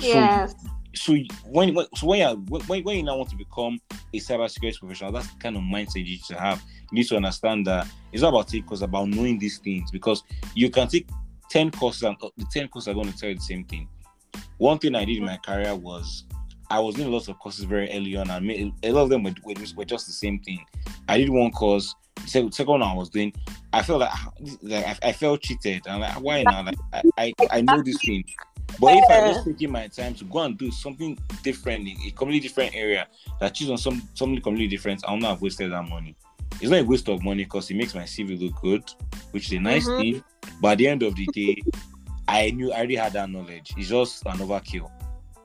So- 0.00 0.06
Yes. 0.06 0.54
So, 0.96 1.16
when, 1.46 1.74
when 1.74 1.86
so 1.96 2.06
when 2.06 2.20
you 2.20 2.44
when, 2.48 2.84
when 2.84 2.96
you 2.96 3.02
now 3.02 3.16
want 3.16 3.28
to 3.30 3.36
become 3.36 3.80
a 4.12 4.18
cybersecurity 4.20 4.78
professional, 4.78 5.10
that's 5.10 5.26
the 5.26 5.38
kind 5.40 5.56
of 5.56 5.62
mindset 5.62 5.96
you 5.96 6.04
need 6.04 6.22
to 6.28 6.38
have. 6.38 6.62
You 6.92 6.98
need 6.98 7.08
to 7.08 7.16
understand 7.16 7.66
that 7.66 7.88
it's 8.12 8.22
not 8.22 8.28
about 8.28 8.54
it, 8.54 8.62
it's 8.70 8.80
about 8.80 9.08
knowing 9.08 9.40
these 9.40 9.58
things 9.58 9.90
because 9.90 10.22
you 10.54 10.70
can 10.70 10.86
take 10.86 11.08
10 11.50 11.72
courses 11.72 12.04
and 12.04 12.16
uh, 12.22 12.28
the 12.36 12.46
10 12.52 12.68
courses 12.68 12.86
are 12.88 12.94
going 12.94 13.10
to 13.10 13.18
tell 13.18 13.28
you 13.28 13.34
the 13.34 13.40
same 13.40 13.64
thing. 13.64 13.88
One 14.58 14.78
thing 14.78 14.94
I 14.94 15.04
did 15.04 15.16
in 15.16 15.24
my 15.24 15.36
career 15.38 15.74
was 15.74 16.26
I 16.70 16.78
was 16.78 16.94
doing 16.94 17.10
lots 17.10 17.26
of 17.26 17.38
courses 17.40 17.64
very 17.64 17.90
early 17.92 18.16
on, 18.16 18.30
and 18.30 18.72
a 18.84 18.92
lot 18.92 19.02
of 19.02 19.08
them 19.10 19.24
were, 19.24 19.34
were 19.76 19.84
just 19.84 20.06
the 20.06 20.12
same 20.12 20.38
thing. 20.40 20.64
I 21.08 21.18
did 21.18 21.28
one 21.28 21.50
course, 21.50 21.92
second 22.26 22.66
one 22.66 22.82
I 22.82 22.94
was 22.94 23.08
doing, 23.10 23.32
I 23.72 23.82
felt 23.82 24.00
like, 24.00 24.12
like 24.62 24.86
I, 24.86 25.08
I 25.08 25.12
felt 25.12 25.42
cheated. 25.42 25.86
And 25.86 26.00
like, 26.00 26.20
why 26.20 26.42
now? 26.44 26.64
Like, 26.64 26.76
I, 26.92 27.02
I, 27.18 27.34
I 27.50 27.60
know 27.60 27.82
this 27.82 28.00
thing. 28.02 28.24
But 28.80 28.94
if 28.94 29.08
I 29.08 29.20
was 29.28 29.44
taking 29.44 29.70
my 29.70 29.86
time 29.88 30.14
to 30.14 30.24
go 30.24 30.40
and 30.40 30.58
do 30.58 30.70
something 30.70 31.16
different 31.42 31.86
in 31.86 31.96
a 32.06 32.10
completely 32.10 32.40
different 32.40 32.74
area, 32.74 33.06
that 33.40 33.54
choose 33.54 33.70
on 33.70 33.78
some 33.78 34.02
something 34.14 34.40
completely 34.40 34.68
different, 34.68 35.04
I'll 35.06 35.16
not 35.16 35.30
have 35.30 35.42
wasted 35.42 35.70
that 35.72 35.88
money. 35.88 36.16
It's 36.60 36.70
not 36.70 36.80
a 36.80 36.84
waste 36.84 37.08
of 37.08 37.22
money 37.22 37.44
because 37.44 37.70
it 37.70 37.76
makes 37.76 37.94
my 37.94 38.02
CV 38.02 38.40
look 38.40 38.60
good, 38.60 38.84
which 39.32 39.46
is 39.46 39.52
a 39.52 39.60
nice 39.60 39.88
Mhm. 39.88 39.96
thing. 39.96 40.24
But 40.60 40.72
at 40.72 40.78
the 40.78 40.88
end 40.88 41.02
of 41.02 41.14
the 41.14 41.26
day, 41.26 41.62
I 42.26 42.50
knew 42.50 42.72
I 42.72 42.78
already 42.78 42.96
had 42.96 43.12
that 43.12 43.30
knowledge. 43.30 43.72
It's 43.76 43.88
just 43.88 44.24
an 44.26 44.38
overkill 44.38 44.90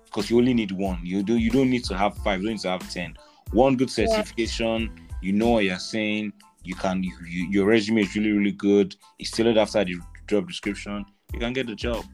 because 0.06 0.30
you 0.30 0.38
only 0.38 0.54
need 0.54 0.72
one. 0.72 1.00
You 1.04 1.22
do 1.24 1.38
you 1.38 1.50
don't 1.52 1.70
need 1.70 1.84
to 1.86 1.98
have 1.98 2.15
five. 2.20 2.39
You 2.42 2.48
don't 2.48 2.54
need 2.56 2.62
to 2.62 2.70
have 2.70 2.89
ten. 2.92 3.15
One 3.52 3.76
good 3.76 3.89
Yeah. 3.96 4.08
certification. 4.08 4.89
You 5.22 5.34
know 5.34 5.50
what 5.50 5.65
you're 5.65 5.78
saying. 5.80 6.32
You 6.69 6.75
can. 6.75 7.01
You, 7.01 7.13
you, 7.27 7.47
your 7.49 7.65
resume 7.65 8.01
is 8.01 8.15
really 8.15 8.29
really 8.29 8.51
good. 8.51 8.95
It's 9.17 9.32
tailored 9.32 9.58
after 9.58 9.84
the 9.84 9.95
job 10.27 10.47
description. 10.47 11.03
You 11.34 11.39
can 11.39 11.51
get 11.51 11.65
the 11.65 11.73
job. 11.73 12.05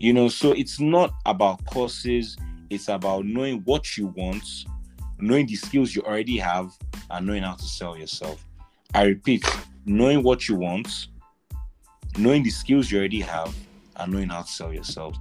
You 0.00 0.12
know, 0.12 0.26
so 0.26 0.50
it's 0.50 0.80
not 0.80 1.14
about 1.24 1.64
courses. 1.66 2.36
It's 2.68 2.88
about 2.88 3.26
knowing 3.26 3.60
what 3.60 3.96
you 3.96 4.08
want, 4.08 4.44
knowing 5.20 5.46
the 5.46 5.54
skills 5.54 5.94
you 5.94 6.02
already 6.02 6.36
have, 6.36 6.72
and 7.10 7.28
knowing 7.28 7.44
how 7.44 7.54
to 7.54 7.62
sell 7.62 7.96
yourself. 7.96 8.44
I 8.92 9.04
repeat, 9.04 9.44
knowing 9.84 10.24
what 10.24 10.48
you 10.48 10.56
want, 10.56 11.06
knowing 12.18 12.42
the 12.42 12.50
skills 12.50 12.90
you 12.90 12.98
already 12.98 13.20
have, 13.20 13.54
and 13.94 14.12
knowing 14.12 14.30
how 14.30 14.42
to 14.42 14.48
sell 14.48 14.74
yourself. 14.74 15.16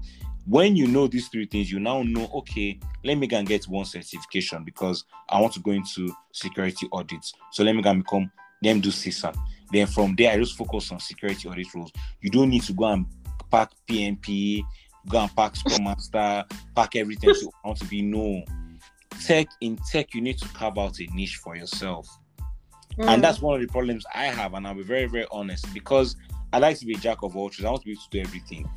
When 0.47 0.75
you 0.75 0.87
know 0.87 1.05
these 1.05 1.27
three 1.27 1.45
things, 1.45 1.71
you 1.71 1.79
now 1.79 2.01
know, 2.01 2.31
okay, 2.33 2.79
let 3.03 3.15
me 3.19 3.27
go 3.27 3.37
and 3.37 3.47
get 3.47 3.65
one 3.65 3.85
certification 3.85 4.63
because 4.63 5.05
I 5.29 5.39
want 5.39 5.53
to 5.53 5.59
go 5.59 5.69
into 5.69 6.11
security 6.31 6.87
audits. 6.91 7.31
So 7.51 7.63
let 7.63 7.75
me 7.75 7.83
go 7.83 7.91
and 7.91 8.03
become, 8.03 8.31
me 8.61 8.79
do 8.81 8.89
CISA. 8.89 9.35
Then 9.71 9.87
from 9.87 10.15
there, 10.15 10.31
I 10.31 10.37
just 10.37 10.57
focus 10.57 10.91
on 10.91 10.99
security 10.99 11.47
audit 11.47 11.73
rules. 11.73 11.91
You 12.21 12.29
don't 12.29 12.49
need 12.49 12.63
to 12.63 12.73
go 12.73 12.85
and 12.85 13.05
pack 13.51 13.71
PMP, 13.89 14.61
go 15.09 15.19
and 15.19 15.35
pack 15.35 15.55
Scrum 15.55 15.83
Master, 15.85 16.45
pack 16.75 16.95
everything. 16.95 17.33
So 17.33 17.51
I 17.63 17.67
want 17.69 17.79
to 17.79 17.85
be 17.85 18.01
no. 18.01 18.43
Tech 19.25 19.47
in 19.61 19.77
tech, 19.91 20.13
you 20.13 20.21
need 20.21 20.37
to 20.39 20.47
carve 20.49 20.77
out 20.77 20.99
a 20.99 21.07
niche 21.15 21.37
for 21.37 21.55
yourself. 21.55 22.07
Mm. 22.97 23.07
And 23.09 23.23
that's 23.23 23.41
one 23.41 23.55
of 23.55 23.61
the 23.61 23.71
problems 23.71 24.05
I 24.13 24.25
have, 24.25 24.53
and 24.53 24.67
I'll 24.67 24.73
be 24.75 24.83
very, 24.83 25.05
very 25.05 25.25
honest 25.31 25.73
because 25.73 26.15
I 26.53 26.59
like 26.59 26.77
to 26.79 26.85
be 26.85 26.93
a 26.93 26.97
jack 26.97 27.23
of 27.23 27.35
all 27.35 27.49
trades. 27.49 27.65
I 27.65 27.69
want 27.69 27.81
to 27.83 27.85
be 27.85 27.91
able 27.91 28.01
to 28.01 28.09
do 28.11 28.19
everything. 28.19 28.69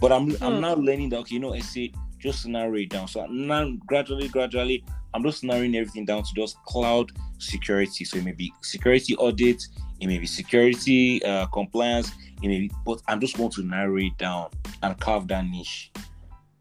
But 0.00 0.12
I'm 0.12 0.30
I'm 0.40 0.54
Hmm. 0.54 0.60
now 0.60 0.74
learning 0.74 1.10
that 1.10 1.18
okay, 1.20 1.34
you 1.34 1.40
know, 1.40 1.54
I 1.54 1.60
say 1.60 1.92
just 2.20 2.46
narrow 2.46 2.74
it 2.76 2.90
down. 2.90 3.08
So 3.08 3.26
now 3.26 3.70
gradually, 3.86 4.28
gradually, 4.28 4.84
I'm 5.14 5.22
just 5.22 5.42
narrowing 5.42 5.74
everything 5.74 6.04
down 6.04 6.22
to 6.22 6.30
just 6.34 6.56
cloud 6.64 7.10
security. 7.38 8.04
So 8.04 8.18
it 8.18 8.24
may 8.24 8.32
be 8.32 8.52
security 8.62 9.16
audit, 9.16 9.62
it 10.00 10.06
may 10.06 10.18
be 10.18 10.26
security 10.26 11.22
uh, 11.24 11.46
compliance, 11.46 12.12
it 12.42 12.48
may 12.48 12.60
be, 12.60 12.70
but 12.86 13.02
I'm 13.08 13.20
just 13.20 13.38
want 13.38 13.52
to 13.54 13.62
narrow 13.62 13.96
it 13.96 14.16
down 14.18 14.50
and 14.82 14.98
carve 15.00 15.26
that 15.28 15.44
niche. 15.46 15.90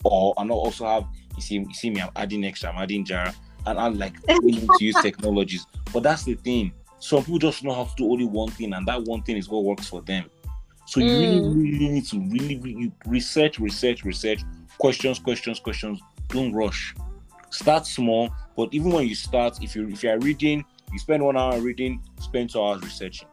Or 0.03 0.33
and 0.37 0.49
also 0.49 0.85
have 0.87 1.05
you 1.35 1.41
see 1.41 1.55
you 1.55 1.73
see 1.73 1.89
me, 1.89 2.01
I'm 2.01 2.09
adding 2.15 2.43
extra, 2.45 2.71
I'm 2.71 2.81
adding 2.81 3.05
Jira, 3.05 3.33
and 3.65 3.77
I'm 3.77 3.97
like 3.97 4.15
willing 4.27 4.67
to 4.67 4.83
use 4.85 4.95
technologies. 5.01 5.65
But 5.93 6.03
that's 6.03 6.23
the 6.23 6.35
thing. 6.35 6.71
Some 6.99 7.23
people 7.23 7.39
just 7.39 7.63
know 7.63 7.73
how 7.73 7.83
to 7.85 7.95
do 7.95 8.11
only 8.11 8.25
one 8.25 8.49
thing, 8.49 8.73
and 8.73 8.87
that 8.87 9.03
one 9.03 9.21
thing 9.23 9.37
is 9.37 9.47
what 9.49 9.63
works 9.63 9.87
for 9.87 10.01
them. 10.01 10.25
So 10.85 10.99
you 11.01 11.07
really, 11.19 11.39
Mm. 11.39 11.55
really 11.55 11.87
need 11.89 12.05
to 12.07 12.19
really, 12.19 12.57
really 12.57 12.91
research, 13.05 13.59
research, 13.59 14.03
research, 14.03 14.41
questions, 14.79 15.19
questions, 15.19 15.59
questions. 15.59 16.01
Don't 16.29 16.53
rush. 16.53 16.95
Start 17.51 17.85
small, 17.85 18.29
but 18.55 18.69
even 18.73 18.91
when 18.91 19.07
you 19.07 19.15
start, 19.15 19.61
if 19.61 19.75
you 19.75 19.87
if 19.89 20.03
you 20.03 20.09
are 20.09 20.19
reading, 20.19 20.63
you 20.91 20.99
spend 20.99 21.23
one 21.23 21.37
hour 21.37 21.59
reading, 21.59 22.01
spend 22.19 22.49
two 22.51 22.61
hours 22.61 22.81
researching, 22.83 23.27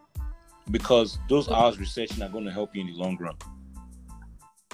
because 0.71 1.19
those 1.29 1.49
hours 1.51 1.79
researching 1.79 2.23
are 2.23 2.29
going 2.29 2.45
to 2.45 2.51
help 2.53 2.75
you 2.75 2.81
in 2.83 2.87
the 2.89 2.95
long 2.95 3.17
run. 3.19 3.35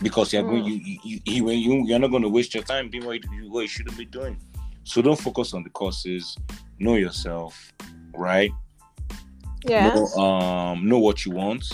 Because 0.03 0.33
you're 0.33 0.43
going, 0.43 0.65
Mm. 0.65 0.69
you, 0.69 0.75
you 0.75 0.99
you, 1.05 1.21
you, 1.25 1.51
you 1.51 1.87
you're 1.87 1.99
not 1.99 2.11
going 2.11 2.23
to 2.23 2.29
waste 2.29 2.55
your 2.55 2.65
time 2.65 2.91
doing 2.91 3.05
what 3.07 3.21
you, 3.25 3.51
what 3.51 3.61
you 3.63 3.69
shouldn't 3.69 3.97
be 3.97 4.05
doing. 4.05 4.37
So 4.85 5.03
don't 5.03 5.19
focus 5.19 5.55
on 5.55 5.63
the 5.63 5.71
courses. 5.71 6.37
Know 6.79 6.95
yourself, 6.95 7.73
right? 8.15 8.51
Yeah. 9.65 9.95
know, 9.95 10.07
um, 10.21 10.89
know 10.89 10.99
what 10.99 11.25
you 11.25 11.33
want, 11.33 11.65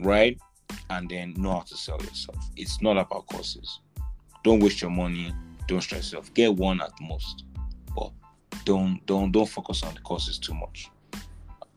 right? 0.00 0.36
And 0.88 1.08
then 1.08 1.34
know 1.36 1.52
how 1.52 1.60
to 1.60 1.76
sell 1.76 2.00
yourself. 2.02 2.38
It's 2.56 2.82
not 2.82 2.96
about 2.96 3.26
courses. 3.26 3.80
Don't 4.42 4.60
waste 4.60 4.80
your 4.82 4.90
money. 4.90 5.34
Don't 5.66 5.80
stress 5.80 6.12
yourself. 6.12 6.32
Get 6.34 6.54
one 6.54 6.80
at 6.80 6.92
most, 7.00 7.44
but 7.94 8.10
don't 8.64 9.04
don't 9.06 9.30
don't 9.32 9.48
focus 9.48 9.82
on 9.82 9.94
the 9.94 10.00
courses 10.00 10.38
too 10.38 10.54
much. 10.54 10.88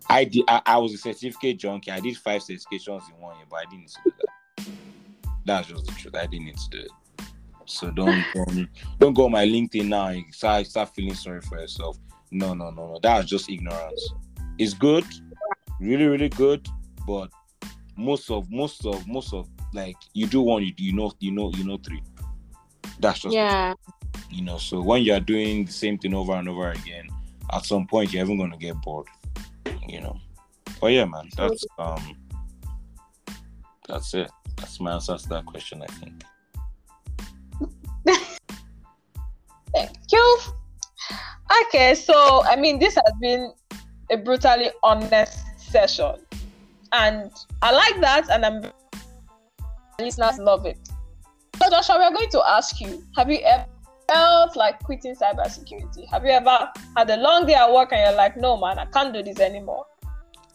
I 0.10 0.26
did. 0.26 0.44
I, 0.48 0.62
I 0.66 0.78
was 0.78 0.94
a 0.94 0.98
certificate 0.98 1.58
junkie. 1.58 1.92
I 1.92 2.00
did 2.00 2.18
five 2.18 2.42
certifications 2.42 3.10
in 3.10 3.20
one 3.20 3.36
year, 3.38 3.46
but 3.50 3.58
I 3.58 3.66
didn't 3.70 3.96
do 4.04 4.12
that. 4.18 4.68
That's 5.46 5.68
just 5.68 5.86
the 5.86 5.92
truth. 5.94 6.16
I 6.16 6.26
didn't 6.26 6.46
need 6.46 6.58
to 6.58 6.70
do 6.70 6.80
it. 6.80 6.92
So 7.66 7.92
don't 7.92 8.24
don't, 8.34 8.68
don't 9.00 9.14
go 9.14 9.26
on 9.26 9.32
my 9.32 9.46
LinkedIn 9.46 9.88
now 9.88 10.08
and 10.08 10.26
start 10.34 10.68
start 10.68 10.94
feeling 10.96 11.16
sorry 11.16 11.42
for 11.42 11.60
yourself. 11.60 11.98
No, 12.32 12.54
no, 12.54 12.70
no, 12.72 12.88
no. 12.88 13.00
That's 13.02 13.28
just 13.28 13.50
ignorance. 13.50 14.14
It's 14.58 14.74
good, 14.74 15.06
really, 15.80 16.06
really 16.06 16.30
good, 16.30 16.68
but 17.08 17.30
most 17.96 18.30
of 18.32 18.50
most 18.52 18.86
of 18.86 19.08
most 19.08 19.34
of 19.34 19.48
like 19.74 19.96
you 20.14 20.28
do 20.28 20.42
one, 20.42 20.64
you 20.64 20.74
you 20.78 20.94
know 20.94 21.12
you 21.20 21.32
know 21.32 21.52
you 21.56 21.64
know 21.64 21.78
three. 21.78 22.02
That's 23.00 23.20
just 23.20 23.34
yeah. 23.34 23.74
You 24.30 24.44
know, 24.44 24.58
so 24.58 24.82
when 24.82 25.04
you 25.04 25.14
are 25.14 25.20
doing 25.20 25.66
the 25.66 25.72
same 25.72 25.98
thing 25.98 26.14
over 26.14 26.34
and 26.34 26.50
over 26.50 26.72
again, 26.72 27.08
at 27.52 27.66
some 27.66 27.86
point 27.88 28.14
you're 28.14 28.24
even 28.24 28.38
gonna 28.38 28.58
get 28.58 28.82
bored. 28.82 29.08
You 29.88 30.02
know. 30.02 30.20
But 30.80 30.88
yeah, 30.88 31.06
man, 31.06 31.30
that's 31.38 31.66
um 31.78 32.16
that's 33.88 34.14
it. 34.14 34.32
That's 34.58 34.80
my 34.80 34.94
answer 34.94 35.18
to 35.18 35.30
that 35.30 35.46
question, 35.46 35.82
I 35.82 35.88
think. 35.88 36.24
Thank 39.74 39.92
you. 40.12 40.40
Okay, 41.66 41.96
so 41.96 42.44
I 42.46 42.56
mean, 42.56 42.80
this 42.80 42.96
has 42.96 43.14
been 43.20 43.54
a 44.10 44.18
brutally 44.18 44.70
honest 44.84 45.40
session, 45.58 46.16
and 46.92 47.32
I 47.62 47.72
like 47.72 48.02
that, 48.02 48.30
and 48.30 48.46
I'm 48.46 48.72
listeners 50.00 50.38
love 50.40 50.66
it. 50.66 50.78
Joshua, 51.74 51.98
we're 51.98 52.16
going 52.16 52.30
to 52.30 52.44
ask 52.48 52.80
you: 52.80 53.04
Have 53.16 53.32
you 53.32 53.40
ever 53.40 53.66
felt 54.08 54.56
like 54.56 54.78
quitting 54.84 55.16
cybersecurity? 55.16 56.08
Have 56.12 56.24
you 56.24 56.30
ever 56.30 56.70
had 56.96 57.10
a 57.10 57.18
long 57.18 57.48
day 57.48 57.56
at 57.56 57.74
work 57.74 57.92
and 57.92 58.02
you're 58.02 58.16
like, 58.16 58.38
"No, 58.38 58.58
man, 58.58 58.78
I 58.78 58.86
can't 58.86 59.12
do 59.12 59.24
this 59.24 59.40
anymore"? 59.40 59.84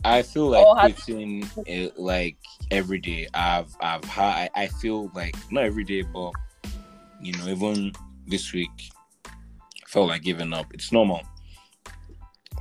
I 0.05 0.23
feel 0.23 0.51
like 0.51 0.95
quitting 0.95 1.45
it, 1.67 1.99
like 1.99 2.37
every 2.71 3.01
day. 3.01 3.27
I've 3.35 3.75
I've 3.81 4.05
had. 4.05 4.49
I, 4.55 4.63
I 4.63 4.67
feel 4.69 5.11
like 5.13 5.35
not 5.51 5.65
every 5.65 5.83
day, 5.83 6.03
but 6.03 6.31
you 7.21 7.33
know, 7.33 7.49
even 7.49 7.93
this 8.29 8.53
week, 8.53 8.93
felt 9.89 10.11
like 10.11 10.23
giving 10.23 10.53
up. 10.53 10.67
It's 10.73 10.93
normal. 10.93 11.23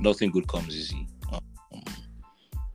Nothing 0.00 0.32
good 0.32 0.48
comes 0.48 0.74
easy. 0.74 1.06
Um, 1.32 1.84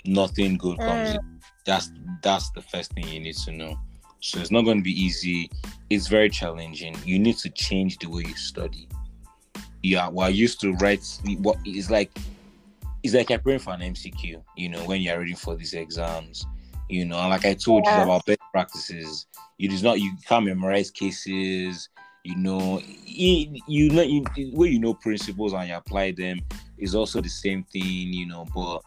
nothing 0.05 0.55
good 0.57 0.77
comes. 0.79 1.09
Mm. 1.09 1.41
That's 1.65 1.91
that's 2.21 2.51
the 2.51 2.61
first 2.61 2.93
thing 2.93 3.05
you 3.09 3.19
need 3.19 3.35
to 3.35 3.51
know. 3.51 3.77
So 4.23 4.39
it's 4.39 4.51
not 4.51 4.61
going 4.61 4.77
to 4.77 4.83
be 4.83 4.91
easy. 4.91 5.51
It's 5.89 6.07
very 6.07 6.29
challenging. 6.29 6.95
You 7.03 7.19
need 7.19 7.37
to 7.39 7.49
change 7.49 7.97
the 7.97 8.07
way 8.07 8.23
you 8.25 8.35
study. 8.35 8.87
Yeah, 9.81 10.07
well, 10.07 10.27
I 10.27 10.29
used 10.29 10.61
to 10.61 10.73
write. 10.75 11.05
What 11.39 11.57
is 11.65 11.91
like 11.91 12.09
it's 13.03 13.13
like 13.13 13.27
preparing 13.27 13.59
for 13.59 13.73
an 13.73 13.81
MCQ, 13.81 14.41
you 14.55 14.69
know, 14.69 14.79
when 14.85 15.01
you're 15.01 15.19
reading 15.19 15.35
for 15.35 15.57
these 15.57 15.73
exams, 15.73 16.45
you 16.89 17.03
know, 17.05 17.17
and 17.17 17.31
like 17.31 17.45
I 17.45 17.53
told 17.53 17.83
yeah. 17.85 17.97
you 17.97 18.03
about 18.03 18.25
best 18.25 18.39
practices, 18.53 19.27
you 19.57 19.67
just 19.67 19.83
not 19.83 19.99
you 19.99 20.13
can't 20.25 20.45
memorize 20.45 20.89
cases, 20.89 21.89
you 22.23 22.37
know, 22.37 22.81
you, 23.05 23.59
you 23.67 23.89
know 23.89 24.03
you, 24.03 24.23
where 24.53 24.69
you 24.69 24.79
know 24.79 24.93
principles 24.93 25.51
and 25.51 25.67
you 25.67 25.75
apply 25.75 26.11
them 26.11 26.39
is 26.77 26.95
also 26.95 27.19
the 27.19 27.27
same 27.27 27.65
thing, 27.65 28.13
you 28.13 28.25
know, 28.25 28.47
but 28.55 28.81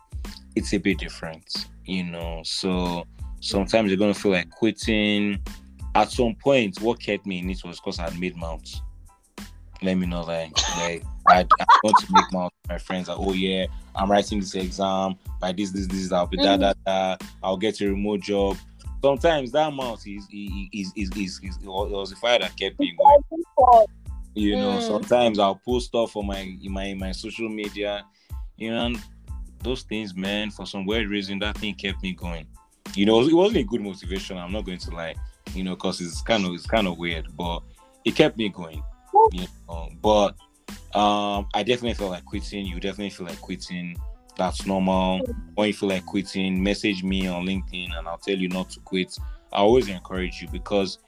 it's 0.55 0.73
a 0.73 0.79
bit 0.79 0.97
different, 0.97 1.67
you 1.85 2.05
know. 2.05 2.41
So 2.43 3.07
sometimes 3.41 3.91
you're 3.91 3.99
gonna 3.99 4.15
feel 4.15 4.33
like 4.33 4.51
quitting. 4.51 5.43
At 5.95 6.11
some 6.11 6.35
point, 6.35 6.81
what 6.83 7.01
kept 7.01 7.25
me 7.25 7.39
in 7.39 7.49
it 7.49 7.65
was 7.65 7.81
because 7.81 7.99
I 7.99 8.11
made 8.19 8.37
mounts. 8.37 8.83
Let 9.83 9.95
me 9.95 10.07
know, 10.07 10.23
like, 10.23 10.53
like 10.79 11.03
I, 11.29 11.47
I 11.61 11.65
want 11.83 11.99
to 11.99 12.07
make 12.13 12.33
my 12.33 12.49
my 12.69 12.79
friends 12.79 13.09
like, 13.09 13.19
oh 13.19 13.33
yeah, 13.33 13.67
I'm 13.95 14.11
writing 14.11 14.41
this 14.41 14.55
exam 14.55 15.17
by 15.41 15.53
this, 15.53 15.71
this, 15.71 15.87
this, 15.87 16.13
I'll 16.13 16.27
be 16.27 16.37
mm-hmm. 16.37 16.61
da 16.61 16.73
da 16.73 17.17
da. 17.17 17.27
I'll 17.43 17.57
get 17.57 17.81
a 17.81 17.89
remote 17.89 18.21
job. 18.21 18.57
Sometimes 19.03 19.53
that 19.53 19.69
amount 19.69 20.07
is 20.07 20.27
is 20.33 20.51
is 20.73 20.93
is, 20.97 21.11
is, 21.17 21.41
is 21.43 21.59
it 21.63 21.67
was 21.67 22.11
the 22.11 22.17
fire 22.17 22.39
that 22.41 22.57
kept 22.57 22.79
me 22.79 22.97
going. 22.97 23.87
You 24.35 24.57
know, 24.57 24.79
mm. 24.79 24.87
sometimes 24.87 25.39
I'll 25.39 25.57
post 25.65 25.87
stuff 25.87 26.15
on 26.17 26.27
my 26.27 26.41
in 26.41 26.73
my 26.73 26.85
in 26.85 26.99
my 26.99 27.13
social 27.13 27.49
media, 27.49 28.05
you 28.57 28.71
know, 28.71 28.95
those 29.63 29.83
things, 29.83 30.15
man. 30.15 30.51
For 30.51 30.67
some 30.67 30.85
weird 30.85 31.09
reason, 31.09 31.39
that 31.39 31.57
thing 31.57 31.75
kept 31.75 32.03
me 32.03 32.13
going. 32.13 32.47
You 32.95 33.07
know, 33.07 33.21
it 33.27 33.33
wasn't 33.33 33.59
a 33.59 33.65
good 33.65 33.81
motivation. 33.81 34.39
I'm 34.39 34.53
not 34.53 34.65
going 34.65 34.79
to 34.79 34.91
lie, 34.91 35.15
you 35.55 35.65
know, 35.65 35.75
because 35.75 36.01
it's 36.01 36.23
kind 36.23 36.45
of 36.45 36.53
it's 36.55 36.67
kind 36.67 36.87
of 36.87 36.99
weird, 36.99 37.27
but 37.37 37.61
it 38.05 38.15
kept 38.15 38.37
me 38.37 38.49
going. 38.49 38.83
You 39.33 39.47
know, 39.69 39.91
but 40.01 40.37
um, 40.95 41.49
I 41.55 41.63
definitely 41.63 41.95
feel 41.95 42.11
like 42.11 42.25
quitting. 42.25 42.67
You 42.67 42.81
definitely 42.81 43.11
feel 43.11 43.27
like 43.27 43.41
quitting. 43.41 43.97
That's 44.37 44.67
normal. 44.67 45.21
When 45.55 45.69
you 45.69 45.75
feel 45.75 45.89
like 45.89 46.05
quitting, 46.05 46.63
message 46.63 47.03
me 47.03 47.27
on 47.27 47.47
LinkedIn 47.47 47.97
and 47.97 48.07
I'll 48.07 48.19
tell 48.19 48.37
you 48.37 48.49
not 48.49 48.71
to 48.71 48.81
quit. 48.81 49.17
I 49.53 49.59
always 49.59 49.89
encourage 49.89 50.43
you 50.43 50.49
because 50.49 50.99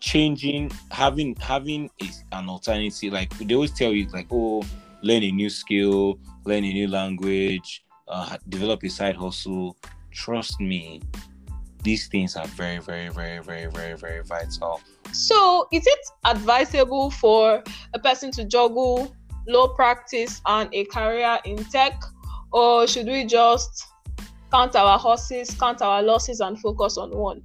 changing, 0.00 0.70
having 0.90 1.34
having 1.36 1.90
is 1.98 2.24
an 2.32 2.48
alternative, 2.48 3.12
like 3.12 3.36
they 3.38 3.54
always 3.54 3.72
tell 3.72 3.92
you, 3.92 4.06
like, 4.08 4.26
oh, 4.30 4.62
learn 5.02 5.22
a 5.22 5.30
new 5.30 5.50
skill, 5.50 6.18
learn 6.44 6.64
a 6.64 6.72
new 6.72 6.88
language, 6.88 7.84
uh, 8.08 8.36
develop 8.48 8.82
a 8.84 8.88
side 8.88 9.16
hustle. 9.16 9.76
Trust 10.14 10.60
me, 10.60 11.02
these 11.82 12.08
things 12.08 12.36
are 12.36 12.46
very, 12.46 12.78
very, 12.78 13.10
very, 13.10 13.42
very, 13.42 13.66
very, 13.66 13.94
very 13.94 14.22
vital 14.22 14.80
so, 15.14 15.68
is 15.70 15.86
it 15.86 15.98
advisable 16.24 17.10
for 17.10 17.62
a 17.94 17.98
person 18.00 18.32
to 18.32 18.44
juggle 18.44 19.14
law 19.46 19.68
practice 19.68 20.40
and 20.46 20.68
a 20.74 20.84
career 20.86 21.38
in 21.44 21.64
tech, 21.66 22.02
or 22.52 22.88
should 22.88 23.06
we 23.06 23.24
just 23.24 23.86
count 24.50 24.74
our 24.74 24.98
horses, 24.98 25.54
count 25.54 25.82
our 25.82 26.02
losses, 26.02 26.40
and 26.40 26.58
focus 26.58 26.98
on 26.98 27.10
one? 27.16 27.42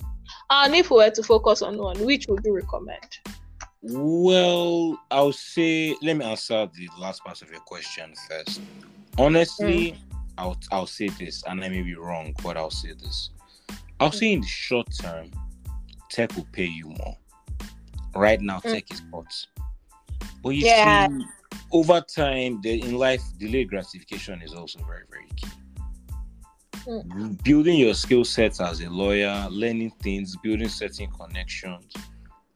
And 0.50 0.74
if 0.74 0.90
we 0.90 0.98
were 0.98 1.12
to 1.12 1.22
focus 1.22 1.62
on 1.62 1.78
one, 1.78 2.04
which 2.04 2.26
would 2.28 2.44
you 2.44 2.56
recommend? 2.56 3.20
Well, 3.84 5.00
I'll 5.12 5.32
say 5.32 5.96
let 6.02 6.18
me 6.18 6.26
answer 6.26 6.68
the 6.74 6.90
last 7.00 7.24
part 7.24 7.44
of 7.44 7.52
your 7.52 7.62
question 7.62 8.14
first. 8.28 8.62
Honestly, 9.20 9.92
mm. 9.92 10.09
I'll 10.40 10.60
I'll 10.72 10.88
say 10.88 11.10
this, 11.10 11.44
and 11.48 11.64
I 11.64 11.70
may 11.70 11.82
be 11.82 11.96
wrong, 11.96 12.34
but 12.42 12.58
I'll 12.58 12.72
say 12.72 12.94
this. 12.94 13.32
I'll 14.00 14.12
say 14.12 14.34
in 14.34 14.42
the 14.42 14.48
short 14.48 14.88
term, 14.98 15.30
tech 16.10 16.36
will 16.36 16.48
pay 16.54 16.66
you 16.66 16.88
more 16.88 17.18
right 18.16 18.42
now 18.42 18.60
mm. 18.60 18.72
tech 18.72 18.92
is 18.92 19.02
hot. 19.12 19.34
But 20.44 20.50
you 20.50 20.66
yeah. 20.66 21.08
see, 21.08 21.26
over 21.72 22.02
time, 22.02 22.62
the, 22.62 22.82
in 22.82 22.96
life, 22.96 23.22
delayed 23.38 23.70
gratification 23.70 24.42
is 24.42 24.54
also 24.54 24.80
very, 24.86 25.04
very 25.10 25.28
key. 25.36 25.48
Mm. 26.88 27.44
Building 27.44 27.78
your 27.78 27.94
skill 27.94 28.24
sets 28.24 28.62
as 28.62 28.82
a 28.82 28.90
lawyer, 28.90 29.48
learning 29.50 29.92
things, 30.02 30.36
building 30.38 30.70
certain 30.70 31.10
connections, 31.12 31.94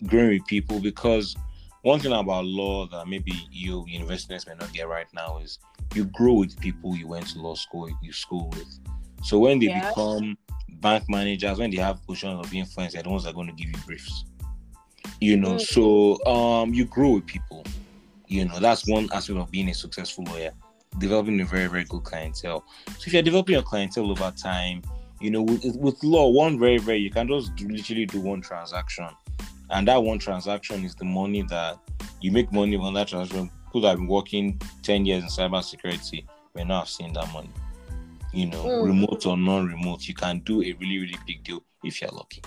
growing 0.08 0.30
with 0.30 0.46
people. 0.48 0.80
Because 0.80 1.36
one 1.84 2.00
thing 2.00 2.12
about 2.12 2.46
law 2.46 2.88
that 2.88 3.08
maybe 3.08 3.34
you 3.52 3.86
universities 3.88 4.46
may 4.48 4.56
not 4.56 4.74
get 4.74 4.88
right 4.88 5.08
now 5.14 5.38
is 5.38 5.60
you 5.94 6.06
grow 6.06 6.34
with 6.34 6.60
people 6.60 6.96
you 6.96 7.08
went 7.08 7.28
to 7.28 7.40
law 7.40 7.56
school, 7.56 7.90
you 8.02 8.12
school 8.12 8.50
with. 8.50 8.80
So 9.24 9.40
when 9.40 9.60
they 9.60 9.68
yeah. 9.68 9.90
become 9.90 10.38
bank 10.82 11.06
managers, 11.08 11.60
when 11.60 11.72
they 11.72 11.78
have 11.78 12.06
positions 12.06 12.46
of 12.46 12.54
influence, 12.54 12.94
they're 12.94 13.04
the 13.04 13.10
ones 13.10 13.24
that 13.24 13.30
are 13.30 13.34
going 13.34 13.48
to 13.48 13.54
give 13.54 13.70
you 13.70 13.78
briefs 13.86 14.26
you 15.24 15.38
know 15.38 15.54
mm. 15.54 15.62
so 15.62 16.24
um 16.26 16.74
you 16.74 16.86
grow 16.86 17.12
with 17.12 17.26
people 17.26 17.64
you 18.28 18.46
know 18.46 18.60
that's 18.60 18.88
one 18.88 19.08
aspect 19.14 19.40
of 19.40 19.50
being 19.52 19.70
a 19.70 19.74
successful 19.74 20.24
lawyer 20.26 20.52
developing 21.00 21.40
a 21.40 21.46
very 21.46 21.68
very 21.68 21.86
good 21.86 22.04
clientele 22.04 22.64
so 22.86 23.04
if 23.08 23.14
you're 23.14 23.22
developing 23.22 23.54
your 23.54 23.64
clientele 23.64 24.12
over 24.12 24.32
time 24.32 24.82
you 25.22 25.32
know 25.32 25.42
with, 25.42 25.76
with 25.78 26.04
law 26.04 26.30
one 26.30 26.60
very 26.60 26.78
very 26.78 27.00
you 27.00 27.10
can 27.10 27.28
just 27.28 27.56
do, 27.56 27.68
literally 27.70 28.06
do 28.06 28.20
one 28.20 28.42
transaction 28.42 29.08
and 29.74 29.88
that 29.88 30.02
one 30.02 30.18
transaction 30.18 30.84
is 30.84 30.96
the 30.96 31.06
money 31.06 31.42
that 31.44 31.78
you 32.22 32.32
make 32.32 32.52
money 32.52 32.78
on 32.78 32.94
that 32.94 33.08
transaction 33.08 33.50
people 33.66 33.82
that 33.82 33.90
have 33.90 33.98
been 33.98 34.08
working 34.08 34.60
10 34.84 35.06
years 35.06 35.24
in 35.24 35.30
cybersecurity 35.30 36.26
may 36.56 36.64
not 36.64 36.80
have 36.80 36.90
seen 36.90 37.12
that 37.14 37.32
money 37.34 37.50
you 38.32 38.46
know 38.48 38.64
mm. 38.64 38.86
remote 38.86 39.26
or 39.26 39.38
non-remote 39.38 40.08
you 40.08 40.14
can 40.14 40.40
do 40.40 40.62
a 40.62 40.72
really 40.74 41.00
really 41.00 41.18
big 41.28 41.44
deal 41.44 41.64
if 41.84 42.02
you're 42.02 42.12
lucky 42.12 42.42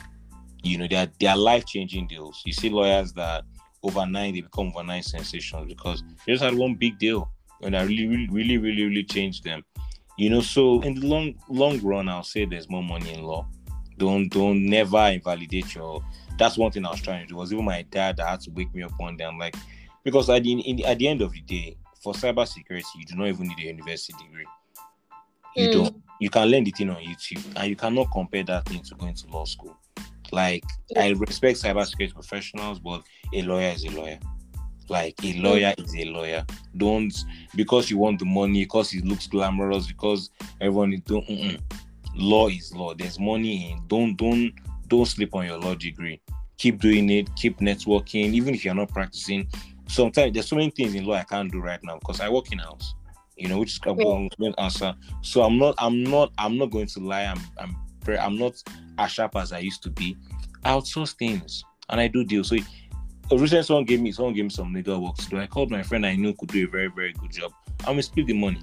you 0.66 0.78
know, 0.78 0.86
they 0.88 0.96
are 0.96 1.08
they 1.20 1.26
are 1.26 1.36
life 1.36 1.64
changing 1.64 2.08
deals. 2.08 2.42
You 2.44 2.52
see 2.52 2.68
lawyers 2.68 3.12
that 3.12 3.44
overnight 3.82 4.34
they 4.34 4.40
become 4.40 4.72
overnight 4.74 5.04
sensations 5.04 5.66
because 5.68 6.02
they 6.26 6.32
just 6.32 6.44
had 6.44 6.54
one 6.54 6.74
big 6.74 6.98
deal 6.98 7.30
and 7.62 7.76
I 7.76 7.84
really, 7.84 8.06
really, 8.06 8.28
really, 8.30 8.58
really, 8.58 8.84
really 8.84 9.04
changed 9.04 9.44
them. 9.44 9.64
You 10.18 10.30
know, 10.30 10.40
so 10.40 10.80
in 10.82 10.94
the 10.94 11.06
long 11.06 11.34
long 11.48 11.80
run, 11.80 12.08
I'll 12.08 12.22
say 12.22 12.44
there's 12.44 12.68
more 12.68 12.82
money 12.82 13.12
in 13.12 13.22
law. 13.22 13.46
Don't 13.98 14.28
don't 14.28 14.66
never 14.66 15.06
invalidate 15.06 15.74
your. 15.74 16.02
That's 16.38 16.58
one 16.58 16.70
thing 16.70 16.84
I 16.84 16.90
was 16.90 17.00
trying 17.00 17.22
to 17.22 17.28
do. 17.28 17.34
It 17.34 17.38
was 17.38 17.52
even 17.52 17.64
my 17.64 17.82
dad 17.82 18.16
that 18.18 18.28
had 18.28 18.40
to 18.40 18.50
wake 18.50 18.74
me 18.74 18.82
up 18.82 18.92
one 18.98 19.16
day. 19.16 19.24
I'm 19.24 19.38
like, 19.38 19.56
because 20.04 20.28
at 20.30 20.42
the 20.42 20.52
in, 20.52 20.84
at 20.84 20.98
the 20.98 21.08
end 21.08 21.22
of 21.22 21.32
the 21.32 21.40
day, 21.40 21.76
for 22.02 22.12
cybersecurity, 22.12 22.84
you 22.96 23.04
do 23.06 23.16
not 23.16 23.28
even 23.28 23.48
need 23.48 23.58
a 23.58 23.62
university 23.62 24.14
degree. 24.22 24.46
You 25.56 25.68
mm. 25.68 25.72
don't. 25.72 26.02
You 26.20 26.30
can 26.30 26.48
learn 26.48 26.64
the 26.64 26.70
thing 26.70 26.90
on 26.90 26.96
YouTube, 26.96 27.44
and 27.56 27.68
you 27.68 27.76
cannot 27.76 28.10
compare 28.12 28.44
that 28.44 28.66
thing 28.66 28.82
to 28.82 28.94
going 28.94 29.14
to 29.14 29.28
law 29.28 29.44
school. 29.44 29.76
Like 30.32 30.64
I 30.96 31.10
respect 31.10 31.62
cybersecurity 31.62 32.14
professionals, 32.14 32.78
but 32.78 33.02
a 33.32 33.42
lawyer 33.42 33.70
is 33.70 33.84
a 33.84 33.90
lawyer. 33.90 34.18
Like 34.88 35.14
a 35.24 35.32
lawyer 35.40 35.74
is 35.78 35.94
a 35.96 36.04
lawyer. 36.04 36.44
Don't 36.76 37.12
because 37.54 37.90
you 37.90 37.98
want 37.98 38.20
the 38.20 38.24
money, 38.24 38.64
because 38.64 38.94
it 38.94 39.04
looks 39.04 39.26
glamorous, 39.26 39.86
because 39.86 40.30
everyone 40.60 40.92
is 40.92 41.00
doing. 41.00 41.58
Law 42.14 42.48
is 42.48 42.74
law. 42.74 42.94
There's 42.94 43.18
money 43.18 43.72
in. 43.72 43.86
Don't 43.88 44.16
don't 44.16 44.52
don't 44.88 45.06
sleep 45.06 45.34
on 45.34 45.46
your 45.46 45.58
law 45.58 45.74
degree. 45.74 46.20
Keep 46.58 46.80
doing 46.80 47.10
it. 47.10 47.28
Keep 47.36 47.58
networking, 47.58 48.32
even 48.32 48.54
if 48.54 48.64
you're 48.64 48.74
not 48.74 48.88
practicing. 48.88 49.48
Sometimes 49.88 50.32
there's 50.32 50.48
so 50.48 50.56
many 50.56 50.70
things 50.70 50.94
in 50.94 51.04
law 51.04 51.14
I 51.14 51.22
can't 51.24 51.50
do 51.50 51.60
right 51.60 51.80
now 51.82 51.98
because 51.98 52.20
I 52.20 52.28
work 52.28 52.50
in 52.52 52.58
house. 52.58 52.94
You 53.36 53.48
know, 53.48 53.58
which 53.58 53.72
is 53.72 53.80
a 53.86 53.94
good 53.94 54.54
answer. 54.58 54.94
So 55.20 55.42
I'm 55.42 55.58
not. 55.58 55.74
I'm 55.78 56.02
not. 56.04 56.32
I'm 56.38 56.56
not 56.56 56.70
going 56.70 56.86
to 56.86 57.00
lie. 57.00 57.24
I'm. 57.24 57.40
I'm 57.58 57.76
I'm 58.08 58.38
not 58.38 58.62
as 58.98 59.10
sharp 59.10 59.36
as 59.36 59.52
I 59.52 59.58
used 59.58 59.82
to 59.82 59.90
be. 59.90 60.16
I 60.64 60.70
outsource 60.70 61.16
things 61.16 61.64
and 61.88 62.00
I 62.00 62.08
do 62.08 62.24
deals. 62.24 62.48
So 62.48 62.56
recently 63.36 63.62
someone 63.64 63.84
gave 63.84 64.00
me 64.00 64.12
someone 64.12 64.34
gave 64.34 64.44
me 64.44 64.50
some 64.50 64.72
legal 64.72 65.02
work 65.02 65.16
to 65.16 65.28
do. 65.28 65.38
I 65.40 65.46
called 65.46 65.70
my 65.70 65.82
friend 65.82 66.06
I 66.06 66.14
knew 66.14 66.32
could 66.34 66.48
do 66.48 66.64
a 66.64 66.70
very 66.70 66.88
very 66.88 67.12
good 67.12 67.32
job. 67.32 67.52
I'm 67.80 67.92
gonna 67.94 68.02
split 68.02 68.26
the 68.26 68.32
money. 68.34 68.60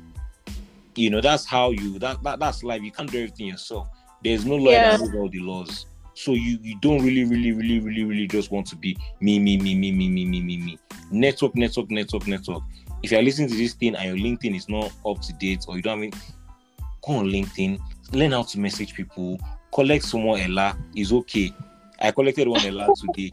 You 0.95 1.09
know 1.09 1.21
that's 1.21 1.45
how 1.45 1.71
you 1.71 1.99
that, 1.99 2.23
that 2.23 2.39
that's 2.39 2.63
life. 2.63 2.81
You 2.81 2.91
can't 2.91 3.11
do 3.11 3.17
everything 3.19 3.47
yourself. 3.47 3.87
There's 4.23 4.45
no 4.45 4.55
lawyer 4.55 4.75
Yeah. 4.75 4.91
that 4.97 4.99
knows 5.01 5.15
all 5.15 5.29
the 5.29 5.39
laws. 5.39 5.85
So 6.15 6.33
you 6.33 6.59
you 6.61 6.79
don't 6.79 7.03
really 7.03 7.23
really 7.23 7.51
really 7.51 7.79
really 7.79 8.03
really 8.03 8.27
just 8.27 8.51
want 8.51 8.67
to 8.67 8.75
be 8.75 8.97
me 9.19 9.39
me 9.39 9.57
me 9.57 9.73
me 9.75 9.91
me 9.91 10.07
me 10.09 10.25
me 10.25 10.41
me 10.41 10.57
me. 10.57 10.79
Network 11.11 11.55
network 11.55 11.89
network 11.89 12.27
network. 12.27 12.63
If 13.01 13.11
you're 13.11 13.21
listening 13.21 13.49
to 13.49 13.55
this 13.55 13.73
thing 13.73 13.95
and 13.95 14.05
your 14.05 14.17
LinkedIn 14.17 14.55
is 14.55 14.69
not 14.69 14.91
up 15.05 15.21
to 15.21 15.33
date 15.33 15.65
or 15.67 15.75
you 15.75 15.81
don't 15.81 16.03
have 16.03 16.13
it, 16.13 16.15
go 17.05 17.13
on 17.15 17.25
LinkedIn, 17.25 17.79
learn 18.13 18.31
how 18.31 18.43
to 18.43 18.59
message 18.59 18.93
people, 18.93 19.39
collect 19.73 20.05
someone 20.05 20.39
Ella 20.39 20.77
is 20.95 21.11
okay. 21.11 21.53
I 21.99 22.11
collected 22.11 22.47
one 22.47 22.65
Ella 22.65 22.87
today. 23.15 23.31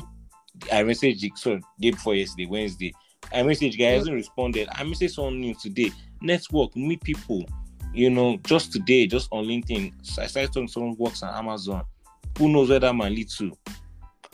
I 0.72 0.82
messaged 0.82 1.38
so 1.38 1.60
day 1.80 1.90
before 1.90 2.14
yesterday, 2.14 2.46
Wednesday. 2.46 2.92
I 3.32 3.42
messaged 3.42 3.78
guy 3.78 3.92
hasn't 3.92 4.14
responded. 4.14 4.68
I 4.72 4.82
messaged 4.82 5.12
someone 5.12 5.40
new 5.40 5.54
today. 5.54 5.92
Network, 6.20 6.74
meet 6.76 7.02
people. 7.02 7.44
You 7.92 8.10
know, 8.10 8.38
just 8.44 8.72
today, 8.72 9.06
just 9.06 9.28
on 9.32 9.44
LinkedIn. 9.44 9.92
I 10.18 10.26
started 10.26 10.52
talking 10.52 10.66
to 10.66 10.72
someone 10.72 10.96
who 10.96 11.04
works 11.04 11.22
on 11.22 11.34
Amazon. 11.34 11.84
Who 12.38 12.48
knows 12.48 12.70
where 12.70 12.78
that 12.80 12.92
might 12.94 13.12
lead 13.12 13.28
to? 13.38 13.56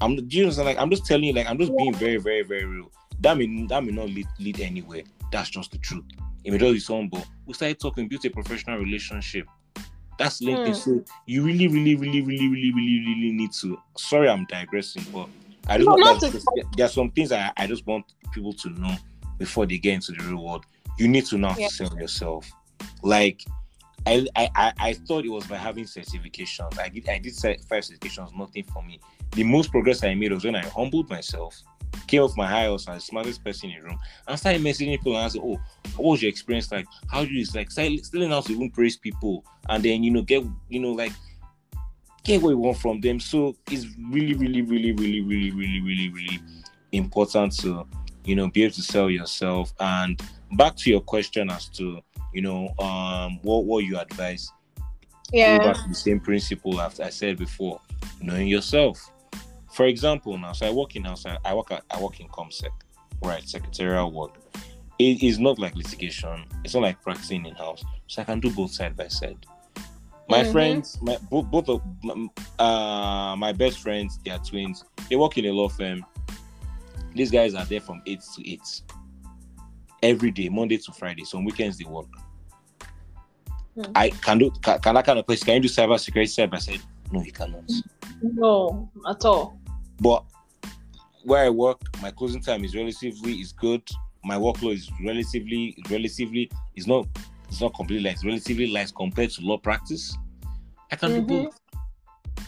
I'm 0.01 0.17
do 0.17 0.37
you 0.37 0.45
understand? 0.45 0.67
Like 0.67 0.79
I'm 0.79 0.91
just 0.91 1.07
telling 1.07 1.25
you, 1.25 1.33
like 1.33 1.49
I'm 1.49 1.59
just 1.59 1.77
being 1.77 1.95
very, 1.95 2.19
very, 2.19 2.43
very 2.43 2.65
real. 2.65 2.91
That 3.21 3.37
may 3.39 3.67
that 3.69 3.85
may 3.85 3.93
not 3.93 4.09
lead, 4.11 4.27
lead 4.39 4.61
anywhere. 4.61 5.03
That's 5.33 5.51
just 5.51 5.73
the 5.73 5.79
truth. 5.79 6.05
It 6.45 6.53
may 6.53 6.59
just 6.59 6.73
be 6.73 6.79
someone, 6.81 7.09
but 7.09 7.27
we 7.47 7.55
started 7.55 7.81
talking, 7.81 8.07
built 8.09 8.25
a 8.25 8.31
professional 8.31 8.79
relationship. 8.79 9.47
That's 10.19 10.41
LinkedIn. 10.41 10.67
Hmm. 10.69 10.73
So 10.73 11.05
you 11.27 11.43
really, 11.43 11.67
really, 11.69 11.95
really, 11.95 12.21
really, 12.23 12.49
really, 12.49 12.73
really, 12.73 13.01
really 13.01 13.33
need 13.33 13.53
to. 13.61 13.79
Sorry, 13.97 14.29
I'm 14.29 14.47
digressing, 14.47 15.05
but 15.13 15.29
I 15.67 15.79
just 15.79 15.87
No, 15.89 15.95
want 15.95 16.23
like, 16.23 16.67
there 16.77 16.87
are 16.87 16.91
some 16.91 17.11
things 17.11 17.33
I, 17.33 17.53
I 17.57 17.67
just 17.67 17.87
want 17.87 18.05
people 18.33 18.53
to 18.53 18.71
know 18.71 18.95
before 19.39 19.67
they 19.67 19.79
get 19.79 19.95
into 19.95 20.13
the 20.13 20.23
real 20.25 20.43
world. 20.43 20.65
You 20.99 21.09
need 21.09 21.27
to 21.27 21.39
know 21.39 21.55
Yeah. 21.59 21.69
to 21.69 21.75
sell 21.75 21.99
yourself. 21.99 22.51
Like 23.03 23.43
I, 24.07 24.27
I 24.37 24.73
I 24.79 24.93
thought 24.93 25.25
it 25.25 25.31
was 25.31 25.47
by 25.47 25.57
having 25.57 25.85
certifications. 25.85 26.79
I 26.79 26.89
did 26.89 27.09
I 27.09 27.19
did 27.19 27.35
five 27.35 27.83
certifications, 27.83 28.37
nothing 28.37 28.65
for 28.65 28.83
me. 28.83 29.01
The 29.33 29.43
most 29.43 29.71
progress 29.71 30.05
I 30.05 30.15
made 30.15 30.33
was 30.33 30.45
when 30.45 30.55
I 30.55 30.65
humbled 30.67 31.11
myself, 31.11 31.61
came 32.07 32.23
off 32.23 32.37
my 32.37 32.47
high 32.47 32.67
horse 32.67 32.89
as 32.89 32.97
the 32.97 33.01
smartest 33.01 33.45
person 33.45 33.71
in 33.71 33.83
the 33.83 33.89
room, 33.89 33.99
and 34.29 34.39
started 34.39 34.63
messaging 34.63 34.91
people 34.91 35.17
and 35.17 35.25
I 35.25 35.29
said, 35.29 35.43
Oh, 35.43 35.59
what 35.97 36.13
was 36.13 36.23
your 36.23 36.29
experience 36.29 36.71
like? 36.71 36.87
How 37.09 37.25
do 37.25 37.33
you 37.33 37.45
like 37.55 37.71
still 37.71 38.29
how 38.29 38.41
to 38.41 38.53
even 38.53 38.71
praise 38.71 38.97
people 38.97 39.45
and 39.69 39.83
then 39.83 40.05
you 40.05 40.11
know 40.11 40.23
get 40.23 40.45
you 40.69 40.81
know 40.81 40.93
like 40.93 41.13
get 42.27 42.43
what 42.43 42.51
you 42.51 42.59
want 42.59 42.77
from 42.77 43.01
them. 43.01 43.21
So 43.21 43.57
it's 43.71 43.87
really, 44.11 44.35
really, 44.35 44.63
really, 44.63 44.93
really, 44.93 45.21
really, 45.21 45.53
really, 45.53 45.81
really, 45.81 46.09
really 46.11 46.41
important 46.93 47.57
to 47.61 47.87
you 48.25 48.35
know 48.35 48.49
be 48.51 48.65
able 48.65 48.75
to 48.75 48.83
sell 48.83 49.09
yourself. 49.09 49.73
And 49.81 50.21
back 50.53 50.77
to 50.77 50.91
your 50.91 51.01
question 51.01 51.51
as 51.51 51.69
to 51.71 52.01
you 52.33 52.43
know 52.43 52.69
um 52.79 53.39
what 53.43 53.65
what 53.65 53.85
you 53.85 53.99
advise. 53.99 54.53
Go 55.33 55.33
Yeah. 55.33 55.59
back 55.59 55.77
to 55.83 55.89
the 55.89 55.95
same 55.95 56.21
principle 56.21 56.81
as 56.81 57.01
I 57.01 57.11
said 57.11 57.37
before, 57.39 57.81
knowing 58.21 58.47
yourself. 58.49 58.99
For 59.73 59.87
example, 59.87 60.39
now, 60.39 60.53
so 60.53 60.67
I 60.67 60.71
work 60.71 60.97
in 60.97 61.05
house. 61.05 61.27
I, 61.45 61.53
work 61.53 61.71
at, 61.73 61.83
I 61.91 62.01
work 62.01 62.21
in 62.21 62.29
ComSec, 62.29 62.71
right? 63.23 63.47
Secretarial 63.47 64.11
work. 64.13 64.35
It 64.99 65.23
is 65.23 65.39
not 65.39 65.59
like 65.59 65.75
litigation. 65.77 66.45
It's 66.65 66.73
not 66.73 66.83
like 66.83 67.03
practicing 67.03 67.45
in 67.45 67.55
house. 67.57 67.83
So 68.07 68.23
I 68.23 68.25
can 68.25 68.41
do 68.41 68.51
both 68.51 68.71
side 68.71 68.97
by 68.97 69.09
side. 69.09 69.45
My 70.29 70.43
Mhm. 70.45 70.53
friends, 70.53 70.99
my 71.03 71.19
both, 71.31 71.47
both 71.51 71.69
of 71.69 71.83
uh, 72.59 73.35
my 73.37 73.53
best 73.53 73.81
friends, 73.81 74.19
they 74.25 74.31
are 74.31 74.39
twins. 74.39 74.85
They 75.11 75.17
work 75.17 75.37
in 75.37 75.45
a 75.47 75.53
law 75.53 75.69
firm. 75.69 76.07
These 77.15 77.31
guys 77.31 77.55
are 77.55 77.65
there 77.67 77.81
from 77.81 78.01
eight 78.07 78.23
to 78.37 78.51
eight 78.51 78.83
every 80.07 80.31
day, 80.31 80.49
Monday 80.49 80.79
to 80.79 80.93
Friday. 80.93 81.25
Some 81.25 81.45
weekends 81.45 81.79
they 81.79 81.85
work. 81.85 82.07
Hmm. 83.75 83.93
I 83.95 84.09
can 84.11 84.39
do 84.39 84.51
can, 84.63 84.79
can 84.81 84.95
that 84.95 85.05
kind 85.05 85.19
of 85.19 85.27
place. 85.27 85.43
Can 85.45 85.55
you 85.55 85.61
do 85.61 85.69
cyber 85.69 85.99
security 85.99 86.31
side 86.31 86.51
by 86.51 86.59
side? 86.59 86.81
No, 87.13 87.23
you 87.23 87.33
cannot. 87.33 87.71
No, 88.23 88.91
at 89.09 89.25
all. 89.25 89.59
But 90.01 90.25
where 91.25 91.45
I 91.45 91.51
work, 91.51 91.81
my 92.01 92.11
closing 92.11 92.41
time 92.41 92.65
is 92.65 92.75
relatively 92.75 93.35
is 93.35 93.53
good. 93.53 93.83
My 94.25 94.37
workload 94.37 94.75
is 94.75 94.91
relatively 95.05 95.77
relatively 95.91 96.51
it's 96.75 96.87
not 96.87 97.07
it's 97.49 97.61
not 97.61 97.75
completely 97.75 98.05
light, 98.05 98.15
it's 98.15 98.25
relatively 98.25 98.67
light 98.69 98.93
compared 98.97 99.31
to 99.31 99.43
law 99.43 99.59
practice. 99.59 100.17
I 100.91 100.97
can 100.97 101.11
Mhm. 101.11 101.29
do 101.29 101.45
both. 101.45 101.61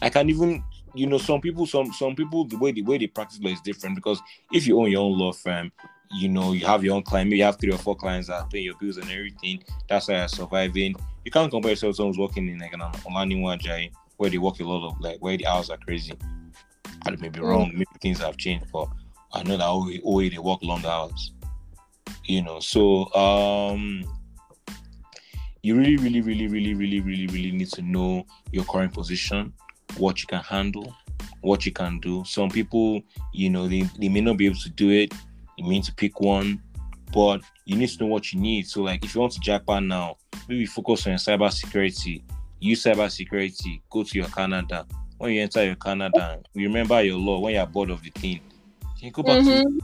I 0.00 0.10
can 0.10 0.28
even 0.30 0.62
you 0.94 1.06
know 1.06 1.18
some 1.18 1.40
people 1.40 1.66
some 1.66 1.92
some 1.92 2.16
people 2.16 2.44
the 2.46 2.56
way 2.56 2.72
the 2.72 2.82
way 2.82 2.98
they 2.98 3.06
practice 3.06 3.38
law 3.40 3.50
is 3.50 3.60
different 3.60 3.94
because 3.94 4.20
if 4.52 4.66
you 4.66 4.80
own 4.80 4.90
your 4.90 5.02
own 5.04 5.18
law 5.18 5.32
firm, 5.32 5.70
you 6.12 6.28
know 6.28 6.52
you 6.52 6.64
have 6.66 6.82
your 6.84 6.94
own 6.96 7.02
client, 7.02 7.28
maybe 7.28 7.38
you 7.38 7.44
have 7.44 7.58
three 7.58 7.72
or 7.72 7.78
four 7.78 7.96
clients 7.96 8.28
that 8.28 8.40
are 8.42 8.48
paying 8.48 8.64
your 8.64 8.74
bills 8.78 8.96
and 8.96 9.10
everything. 9.10 9.62
That's 9.88 10.08
why 10.08 10.18
you're 10.18 10.28
surviving. 10.28 10.94
You 11.24 11.30
can't 11.30 11.50
compare 11.50 11.70
yourself 11.72 11.92
to 11.92 11.96
someone 11.96 12.14
who's 12.14 12.18
working 12.18 12.48
in 12.48 12.58
like 12.58 12.72
an 12.72 12.80
Olaniwun 12.80 13.60
Ajayi 13.60 13.90
where 14.16 14.30
they 14.30 14.38
work 14.38 14.58
a 14.60 14.64
lot 14.64 14.86
of 14.88 15.00
like 15.00 15.18
where 15.20 15.36
the 15.36 15.46
hours 15.46 15.70
are 15.70 15.76
crazy. 15.78 16.14
I 17.06 17.10
may 17.12 17.28
be 17.28 17.40
Mm. 17.40 17.48
wrong, 17.48 17.70
maybe 17.72 17.86
things 18.00 18.20
have 18.20 18.36
changed, 18.36 18.66
but 18.72 18.88
I 19.32 19.42
know 19.42 19.56
that 19.56 19.64
always, 19.64 20.00
always 20.02 20.32
they 20.32 20.38
work 20.38 20.60
long 20.62 20.84
hours. 20.84 21.32
You 22.24 22.42
know, 22.42 22.60
so 22.60 23.12
um 23.14 24.04
you 25.62 25.76
really, 25.76 25.96
really, 25.96 26.20
really, 26.20 26.46
really, 26.46 26.74
really, 26.74 27.00
really, 27.00 27.26
really 27.26 27.50
need 27.50 27.68
to 27.72 27.82
know 27.82 28.24
your 28.52 28.64
current 28.64 28.92
position, 28.94 29.52
what 29.96 30.20
you 30.20 30.26
can 30.26 30.42
handle, 30.42 30.94
what 31.40 31.66
you 31.66 31.72
can 31.72 31.98
do. 32.00 32.22
Some 32.24 32.48
people, 32.48 33.02
you 33.32 33.50
know, 33.50 33.66
they, 33.68 33.82
they 33.98 34.08
may 34.08 34.20
not 34.20 34.36
be 34.36 34.46
able 34.46 34.58
to 34.60 34.70
do 34.70 34.90
it. 34.90 35.12
You 35.58 35.68
mean 35.68 35.82
to 35.82 35.92
pick 35.92 36.20
one, 36.20 36.62
but 37.12 37.40
you 37.64 37.76
need 37.76 37.88
to 37.88 38.04
know 38.04 38.06
what 38.06 38.32
you 38.32 38.40
need. 38.40 38.68
So, 38.68 38.82
like, 38.82 39.04
if 39.04 39.14
you 39.14 39.20
want 39.20 39.32
to 39.32 39.40
Japan 39.40 39.88
now, 39.88 40.16
maybe 40.48 40.66
focus 40.66 41.06
on 41.06 41.10
your 41.10 41.18
cyber 41.18 41.52
security. 41.52 42.24
Use 42.60 42.84
cyber 42.84 43.10
security. 43.10 43.82
Go 43.90 44.04
to 44.04 44.18
your 44.18 44.28
Canada. 44.28 44.86
When 45.18 45.32
you 45.32 45.42
enter 45.42 45.64
your 45.64 45.74
Canada, 45.74 46.40
remember 46.54 47.02
your 47.02 47.18
law. 47.18 47.40
When 47.40 47.54
you're 47.54 47.66
bored 47.66 47.90
of 47.90 48.02
the 48.04 48.10
thing, 48.10 48.40
you 49.00 49.10
go 49.10 49.24
back 49.24 49.38
to 49.44 49.50
Mhm. 49.50 49.80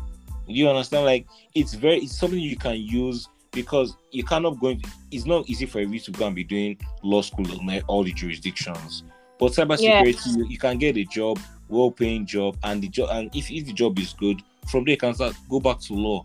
you 0.47 0.69
understand? 0.69 1.07
Like 1.07 1.27
it's 1.55 1.75
very 1.75 1.99
it's 1.99 2.17
something 2.17 2.39
you 2.39 2.57
can 2.57 2.77
use 2.77 3.29
because 3.51 3.97
you 4.13 4.23
cannot 4.23 4.61
go. 4.61 4.69
Into, 4.69 4.89
it's 5.11 5.27
not 5.27 5.49
easy 5.51 5.67
for 5.67 5.81
you 5.81 5.99
to 5.99 6.11
go 6.13 6.27
and 6.27 6.37
be 6.37 6.45
doing 6.45 6.79
law 7.03 7.23
school 7.23 7.51
in 7.51 7.83
all 7.89 8.05
the 8.05 8.13
jurisdictions. 8.13 9.03
But 9.41 9.53
cybersecurity, 9.53 10.27
you, 10.37 10.47
you 10.51 10.59
can 10.59 10.79
get 10.79 10.97
a 10.97 11.05
job, 11.05 11.41
well-paying 11.69 12.27
job, 12.27 12.57
and 12.63 12.81
the 12.81 12.89
job, 12.89 13.09
and 13.13 13.35
if, 13.35 13.51
if 13.51 13.67
the 13.67 13.73
job 13.73 13.99
is 13.99 14.13
good, 14.13 14.41
from 14.69 14.85
there 14.85 14.93
you 14.93 14.97
can 14.99 15.15
start 15.15 15.35
go 15.49 15.61
back 15.61 15.81
to 15.81 15.95
law. 15.95 16.25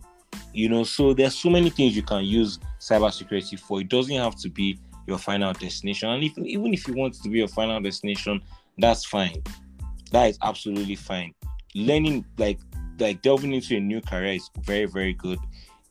You 0.54 0.70
know, 0.70 0.84
so 0.84 1.14
there's 1.14 1.36
so 1.36 1.50
many 1.50 1.70
things 1.70 1.96
you 1.96 2.04
can 2.04 2.24
use 2.24 2.60
cybersecurity 2.80 3.60
for. 3.60 3.82
It 3.82 3.90
doesn't 3.90 4.16
have 4.16 4.36
to 4.38 4.50
be 4.50 4.80
your 5.08 5.18
final 5.18 5.54
destination, 5.54 6.10
and 6.10 6.24
if, 6.24 6.38
even 6.38 6.74
if 6.74 6.88
you 6.88 6.94
want 6.94 7.16
it 7.16 7.24
to 7.24 7.30
be 7.30 7.40
your 7.40 7.48
final 7.48 7.80
destination, 7.82 8.42
that's 8.78 9.06
fine. 9.06 9.42
That 10.12 10.30
is 10.30 10.38
absolutely 10.44 10.96
fine. 10.96 11.34
Learning 11.76 12.26
like 12.38 12.60
like 13.00 13.22
delving 13.22 13.54
into 13.54 13.78
a 13.78 13.80
new 13.80 14.02
career 14.02 14.34
is 14.34 14.50
very 14.62 14.86
very 14.86 15.14
good 15.14 15.40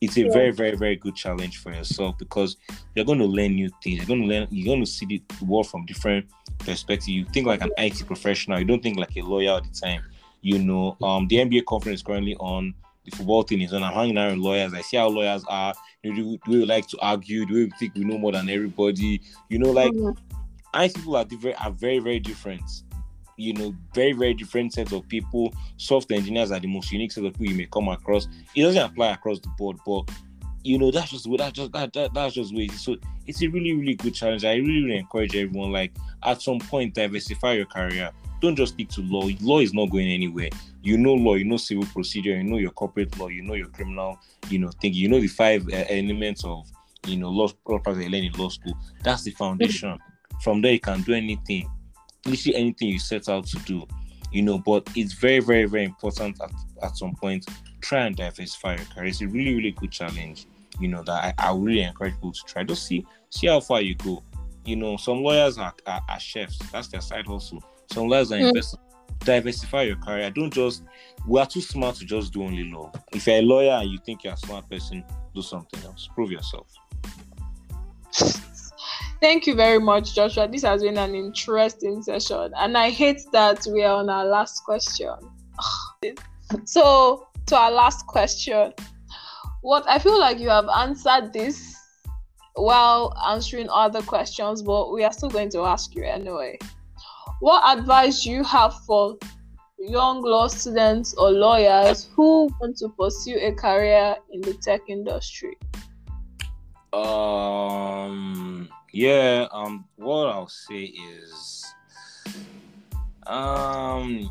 it's 0.01 0.17
a 0.17 0.21
Yeah. 0.21 0.31
very 0.31 0.51
very 0.51 0.75
very 0.75 0.95
good 0.95 1.15
challenge 1.15 1.57
for 1.57 1.73
yourself 1.73 2.17
because 2.17 2.55
you're 2.95 3.05
going 3.05 3.19
to 3.19 3.25
learn 3.25 3.55
new 3.55 3.69
things 3.83 3.97
you're 3.97 4.05
going 4.05 4.21
to 4.21 4.27
learn 4.27 4.47
you're 4.51 4.65
going 4.65 4.83
to 4.83 4.89
see 4.89 5.05
the 5.05 5.21
world 5.45 5.67
from 5.67 5.85
different 5.85 6.25
perspective 6.59 7.09
you 7.09 7.25
think 7.25 7.47
like 7.47 7.61
an 7.61 7.71
it 7.77 8.01
professional 8.05 8.59
you 8.59 8.65
don't 8.65 8.83
think 8.83 8.97
like 8.97 9.15
a 9.17 9.21
lawyer 9.21 9.51
all 9.51 9.61
the 9.61 9.69
time 9.69 10.01
you 10.41 10.59
know 10.59 10.97
um 11.01 11.27
the 11.27 11.37
nba 11.37 11.65
conference 11.65 11.99
is 11.99 12.03
currently 12.03 12.35
on 12.35 12.73
the 13.05 13.15
football 13.15 13.43
thing 13.43 13.61
is 13.61 13.73
on. 13.73 13.83
I'm 13.83 13.93
hanging 13.93 14.17
out 14.17 14.31
with 14.31 14.39
lawyers. 14.39 14.73
I 14.73 14.81
see 14.81 14.97
how 14.97 15.07
lawyers 15.07 15.43
are. 15.47 15.73
You 16.03 16.11
know, 16.11 16.15
do, 16.17 16.37
do 16.45 16.59
we 16.59 16.65
like 16.65 16.87
to 16.89 16.97
argue? 16.99 17.45
Do 17.45 17.53
we 17.53 17.69
think 17.79 17.95
we 17.95 18.03
know 18.03 18.17
more 18.17 18.31
than 18.31 18.49
everybody? 18.49 19.21
You 19.49 19.59
know 19.59 19.71
like 19.71 19.93
Mhm. 19.93 20.17
IT 20.75 20.95
people 20.95 21.15
are 21.15 21.25
different 21.25 21.63
are 21.63 21.71
very 21.71 21.99
very 21.99 22.19
different. 22.19 22.61
You 23.37 23.53
know 23.53 23.75
very 23.95 24.11
very 24.13 24.33
different 24.33 24.73
sets 24.73 24.91
of 24.91 25.07
people. 25.07 25.53
Software 25.77 26.19
engineers 26.19 26.51
are 26.51 26.59
the 26.59 26.67
most 26.67 26.91
unique 26.91 27.11
set 27.11 27.23
of 27.25 27.33
people 27.33 27.47
you 27.47 27.55
may 27.55 27.67
come 27.71 27.87
across. 27.87 28.27
It 28.55 28.63
doesn't 28.63 28.81
apply 28.81 29.13
across 29.13 29.39
the 29.39 29.49
board 29.57 29.77
but 29.85 30.09
you 30.63 30.77
know 30.77 30.91
that's 30.91 31.11
just 31.11 31.27
that's 31.37 31.53
just 31.53 31.71
that, 31.71 31.93
that 31.93 32.13
that's 32.13 32.35
just 32.35 32.53
way 32.53 32.67
so 32.67 32.97
it's 33.25 33.41
a 33.41 33.47
really 33.47 33.73
really 33.73 33.95
good 33.95 34.13
challenge. 34.13 34.43
I 34.45 34.55
really 34.55 34.83
really 34.83 34.97
encourage 34.97 35.35
everyone 35.35 35.71
like 35.71 35.93
at 36.23 36.41
some 36.41 36.59
point 36.59 36.93
diversify 36.93 37.53
your 37.53 37.65
career 37.65 38.11
don't 38.39 38.55
just 38.55 38.73
stick 38.73 38.89
to 38.89 39.01
law. 39.01 39.27
Law 39.41 39.59
is 39.59 39.73
not 39.73 39.89
going 39.89 40.07
anywhere. 40.07 40.49
You 40.81 40.97
know 40.97 41.13
law 41.13 41.35
you 41.35 41.45
know 41.45 41.57
civil 41.57 41.85
procedure 41.85 42.35
you 42.35 42.43
know 42.43 42.57
your 42.57 42.71
corporate 42.71 43.17
law 43.19 43.27
you 43.27 43.41
know 43.41 43.53
your 43.53 43.67
criminal 43.67 44.19
you 44.49 44.59
know 44.59 44.69
thing. 44.81 44.93
You 44.93 45.09
know 45.09 45.19
the 45.19 45.27
five 45.27 45.67
uh, 45.67 45.83
elements 45.89 46.43
of 46.45 46.67
you 47.05 47.17
know 47.17 47.29
law 47.29 47.47
practice 47.79 48.03
you 48.03 48.09
learn 48.09 48.23
in 48.23 48.33
law 48.33 48.49
school. 48.49 48.77
That's 49.03 49.23
the 49.23 49.31
foundation. 49.31 49.97
From 50.41 50.61
there 50.61 50.73
you 50.73 50.79
can 50.79 51.01
do 51.01 51.13
anything. 51.13 51.69
Literally 52.25 52.55
anything 52.55 52.89
you 52.89 52.99
set 52.99 53.29
out 53.29 53.45
to 53.47 53.59
do 53.59 53.85
you 54.31 54.43
know 54.43 54.59
but 54.59 54.87
it's 54.95 55.13
very 55.13 55.39
very 55.39 55.65
very 55.65 55.85
important 55.85 56.39
at, 56.39 56.51
at 56.83 56.95
some 56.95 57.15
point 57.15 57.43
try 57.81 58.01
and 58.05 58.15
diversify 58.15 58.75
your 58.75 58.85
career. 58.85 59.05
It's 59.05 59.21
a 59.21 59.27
really 59.27 59.55
really 59.55 59.71
good 59.71 59.91
challenge 59.91 60.45
you 60.79 60.87
know 60.87 61.03
that 61.03 61.35
I, 61.39 61.49
I 61.49 61.53
really 61.53 61.81
encourage 61.81 62.13
people 62.15 62.31
to 62.31 62.43
try. 62.45 62.63
Just 62.63 62.85
see 62.85 63.05
see 63.29 63.47
how 63.47 63.59
far 63.59 63.81
you 63.81 63.95
go. 63.95 64.23
You 64.65 64.75
know 64.75 64.97
some 64.97 65.23
lawyers 65.23 65.57
are, 65.57 65.73
are, 65.85 66.01
are 66.07 66.19
chefs. 66.19 66.57
That's 66.71 66.87
their 66.87 67.01
side 67.01 67.27
hustle 67.27 67.63
some 67.91 68.07
lawyers 68.07 68.31
are 68.31 68.37
Mm. 68.37 68.77
diversify 69.19 69.83
your 69.83 69.97
career. 69.97 70.29
Don't 70.29 70.53
just 70.53 70.83
we 71.27 71.39
are 71.39 71.45
too 71.45 71.61
smart 71.61 71.95
to 71.95 72.05
just 72.05 72.33
do 72.33 72.43
only 72.43 72.71
law. 72.71 72.91
If 73.11 73.27
you're 73.27 73.37
a 73.37 73.41
lawyer 73.41 73.73
and 73.73 73.91
you 73.91 73.97
think 74.05 74.23
you're 74.23 74.33
a 74.33 74.37
smart 74.37 74.69
person, 74.69 75.03
do 75.35 75.41
something 75.41 75.83
else. 75.83 76.07
Prove 76.15 76.31
yourself. 76.31 76.67
Thank 79.21 79.45
you 79.45 79.55
very 79.55 79.79
much, 79.79 80.15
Joshua. 80.15 80.47
This 80.47 80.63
has 80.63 80.81
been 80.81 80.97
an 80.97 81.13
interesting 81.13 82.01
session, 82.01 82.53
and 82.55 82.77
I 82.77 82.89
hate 82.89 83.21
that 83.33 83.67
we 83.69 83.83
are 83.83 83.97
on 83.97 84.09
our 84.09 84.25
last 84.25 84.63
question. 84.63 85.13
so, 86.65 87.27
to 87.47 87.55
our 87.57 87.71
last 87.71 88.07
question, 88.07 88.73
what 89.61 89.83
I 89.89 89.99
feel 89.99 90.17
like 90.17 90.39
you 90.39 90.47
have 90.49 90.69
answered 90.69 91.33
this 91.33 91.75
while 92.55 93.13
answering 93.27 93.67
other 93.69 94.01
questions, 94.01 94.61
but 94.61 94.93
we 94.93 95.03
are 95.03 95.11
still 95.11 95.29
going 95.29 95.49
to 95.49 95.63
ask 95.63 95.93
you 95.95 96.03
anyway. 96.05 96.57
What 97.39 97.77
advice 97.77 98.23
do 98.23 98.31
you 98.31 98.43
have 98.43 98.73
for 98.85 99.17
young 99.77 100.21
law 100.21 100.47
students 100.47 101.13
or 101.13 101.31
lawyers 101.31 102.09
who 102.13 102.49
want 102.59 102.77
to 102.77 102.89
pursue 102.89 103.37
a 103.37 103.53
career 103.53 104.17
in 104.31 104.41
the 104.41 104.53
tech 104.55 104.81
industry? 104.89 105.57
Um, 106.91 108.69
yeah. 108.91 109.47
Um, 109.51 109.85
what 109.95 110.27
I'll 110.27 110.49
say 110.49 110.83
is, 110.83 111.65
um, 113.25 114.29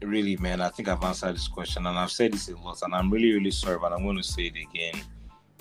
really, 0.00 0.36
man, 0.38 0.62
I 0.62 0.70
think 0.70 0.88
I've 0.88 1.04
answered 1.04 1.34
this 1.34 1.48
question, 1.48 1.86
and 1.86 1.98
I've 1.98 2.12
said 2.12 2.32
this 2.32 2.48
a 2.48 2.56
lot, 2.56 2.80
and 2.82 2.94
I'm 2.94 3.10
really, 3.10 3.32
really 3.32 3.50
sorry, 3.50 3.78
but 3.78 3.92
I'm 3.92 4.02
going 4.02 4.16
to 4.16 4.22
say 4.22 4.44
it 4.44 4.56
again. 4.56 5.02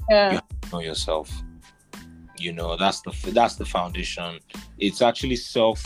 Yeah. 0.10 0.32
You 0.32 0.36
have 0.36 0.62
to 0.62 0.70
know 0.72 0.80
yourself. 0.80 1.30
You 2.38 2.54
know, 2.54 2.78
that's 2.78 3.02
the 3.02 3.32
that's 3.32 3.56
the 3.56 3.66
foundation. 3.66 4.40
It's 4.78 5.02
actually 5.02 5.38
self 5.38 5.84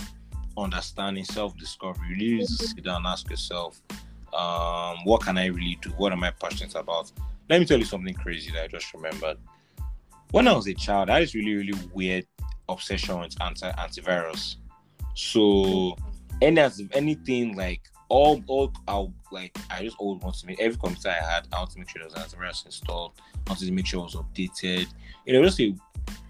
understanding, 0.58 1.24
self 1.24 1.58
discovery. 1.58 2.08
You 2.10 2.16
really 2.16 2.44
mm-hmm. 2.44 2.66
sit 2.66 2.84
down 2.84 2.98
and 2.98 3.08
ask 3.08 3.30
yourself, 3.30 3.82
um, 4.34 4.98
what 5.04 5.22
can 5.22 5.38
I 5.38 5.48
really 5.48 5.78
do? 5.82 5.90
What 5.92 6.12
am 6.12 6.24
I 6.24 6.32
passionate 6.32 6.76
about? 6.76 7.12
Let 7.50 7.60
me 7.60 7.66
tell 7.66 7.80
you 7.80 7.86
something 7.86 8.14
crazy 8.14 8.52
that 8.52 8.64
I 8.64 8.68
just 8.68 8.94
remembered. 8.94 9.38
When 10.32 10.48
I 10.48 10.54
was 10.54 10.68
a 10.68 10.74
child, 10.74 11.10
I 11.10 11.16
had 11.16 11.24
this 11.24 11.36
really, 11.36 11.56
really 11.56 11.80
weird 11.94 12.28
obsession 12.70 13.20
with 13.20 13.42
anti 13.42 13.72
antivirus. 13.72 14.58
So 15.16 15.96
any 16.42 16.60
as 16.60 16.82
anything 16.94 17.56
like 17.56 17.82
all 18.10 18.42
all 18.48 18.72
I'll 18.88 19.14
like 19.32 19.58
I 19.70 19.84
just 19.84 19.98
always 20.00 20.22
want 20.22 20.36
to 20.38 20.48
make 20.48 20.60
every 20.60 20.78
computer 20.78 21.10
I 21.10 21.14
had, 21.14 21.48
I 21.52 21.60
want 21.60 21.72
to 21.72 21.80
make 21.80 21.90
sure 21.90 22.00
there 22.00 22.08
was 22.08 22.16
an 22.16 22.40
antivirus 22.40 22.66
installed, 22.66 23.14
I 23.46 23.52
wanted 23.52 23.66
to 23.66 23.72
make 23.72 23.86
sure 23.86 24.02
it 24.02 24.04
was 24.04 24.16
updated. 24.16 24.88
You 25.26 25.34
know, 25.34 25.44
just 25.44 25.60
a 25.60 25.76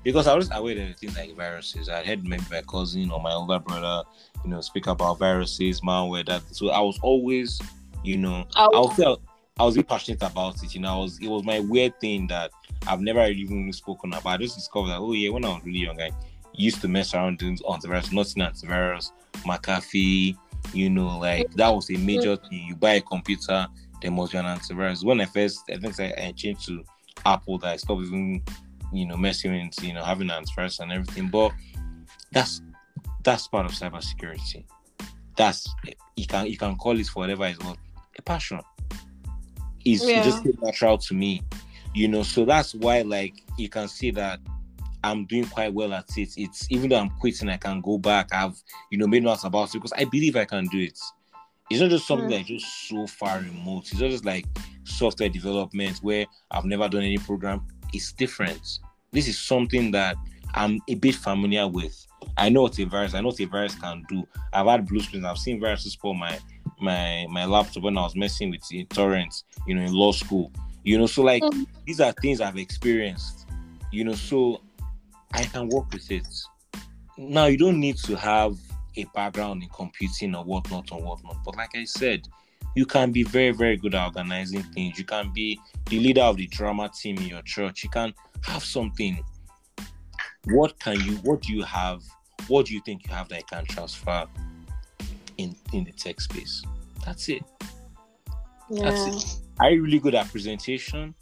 because 0.03 0.27
I 0.27 0.35
was 0.35 0.49
aware 0.51 0.75
that 0.75 0.99
things 0.99 1.17
like 1.17 1.35
viruses. 1.35 1.89
I 1.89 2.03
heard 2.03 2.25
maybe 2.25 2.43
my 2.49 2.61
cousin 2.61 3.11
or 3.11 3.21
my 3.21 3.33
older 3.33 3.59
brother, 3.59 4.07
you 4.43 4.49
know, 4.49 4.61
speak 4.61 4.87
about 4.87 5.19
viruses, 5.19 5.81
malware, 5.81 6.25
that. 6.27 6.43
So 6.55 6.69
I 6.69 6.79
was 6.79 6.97
always, 7.01 7.59
you 8.03 8.17
know, 8.17 8.45
I 8.55 8.69
oh. 8.71 8.87
was, 8.87 8.95
felt 8.95 9.21
I 9.59 9.63
was 9.63 9.75
really 9.75 9.83
passionate 9.83 10.23
about 10.23 10.63
it. 10.63 10.73
You 10.73 10.81
know, 10.81 10.93
I 10.93 10.97
was 10.97 11.19
it 11.19 11.27
was 11.27 11.43
my 11.43 11.59
weird 11.59 11.99
thing 11.99 12.27
that 12.27 12.51
I've 12.87 13.01
never 13.01 13.25
even 13.27 13.71
spoken 13.73 14.13
about. 14.13 14.25
I 14.25 14.37
just 14.37 14.55
discovered 14.55 14.89
that 14.89 14.99
oh 14.99 15.13
yeah, 15.13 15.29
when 15.29 15.43
I 15.43 15.49
was 15.49 15.63
really 15.65 15.79
young, 15.79 15.99
I 15.99 16.11
used 16.53 16.81
to 16.81 16.87
mess 16.87 17.13
around 17.13 17.39
doing 17.39 17.57
antivirus, 17.57 18.13
nothing 18.13 18.43
antivirus, 18.43 19.11
McAfee, 19.39 20.37
you 20.73 20.89
know, 20.89 21.17
like 21.17 21.51
that 21.55 21.69
was 21.69 21.89
a 21.89 21.97
major 21.97 22.37
mm-hmm. 22.37 22.47
thing. 22.47 22.65
You 22.67 22.75
buy 22.75 22.93
a 22.93 23.01
computer, 23.01 23.67
there 24.01 24.11
must 24.11 24.31
be 24.31 24.37
an 24.37 24.45
antivirus. 24.45 25.03
When 25.03 25.21
I 25.21 25.25
first 25.25 25.63
I 25.69 25.77
think 25.77 25.99
I, 25.99 26.27
I 26.27 26.31
changed 26.31 26.65
to 26.67 26.83
Apple 27.25 27.57
that 27.59 27.73
I 27.73 27.75
stopped 27.77 28.03
even 28.03 28.41
you 28.93 29.05
know, 29.05 29.17
messing 29.17 29.51
with, 29.51 29.83
you 29.83 29.93
know, 29.93 30.03
having 30.03 30.29
antivirus 30.29 30.79
and 30.79 30.91
everything. 30.91 31.29
But 31.29 31.51
that's 32.31 32.61
that's 33.23 33.47
part 33.47 33.65
of 33.65 33.71
cybersecurity. 33.73 34.65
That's 35.35 35.67
you 36.15 36.25
can 36.25 36.47
you 36.47 36.57
can 36.57 36.75
call 36.75 36.99
it 36.99 37.07
for 37.07 37.21
whatever 37.21 37.45
it's 37.45 37.59
worth. 37.59 37.77
A 38.17 38.21
passion. 38.21 38.59
It's 39.85 40.07
yeah. 40.07 40.23
just 40.23 40.43
natural 40.61 40.97
to 40.97 41.13
me. 41.13 41.43
You 41.93 42.07
know, 42.07 42.23
so 42.23 42.45
that's 42.45 42.75
why 42.75 43.01
like 43.01 43.43
you 43.57 43.69
can 43.69 43.87
see 43.87 44.11
that 44.11 44.39
I'm 45.03 45.25
doing 45.25 45.45
quite 45.45 45.73
well 45.73 45.93
at 45.93 46.05
it. 46.17 46.33
It's 46.37 46.67
even 46.69 46.89
though 46.89 46.97
I'm 46.97 47.09
quitting, 47.09 47.49
I 47.49 47.57
can 47.57 47.81
go 47.81 47.97
back. 47.97 48.33
I've 48.33 48.61
you 48.91 48.97
know 48.97 49.07
made 49.07 49.23
notes 49.23 49.43
about 49.43 49.69
it 49.69 49.73
because 49.73 49.93
I 49.93 50.05
believe 50.05 50.35
I 50.35 50.45
can 50.45 50.67
do 50.67 50.79
it. 50.79 50.99
It's 51.69 51.81
not 51.81 51.89
just 51.89 52.07
something 52.07 52.29
mm. 52.29 52.31
that's 52.31 52.47
just 52.47 52.87
so 52.87 53.07
far 53.07 53.39
remote. 53.39 53.91
It's 53.91 53.99
not 53.99 54.09
just 54.09 54.25
like 54.25 54.45
software 54.83 55.29
development 55.29 55.97
where 55.97 56.25
I've 56.49 56.65
never 56.65 56.87
done 56.87 57.03
any 57.03 57.17
program 57.17 57.67
is 57.93 58.11
different. 58.13 58.79
This 59.11 59.27
is 59.27 59.37
something 59.37 59.91
that 59.91 60.15
I'm 60.53 60.79
a 60.87 60.95
bit 60.95 61.15
familiar 61.15 61.67
with. 61.67 62.05
I 62.37 62.49
know 62.49 62.63
what 62.63 62.79
a 62.79 62.85
virus, 62.85 63.13
I 63.13 63.21
know 63.21 63.27
what 63.27 63.39
a 63.39 63.45
virus 63.45 63.75
can 63.75 64.03
do. 64.09 64.27
I've 64.53 64.67
had 64.67 64.87
blue 64.87 64.99
screens, 64.99 65.25
I've 65.25 65.37
seen 65.37 65.59
viruses 65.59 65.93
spoil 65.93 66.13
my 66.13 66.39
my 66.79 67.25
my 67.29 67.45
laptop 67.45 67.83
when 67.83 67.97
I 67.97 68.01
was 68.01 68.15
messing 68.15 68.51
with 68.51 68.67
the 68.67 68.85
torrents, 68.85 69.43
you 69.65 69.75
know, 69.75 69.81
in 69.81 69.93
law 69.93 70.11
school. 70.11 70.51
You 70.83 70.97
know, 70.97 71.05
so 71.05 71.21
like 71.23 71.43
mm-hmm. 71.43 71.63
these 71.85 71.99
are 71.99 72.11
things 72.13 72.39
I've 72.41 72.57
experienced, 72.57 73.47
you 73.91 74.03
know, 74.03 74.13
so 74.13 74.61
I 75.33 75.43
can 75.43 75.69
work 75.69 75.91
with 75.91 76.09
it. 76.11 76.27
Now 77.17 77.45
you 77.45 77.57
don't 77.57 77.79
need 77.79 77.97
to 77.97 78.15
have 78.15 78.57
a 78.95 79.05
background 79.13 79.63
in 79.63 79.69
computing 79.69 80.35
or 80.35 80.43
whatnot 80.43 80.91
or 80.91 81.01
whatnot. 81.01 81.37
But 81.43 81.55
like 81.55 81.75
I 81.75 81.83
said, 81.83 82.27
you 82.77 82.85
can 82.85 83.11
be 83.11 83.23
very, 83.23 83.49
very 83.49 83.75
good 83.75 83.95
at 83.95 84.05
organizing 84.05 84.61
things. 84.61 84.99
You 84.99 85.03
can 85.03 85.31
be 85.33 85.59
the 85.87 85.99
leader 85.99 86.21
of 86.21 86.37
the 86.37 86.45
drama 86.45 86.91
team 86.95 87.17
in 87.17 87.23
your 87.23 87.41
church. 87.41 87.83
You 87.83 87.89
can 87.89 88.13
have 88.43 88.63
something. 88.63 89.17
What 90.45 90.79
can 90.79 90.99
you 90.99 91.13
what 91.23 91.41
do 91.41 91.53
you 91.55 91.63
have? 91.63 92.03
What 92.47 92.67
do 92.67 92.75
you 92.75 92.81
think 92.81 93.07
you 93.07 93.15
have 93.15 93.29
that 93.29 93.39
you 93.39 93.45
can 93.49 93.65
transfer 93.65 94.27
in 95.39 95.55
in 95.73 95.85
the 95.85 95.91
tech 95.91 96.21
space? 96.21 96.61
That's 97.03 97.27
it. 97.29 97.43
Yeah. 98.69 98.91
That's 98.91 99.07
it. 99.07 99.41
Are 99.59 99.71
you 99.71 99.81
really 99.81 99.97
good 99.97 100.13
at 100.13 100.29
presentation? 100.29 101.15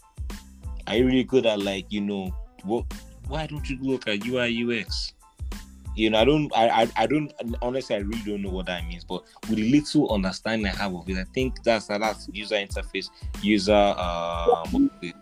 Are 0.88 0.98
you 0.98 1.06
really 1.06 1.24
good 1.24 1.46
at 1.46 1.62
like, 1.62 1.86
you 1.90 2.02
know, 2.02 2.36
what 2.66 2.84
why 3.30 3.48
don't 3.48 3.68
you 3.70 3.78
look 3.82 4.10
at 4.10 4.28
UI 4.28 4.82
UX? 4.82 5.14
You 5.96 6.10
know, 6.10 6.20
I 6.20 6.26
don't, 6.26 6.52
I, 6.56 6.70
I, 6.84 6.88
I, 6.98 7.08
don't, 7.08 7.34
honestly, 7.62 7.96
I 7.96 8.00
really 8.00 8.22
don't 8.26 8.42
know 8.42 8.50
what 8.50 8.66
that 8.66 8.86
means. 8.86 9.04
But 9.04 9.24
with 9.50 9.58
the 9.58 9.72
little 9.72 10.12
understanding 10.14 10.68
I 10.68 10.76
have 10.76 10.94
of 10.94 11.10
it, 11.10 11.18
I 11.18 11.24
think 11.34 11.64
that's 11.64 11.88
that's 11.88 12.30
user 12.32 12.56
interface, 12.56 13.10
user, 13.42 13.74
uh, 13.74 14.66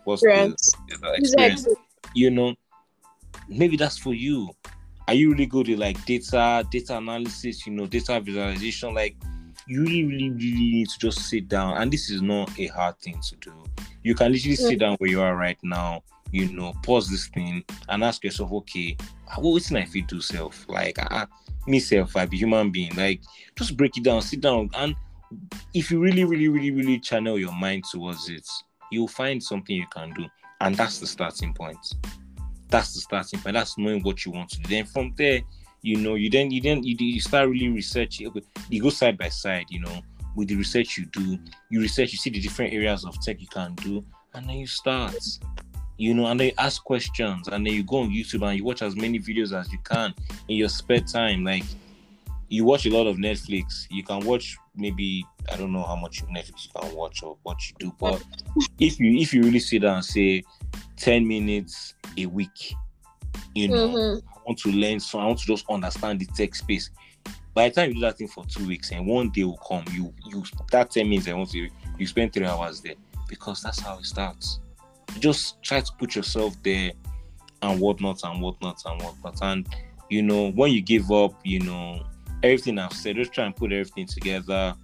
what's 0.03 0.21
the, 0.21 0.71
the 1.01 1.13
experience? 1.17 1.67
You 2.15 2.31
know, 2.31 2.55
maybe 3.47 3.77
that's 3.77 3.97
for 3.97 4.13
you. 4.13 4.49
Are 5.07 5.13
you 5.13 5.31
really 5.31 5.45
good 5.45 5.69
at 5.69 5.77
like 5.77 6.03
data, 6.05 6.65
data 6.71 6.97
analysis? 6.97 7.67
You 7.67 7.73
know, 7.73 7.85
data 7.85 8.19
visualization. 8.19 8.93
Like, 8.93 9.15
you 9.67 9.81
really, 9.81 10.05
really, 10.05 10.29
really 10.31 10.71
need 10.71 10.89
to 10.89 10.99
just 10.99 11.29
sit 11.29 11.47
down, 11.47 11.77
and 11.77 11.91
this 11.91 12.09
is 12.09 12.21
not 12.21 12.57
a 12.59 12.67
hard 12.67 12.97
thing 12.99 13.19
to 13.21 13.35
do. 13.37 13.53
You 14.03 14.15
can 14.15 14.31
literally 14.31 14.55
sit 14.55 14.79
down 14.79 14.95
where 14.97 15.09
you 15.09 15.21
are 15.21 15.35
right 15.35 15.57
now 15.63 16.03
you 16.33 16.51
know, 16.51 16.73
pause 16.81 17.09
this 17.09 17.27
thing 17.27 17.63
and 17.89 18.03
ask 18.03 18.23
yourself, 18.23 18.51
okay, 18.51 18.97
what's 19.37 19.67
can 19.67 19.77
I 19.77 19.85
fit 19.85 20.11
self? 20.19 20.65
Like, 20.67 20.97
uh, 20.99 21.27
me 21.67 21.79
self, 21.79 22.17
I 22.17 22.25
be 22.25 22.37
human 22.37 22.71
being. 22.71 22.95
Like, 22.95 23.21
just 23.55 23.77
break 23.77 23.95
it 23.97 24.03
down, 24.03 24.21
sit 24.23 24.41
down, 24.41 24.69
and 24.73 24.95
if 25.73 25.91
you 25.91 25.99
really, 25.99 26.23
really, 26.25 26.47
really, 26.47 26.71
really 26.71 26.99
channel 26.99 27.37
your 27.37 27.53
mind 27.53 27.83
towards 27.91 28.29
it, 28.29 28.47
you'll 28.91 29.07
find 29.07 29.41
something 29.41 29.75
you 29.75 29.85
can 29.93 30.11
do, 30.13 30.25
and 30.61 30.75
that's 30.75 30.99
the 30.99 31.05
starting 31.05 31.53
point. 31.53 31.77
That's 32.69 32.95
the 32.95 33.01
starting 33.01 33.39
point. 33.39 33.53
That's 33.53 33.77
knowing 33.77 34.01
what 34.01 34.25
you 34.25 34.31
want 34.31 34.49
to 34.49 34.59
do. 34.59 34.69
Then 34.69 34.85
from 34.85 35.13
there, 35.15 35.41
you 35.83 35.97
know, 35.97 36.15
you 36.15 36.31
then 36.31 36.49
you 36.49 36.61
then 36.61 36.83
you, 36.83 36.95
you 36.99 37.21
start 37.21 37.47
really 37.47 37.69
researching. 37.69 38.31
You 38.69 38.81
go 38.81 38.89
side 38.89 39.19
by 39.19 39.29
side, 39.29 39.65
you 39.69 39.81
know, 39.81 40.01
with 40.35 40.47
the 40.47 40.55
research 40.55 40.97
you 40.97 41.05
do. 41.05 41.37
You 41.69 41.81
research, 41.81 42.11
you 42.11 42.17
see 42.17 42.31
the 42.31 42.39
different 42.39 42.73
areas 42.73 43.05
of 43.05 43.21
tech 43.21 43.39
you 43.39 43.47
can 43.47 43.75
do, 43.75 44.03
and 44.33 44.49
then 44.49 44.57
you 44.57 44.67
start 44.67 45.15
you 45.97 46.13
know, 46.13 46.25
and 46.27 46.39
then 46.39 46.47
you 46.47 46.53
ask 46.57 46.83
questions, 46.83 47.47
and 47.47 47.65
then 47.65 47.73
you 47.73 47.83
go 47.83 47.97
on 47.97 48.09
YouTube 48.09 48.47
and 48.47 48.57
you 48.57 48.63
watch 48.63 48.81
as 48.81 48.95
many 48.95 49.19
videos 49.19 49.57
as 49.57 49.71
you 49.71 49.79
can 49.83 50.13
in 50.47 50.57
your 50.57 50.69
spare 50.69 50.99
time. 50.99 51.43
Like 51.43 51.63
you 52.49 52.65
watch 52.65 52.85
a 52.85 52.89
lot 52.89 53.07
of 53.07 53.17
Netflix, 53.17 53.87
you 53.89 54.03
can 54.03 54.19
watch 54.21 54.57
maybe 54.75 55.25
I 55.51 55.55
don't 55.55 55.71
know 55.71 55.83
how 55.83 55.95
much 55.95 56.23
Netflix 56.25 56.65
you 56.65 56.81
can 56.81 56.95
watch 56.95 57.21
or 57.21 57.37
what 57.43 57.57
you 57.69 57.75
do, 57.79 57.95
but 57.99 58.23
if 58.79 58.99
you 58.99 59.17
if 59.17 59.33
you 59.33 59.43
really 59.43 59.59
sit 59.59 59.83
down 59.83 59.97
and 59.97 60.05
say 60.05 60.43
10 60.97 61.27
minutes 61.27 61.93
a 62.17 62.25
week, 62.25 62.75
you 63.53 63.67
know, 63.67 63.89
mm-hmm. 63.89 64.27
I 64.27 64.39
want 64.45 64.59
to 64.59 64.71
learn 64.71 64.99
so 64.99 65.19
I 65.19 65.25
want 65.25 65.39
to 65.39 65.45
just 65.45 65.65
understand 65.69 66.19
the 66.19 66.25
tech 66.25 66.55
space. 66.55 66.89
By 67.53 67.69
the 67.69 67.75
time 67.75 67.89
you 67.89 67.95
do 67.95 68.01
that 68.01 68.17
thing 68.17 68.27
for 68.27 68.43
two 68.45 68.65
weeks 68.67 68.91
and 68.91 69.05
one 69.05 69.29
day 69.29 69.43
will 69.43 69.57
come, 69.57 69.83
you 69.91 70.11
you 70.25 70.43
that 70.71 70.89
10 70.89 71.07
minutes 71.07 71.27
I 71.27 71.33
want 71.33 71.51
to 71.51 71.69
you 71.99 72.07
spend 72.07 72.33
three 72.33 72.47
hours 72.47 72.81
there 72.81 72.95
because 73.27 73.61
that's 73.61 73.79
how 73.79 73.99
it 73.99 74.05
starts 74.05 74.59
just 75.19 75.61
try 75.63 75.81
to 75.81 75.91
put 75.99 76.15
yourself 76.15 76.55
there 76.63 76.91
and 77.61 77.79
whatnot 77.79 78.23
and 78.23 78.41
whatnot 78.41 78.81
and 78.85 79.01
whatnot. 79.01 79.39
And 79.41 79.67
you 80.09 80.21
know, 80.21 80.51
when 80.51 80.71
you 80.71 80.81
give 80.81 81.11
up, 81.11 81.33
you 81.43 81.59
know, 81.61 82.05
everything 82.43 82.77
I've 82.77 82.93
said, 82.93 83.15
just 83.15 83.33
try 83.33 83.45
and 83.45 83.55
put 83.55 83.71
everything 83.71 84.05
together. 84.05 84.75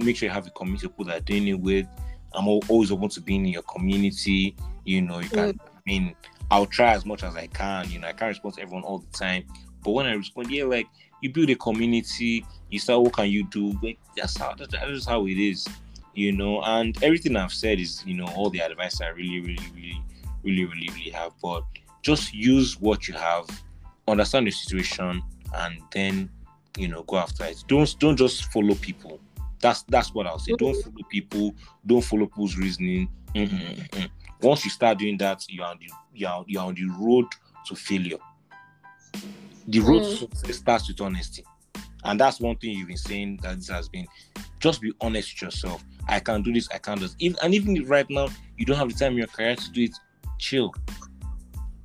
Make 0.00 0.16
sure 0.16 0.28
you 0.28 0.32
have 0.32 0.46
a 0.46 0.50
community 0.50 0.86
of 0.86 0.92
people 0.92 1.06
that 1.06 1.16
are 1.16 1.24
doing 1.24 1.48
it 1.48 1.58
with. 1.58 1.86
I'm 2.34 2.46
always 2.46 2.92
open 2.92 3.08
to 3.10 3.20
being 3.20 3.46
in 3.46 3.52
your 3.52 3.62
community. 3.62 4.56
You 4.84 5.02
know, 5.02 5.20
you 5.20 5.28
can. 5.28 5.54
Mm. 5.54 5.58
I 5.60 5.80
mean, 5.86 6.14
I'll 6.50 6.66
try 6.66 6.92
as 6.92 7.06
much 7.06 7.22
as 7.22 7.34
I 7.34 7.46
can. 7.46 7.90
You 7.90 7.98
know, 7.98 8.08
I 8.08 8.12
can't 8.12 8.28
respond 8.28 8.54
to 8.56 8.62
everyone 8.62 8.84
all 8.84 8.98
the 8.98 9.18
time, 9.18 9.44
but 9.82 9.92
when 9.92 10.06
I 10.06 10.12
respond, 10.12 10.50
yeah, 10.50 10.64
like 10.64 10.86
you 11.22 11.32
build 11.32 11.50
a 11.50 11.54
community. 11.54 12.44
You 12.68 12.78
start, 12.78 13.02
what 13.02 13.12
can 13.14 13.28
you 13.28 13.46
do? 13.48 13.78
Like, 13.82 13.98
that's 14.16 14.36
how 14.36 14.54
that's, 14.54 14.72
that's 14.72 15.06
how 15.06 15.26
it 15.26 15.38
is, 15.38 15.66
you 16.14 16.32
know. 16.32 16.62
And 16.62 17.00
everything 17.02 17.36
I've 17.36 17.52
said 17.52 17.78
is, 17.80 18.02
you 18.06 18.14
know, 18.14 18.26
all 18.36 18.50
the 18.50 18.60
advice 18.60 19.00
I 19.00 19.08
really, 19.08 19.40
really, 19.40 19.66
really, 19.74 20.02
really, 20.42 20.64
really, 20.64 20.88
really 20.90 21.10
have. 21.10 21.32
But 21.42 21.64
just 22.02 22.34
use 22.34 22.80
what 22.80 23.08
you 23.08 23.14
have, 23.14 23.46
understand 24.08 24.46
the 24.46 24.50
situation, 24.50 25.22
and 25.54 25.80
then, 25.92 26.30
you 26.76 26.88
know, 26.88 27.02
go 27.04 27.18
after 27.18 27.44
it. 27.44 27.64
Don't 27.68 27.98
don't 27.98 28.16
just 28.16 28.52
follow 28.52 28.74
people. 28.74 29.20
That's 29.60 29.82
that's 29.84 30.12
what 30.14 30.26
I'll 30.26 30.38
say. 30.38 30.54
Don't 30.58 30.74
follow 30.82 31.04
people. 31.08 31.54
Don't 31.86 32.02
follow 32.02 32.26
people's 32.26 32.56
reasoning. 32.56 33.08
Mm-hmm. 33.34 34.04
Once 34.42 34.64
you 34.64 34.70
start 34.70 34.98
doing 34.98 35.16
that, 35.18 35.44
you're 35.48 35.64
on 35.64 35.78
the 35.78 35.88
you're, 36.14 36.44
you're 36.46 36.62
on 36.62 36.74
the 36.74 36.86
road 36.98 37.26
to 37.66 37.76
failure. 37.76 38.18
The 39.68 39.80
road 39.80 40.02
mm. 40.02 40.10
to 40.10 40.16
success 40.36 40.56
starts 40.56 40.88
with 40.88 41.00
honesty. 41.00 41.44
And 42.04 42.18
that's 42.18 42.40
one 42.40 42.56
thing 42.56 42.70
you've 42.70 42.88
been 42.88 42.96
saying 42.96 43.38
that 43.42 43.56
this 43.56 43.68
has 43.68 43.88
been 43.88 44.06
just 44.58 44.80
be 44.80 44.92
honest 45.00 45.34
with 45.34 45.42
yourself. 45.42 45.84
I 46.08 46.20
can 46.20 46.42
do 46.42 46.52
this, 46.52 46.68
I 46.72 46.78
can't 46.78 47.00
do 47.00 47.06
this. 47.06 47.16
Even, 47.18 47.38
and 47.42 47.54
even 47.54 47.76
if 47.76 47.88
right 47.88 48.08
now 48.10 48.28
you 48.56 48.64
don't 48.64 48.76
have 48.76 48.88
the 48.88 48.94
time 48.94 49.12
in 49.12 49.18
your 49.18 49.26
career 49.26 49.56
to 49.56 49.70
do 49.70 49.82
it, 49.82 49.96
chill. 50.38 50.74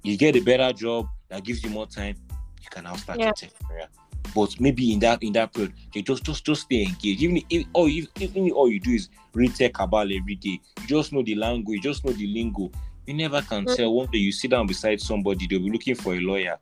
You 0.03 0.17
get 0.17 0.35
a 0.35 0.39
better 0.39 0.71
job 0.73 1.07
that 1.29 1.43
gives 1.43 1.63
you 1.63 1.69
more 1.69 1.87
time, 1.87 2.15
you 2.61 2.69
can 2.69 2.85
now 2.85 2.95
start 2.95 3.19
yeah. 3.19 3.25
your 3.25 3.33
tech 3.33 3.51
career. 3.67 3.87
But 4.35 4.59
maybe 4.59 4.93
in 4.93 4.99
that 4.99 5.23
in 5.23 5.33
that 5.33 5.53
period, 5.53 5.73
you 5.93 6.01
just 6.01 6.23
just 6.23 6.45
just 6.45 6.63
stay 6.63 6.83
engaged. 6.83 7.21
Even 7.21 7.41
if 7.49 7.65
all 7.73 7.87
you 7.87 8.07
even 8.19 8.51
all 8.51 8.69
you 8.69 8.79
do 8.79 8.91
is 8.91 9.09
read 9.33 9.55
tech 9.55 9.79
about 9.79 10.11
every 10.11 10.35
day, 10.35 10.59
you 10.81 10.87
just 10.87 11.13
know 11.13 11.23
the 11.23 11.35
language, 11.35 11.81
just 11.81 12.05
know 12.05 12.11
the 12.11 12.27
lingo. 12.27 12.71
You 13.05 13.13
never 13.13 13.41
can 13.41 13.65
mm-hmm. 13.65 13.75
tell. 13.75 13.93
One 13.93 14.07
day 14.11 14.19
you 14.19 14.31
sit 14.31 14.51
down 14.51 14.67
beside 14.67 14.99
somebody, 14.99 15.47
they'll 15.47 15.59
be 15.59 15.71
looking 15.71 15.95
for 15.95 16.13
a 16.13 16.19
lawyer. 16.19 16.57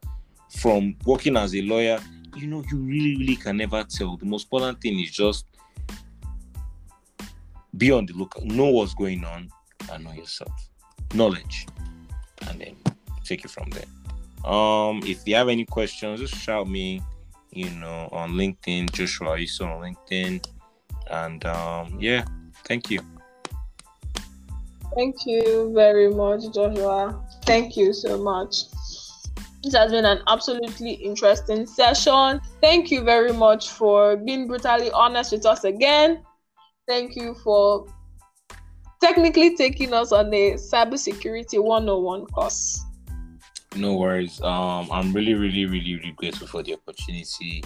From 0.49 0.95
working 1.05 1.35
as 1.37 1.55
a 1.55 1.61
lawyer, 1.61 1.99
you 2.35 2.47
know, 2.47 2.63
you 2.71 2.77
really, 2.77 3.17
really 3.17 3.35
can 3.35 3.57
never 3.57 3.83
tell. 3.83 4.15
The 4.15 4.25
most 4.25 4.43
important 4.43 4.79
thing 4.79 4.99
is 4.99 5.11
just 5.11 5.45
be 7.77 7.91
on 7.91 8.05
the 8.05 8.13
lookout, 8.13 8.45
know 8.45 8.67
what's 8.69 8.93
going 8.93 9.23
on, 9.23 9.49
and 9.91 10.03
know 10.03 10.13
yourself. 10.13 10.69
Knowledge. 11.13 11.67
And 12.47 12.59
then 12.59 12.75
take 13.23 13.45
it 13.45 13.51
from 13.51 13.69
there. 13.71 14.51
Um, 14.51 15.01
if 15.03 15.27
you 15.27 15.35
have 15.35 15.49
any 15.49 15.65
questions, 15.65 16.19
just 16.19 16.35
shout 16.35 16.67
me, 16.67 17.01
you 17.51 17.69
know, 17.71 18.09
on 18.11 18.33
LinkedIn, 18.33 18.91
Joshua 18.91 19.29
Oyitso 19.29 19.65
on 19.65 19.81
LinkedIn. 19.81 20.45
And 21.09 21.45
um, 21.45 21.97
yeah, 21.99 22.25
thank 22.65 22.89
you. 22.89 23.01
Thank 24.95 25.25
you 25.25 25.73
very 25.73 26.09
much, 26.09 26.41
Joshua. 26.53 27.21
Thank 27.43 27.75
you 27.75 27.91
so 27.91 28.17
much. 28.17 28.69
This 29.63 29.73
has 29.73 29.91
been 29.91 30.05
an 30.05 30.19
absolutely 30.27 30.91
interesting 30.91 31.65
session. 31.65 32.39
Thank 32.61 32.91
you 32.91 33.03
very 33.03 33.33
much 33.33 33.71
for 33.71 34.15
being 34.15 34.47
brutally 34.47 34.91
honest 34.91 35.31
with 35.31 35.45
us 35.45 35.63
again. 35.63 36.21
Thank 36.87 37.15
you 37.15 37.33
for 37.43 37.87
technically 39.01 39.55
taking 39.55 39.91
us 39.91 40.11
on 40.11 40.31
a 40.31 40.53
cybersecurity 40.53 41.61
101 41.61 42.27
course. 42.27 42.79
No 43.75 43.95
worries. 43.95 44.39
Um, 44.41 44.89
I'm 44.91 45.11
really, 45.11 45.33
really, 45.33 45.65
really, 45.65 45.95
really 45.95 46.11
grateful 46.11 46.47
for 46.47 46.61
the 46.61 46.73
opportunity. 46.73 47.63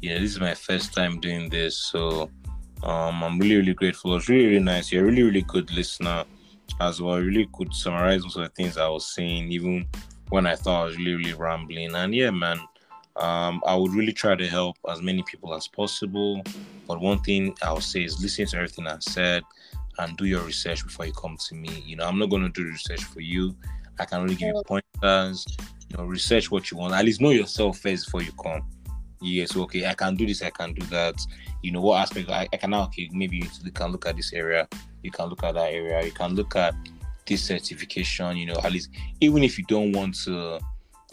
Yeah, 0.00 0.18
this 0.18 0.30
is 0.32 0.40
my 0.40 0.54
first 0.54 0.94
time 0.94 1.20
doing 1.20 1.50
this, 1.50 1.76
so 1.76 2.30
um, 2.82 3.22
I'm 3.22 3.38
really, 3.38 3.56
really 3.56 3.74
grateful. 3.74 4.16
It's 4.16 4.30
really, 4.30 4.46
really 4.46 4.60
nice. 4.60 4.90
You're 4.90 5.04
a 5.04 5.06
really, 5.06 5.22
really 5.22 5.42
good 5.42 5.70
listener 5.70 6.24
as 6.80 7.02
well. 7.02 7.18
Really 7.18 7.48
could 7.52 7.74
summarize 7.74 8.24
most 8.24 8.36
of 8.36 8.42
the 8.42 8.48
things 8.48 8.78
I 8.78 8.88
was 8.88 9.14
saying, 9.14 9.52
even 9.52 9.86
when 10.30 10.46
I 10.46 10.56
thought 10.56 10.80
I 10.80 10.84
was 10.86 10.96
really, 10.96 11.16
really 11.16 11.34
rambling. 11.34 11.94
And 11.94 12.14
yeah, 12.14 12.30
man, 12.30 12.58
um, 13.16 13.62
I 13.66 13.76
would 13.76 13.92
really 13.92 14.12
try 14.12 14.34
to 14.34 14.46
help 14.46 14.76
as 14.88 15.02
many 15.02 15.22
people 15.24 15.54
as 15.54 15.68
possible. 15.68 16.42
But 16.92 17.00
one 17.00 17.20
thing 17.20 17.56
I'll 17.62 17.80
say 17.80 18.04
is 18.04 18.20
listen 18.20 18.44
to 18.48 18.56
everything 18.58 18.86
I 18.86 18.98
said 19.00 19.42
and 19.96 20.14
do 20.18 20.26
your 20.26 20.42
research 20.42 20.84
before 20.84 21.06
you 21.06 21.14
come 21.14 21.38
to 21.48 21.54
me. 21.54 21.82
You 21.86 21.96
know, 21.96 22.06
I'm 22.06 22.18
not 22.18 22.28
going 22.28 22.42
to 22.42 22.50
do 22.50 22.68
research 22.68 23.02
for 23.04 23.20
you. 23.20 23.56
I 23.98 24.04
can 24.04 24.20
only 24.20 24.34
give 24.34 24.48
you 24.48 24.62
pointers. 24.66 25.46
You 25.88 25.96
know, 25.96 26.04
research 26.04 26.50
what 26.50 26.70
you 26.70 26.76
want. 26.76 26.92
At 26.92 27.06
least 27.06 27.22
know 27.22 27.30
yourself 27.30 27.78
first 27.78 28.04
before 28.04 28.20
you 28.20 28.32
come. 28.32 28.68
Yes, 29.22 29.56
okay, 29.56 29.86
I 29.86 29.94
can 29.94 30.16
do 30.16 30.26
this, 30.26 30.42
I 30.42 30.50
can 30.50 30.74
do 30.74 30.84
that. 30.88 31.14
You 31.62 31.72
know, 31.72 31.80
what 31.80 32.02
aspect 32.02 32.28
I, 32.28 32.46
I 32.52 32.58
can 32.58 32.72
now, 32.72 32.82
okay, 32.84 33.08
maybe 33.10 33.38
you 33.38 33.70
can 33.70 33.90
look 33.90 34.04
at 34.04 34.16
this 34.16 34.34
area, 34.34 34.68
you 35.02 35.10
can 35.10 35.30
look 35.30 35.42
at 35.44 35.54
that 35.54 35.72
area, 35.72 36.04
you 36.04 36.12
can 36.12 36.34
look 36.34 36.56
at 36.56 36.74
this 37.26 37.42
certification, 37.42 38.36
you 38.36 38.44
know, 38.44 38.60
at 38.62 38.70
least 38.70 38.90
even 39.22 39.42
if 39.42 39.56
you 39.56 39.64
don't 39.64 39.92
want 39.92 40.14
to 40.24 40.60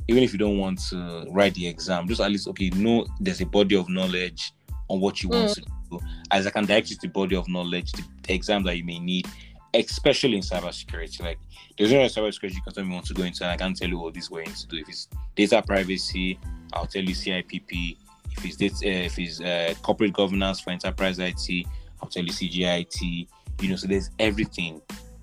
even 0.10 0.24
if 0.24 0.34
you 0.34 0.40
don't 0.40 0.58
want 0.58 0.82
to 0.90 1.26
write 1.30 1.54
the 1.54 1.66
exam, 1.66 2.06
just 2.06 2.20
at 2.20 2.32
least 2.32 2.50
okay, 2.50 2.70
know 2.72 3.08
there's 3.22 3.40
a 3.40 3.46
body 3.46 3.78
of 3.78 3.88
knowledge 3.88 4.52
on 4.90 5.00
what 5.00 5.24
you 5.24 5.30
mm. 5.30 5.40
want 5.40 5.54
to 5.54 5.62
do. 5.62 6.00
As 6.32 6.46
I 6.46 6.50
can 6.50 6.66
direct 6.66 6.90
you 6.90 6.96
to 6.98 7.02
the 7.04 7.08
body 7.08 7.36
of 7.36 7.48
knowledge, 7.48 7.92
the, 7.94 8.04
the 8.24 8.34
exam 8.34 8.64
that 8.64 8.78
you 8.78 8.84
may 8.84 9.00
need, 9.00 9.28
especially 9.74 10.36
in 10.36 10.44
cybersecurity. 10.44 11.22
Like 11.22 11.40
there's 11.78 11.92
no 11.92 12.00
cybersecurity 12.00 12.56
you 12.56 12.62
can 12.62 12.74
tell 12.74 12.84
me 12.84 12.94
want 12.94 13.06
to 13.06 13.14
go 13.14 13.24
into, 13.24 13.44
and 13.44 13.52
I 13.52 13.58
can't 13.58 13.76
tell 13.76 13.90
you 13.90 14.00
what 14.00 14.14
this 14.14 14.28
going 14.28 14.52
to 14.52 14.68
do. 14.68 14.78
If 14.78 14.90
it's 14.90 15.08
data 15.36 15.64
privacy, 15.66 16.40
I'll 16.74 16.86
tell 16.86 17.04
you 17.04 17.16
CIPP. 17.16 17.98
If 18.32 18.46
it's 18.46 18.56
data, 18.56 18.76
uh, 18.76 19.06
if 19.06 19.20
it's 19.20 19.42
uh, 19.42 19.74
corporate 19.82 20.14
governance 20.14 20.60
for 20.60 20.72
enterprise 20.72 21.20
IT, 21.20 21.66
I'll 22.02 22.10
tell 22.10 22.24
you 22.24 22.32
CGEIT. 22.32 23.28
You 23.62 23.70
know, 23.70 23.76
so 23.76 23.88
there's 23.88 24.10
everything 24.20 24.82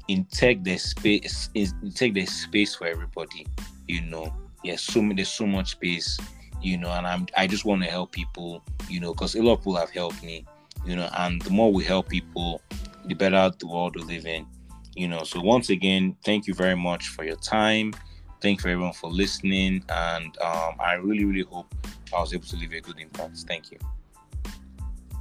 in 0.09 0.25
tech. 0.27 0.59
There's 0.63 0.83
space. 0.83 1.51
In 1.55 1.93
tech, 1.93 2.15
there's 2.15 2.31
space 2.31 2.75
for 2.75 2.87
everybody. 2.87 3.47
You 3.89 4.03
know, 4.03 4.35
yes, 4.63 4.83
so 4.83 5.01
there's 5.15 5.29
so 5.29 5.47
much 5.47 5.73
space. 5.73 6.19
You 6.67 6.79
know, 6.79 6.91
and 6.91 7.07
I'm 7.07 7.27
I 7.37 7.47
just 7.47 7.65
want 7.65 7.85
to 7.85 7.89
help 7.89 8.11
people. 8.11 8.61
You 8.89 8.99
know, 8.99 9.15
because 9.15 9.37
a 9.37 9.43
lot 9.43 9.55
of 9.55 9.59
people 9.61 9.77
have 9.77 9.91
helped 9.91 10.23
me. 10.25 10.45
You 10.85 10.97
know, 10.97 11.09
and 11.17 11.41
the 11.43 11.51
more 11.51 11.73
we 11.73 11.85
help 11.85 12.09
people, 12.09 12.61
the 13.05 13.15
better 13.15 13.53
the 13.57 13.69
world 13.69 13.95
we 13.95 14.03
live 14.03 14.27
in. 14.27 14.47
You 14.97 15.07
know, 15.07 15.23
so 15.23 15.41
once 15.41 15.71
again, 15.71 16.17
thank 16.25 16.49
you 16.49 16.55
very 16.55 16.75
much 16.75 17.09
for 17.09 17.23
your 17.23 17.37
time. 17.37 17.93
Thank 18.41 18.65
you 18.65 18.71
everyone 18.71 18.95
for 18.95 19.11
listening, 19.11 19.85
and 19.89 20.37
um, 20.43 20.75
I 20.81 20.95
really, 20.95 21.25
really 21.25 21.47
hope 21.49 21.73
I 22.13 22.19
was 22.21 22.35
able 22.35 22.47
to 22.47 22.57
leave 22.57 22.73
a 22.73 22.81
good 22.81 22.99
impact. 22.99 23.37
Thank 23.47 23.71
you. 23.71 23.79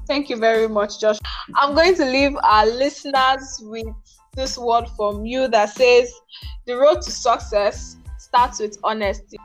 Thank 0.07 0.29
you 0.29 0.37
very 0.37 0.67
much, 0.67 0.99
Josh. 0.99 1.17
I'm 1.55 1.75
going 1.75 1.95
to 1.95 2.05
leave 2.05 2.35
our 2.43 2.65
listeners 2.65 3.59
with 3.61 3.87
this 4.35 4.57
word 4.57 4.85
from 4.95 5.25
you 5.25 5.47
that 5.49 5.69
says 5.69 6.11
the 6.65 6.75
road 6.75 7.01
to 7.03 7.11
success 7.11 7.97
starts 8.17 8.59
with 8.59 8.77
honesty. 8.83 9.37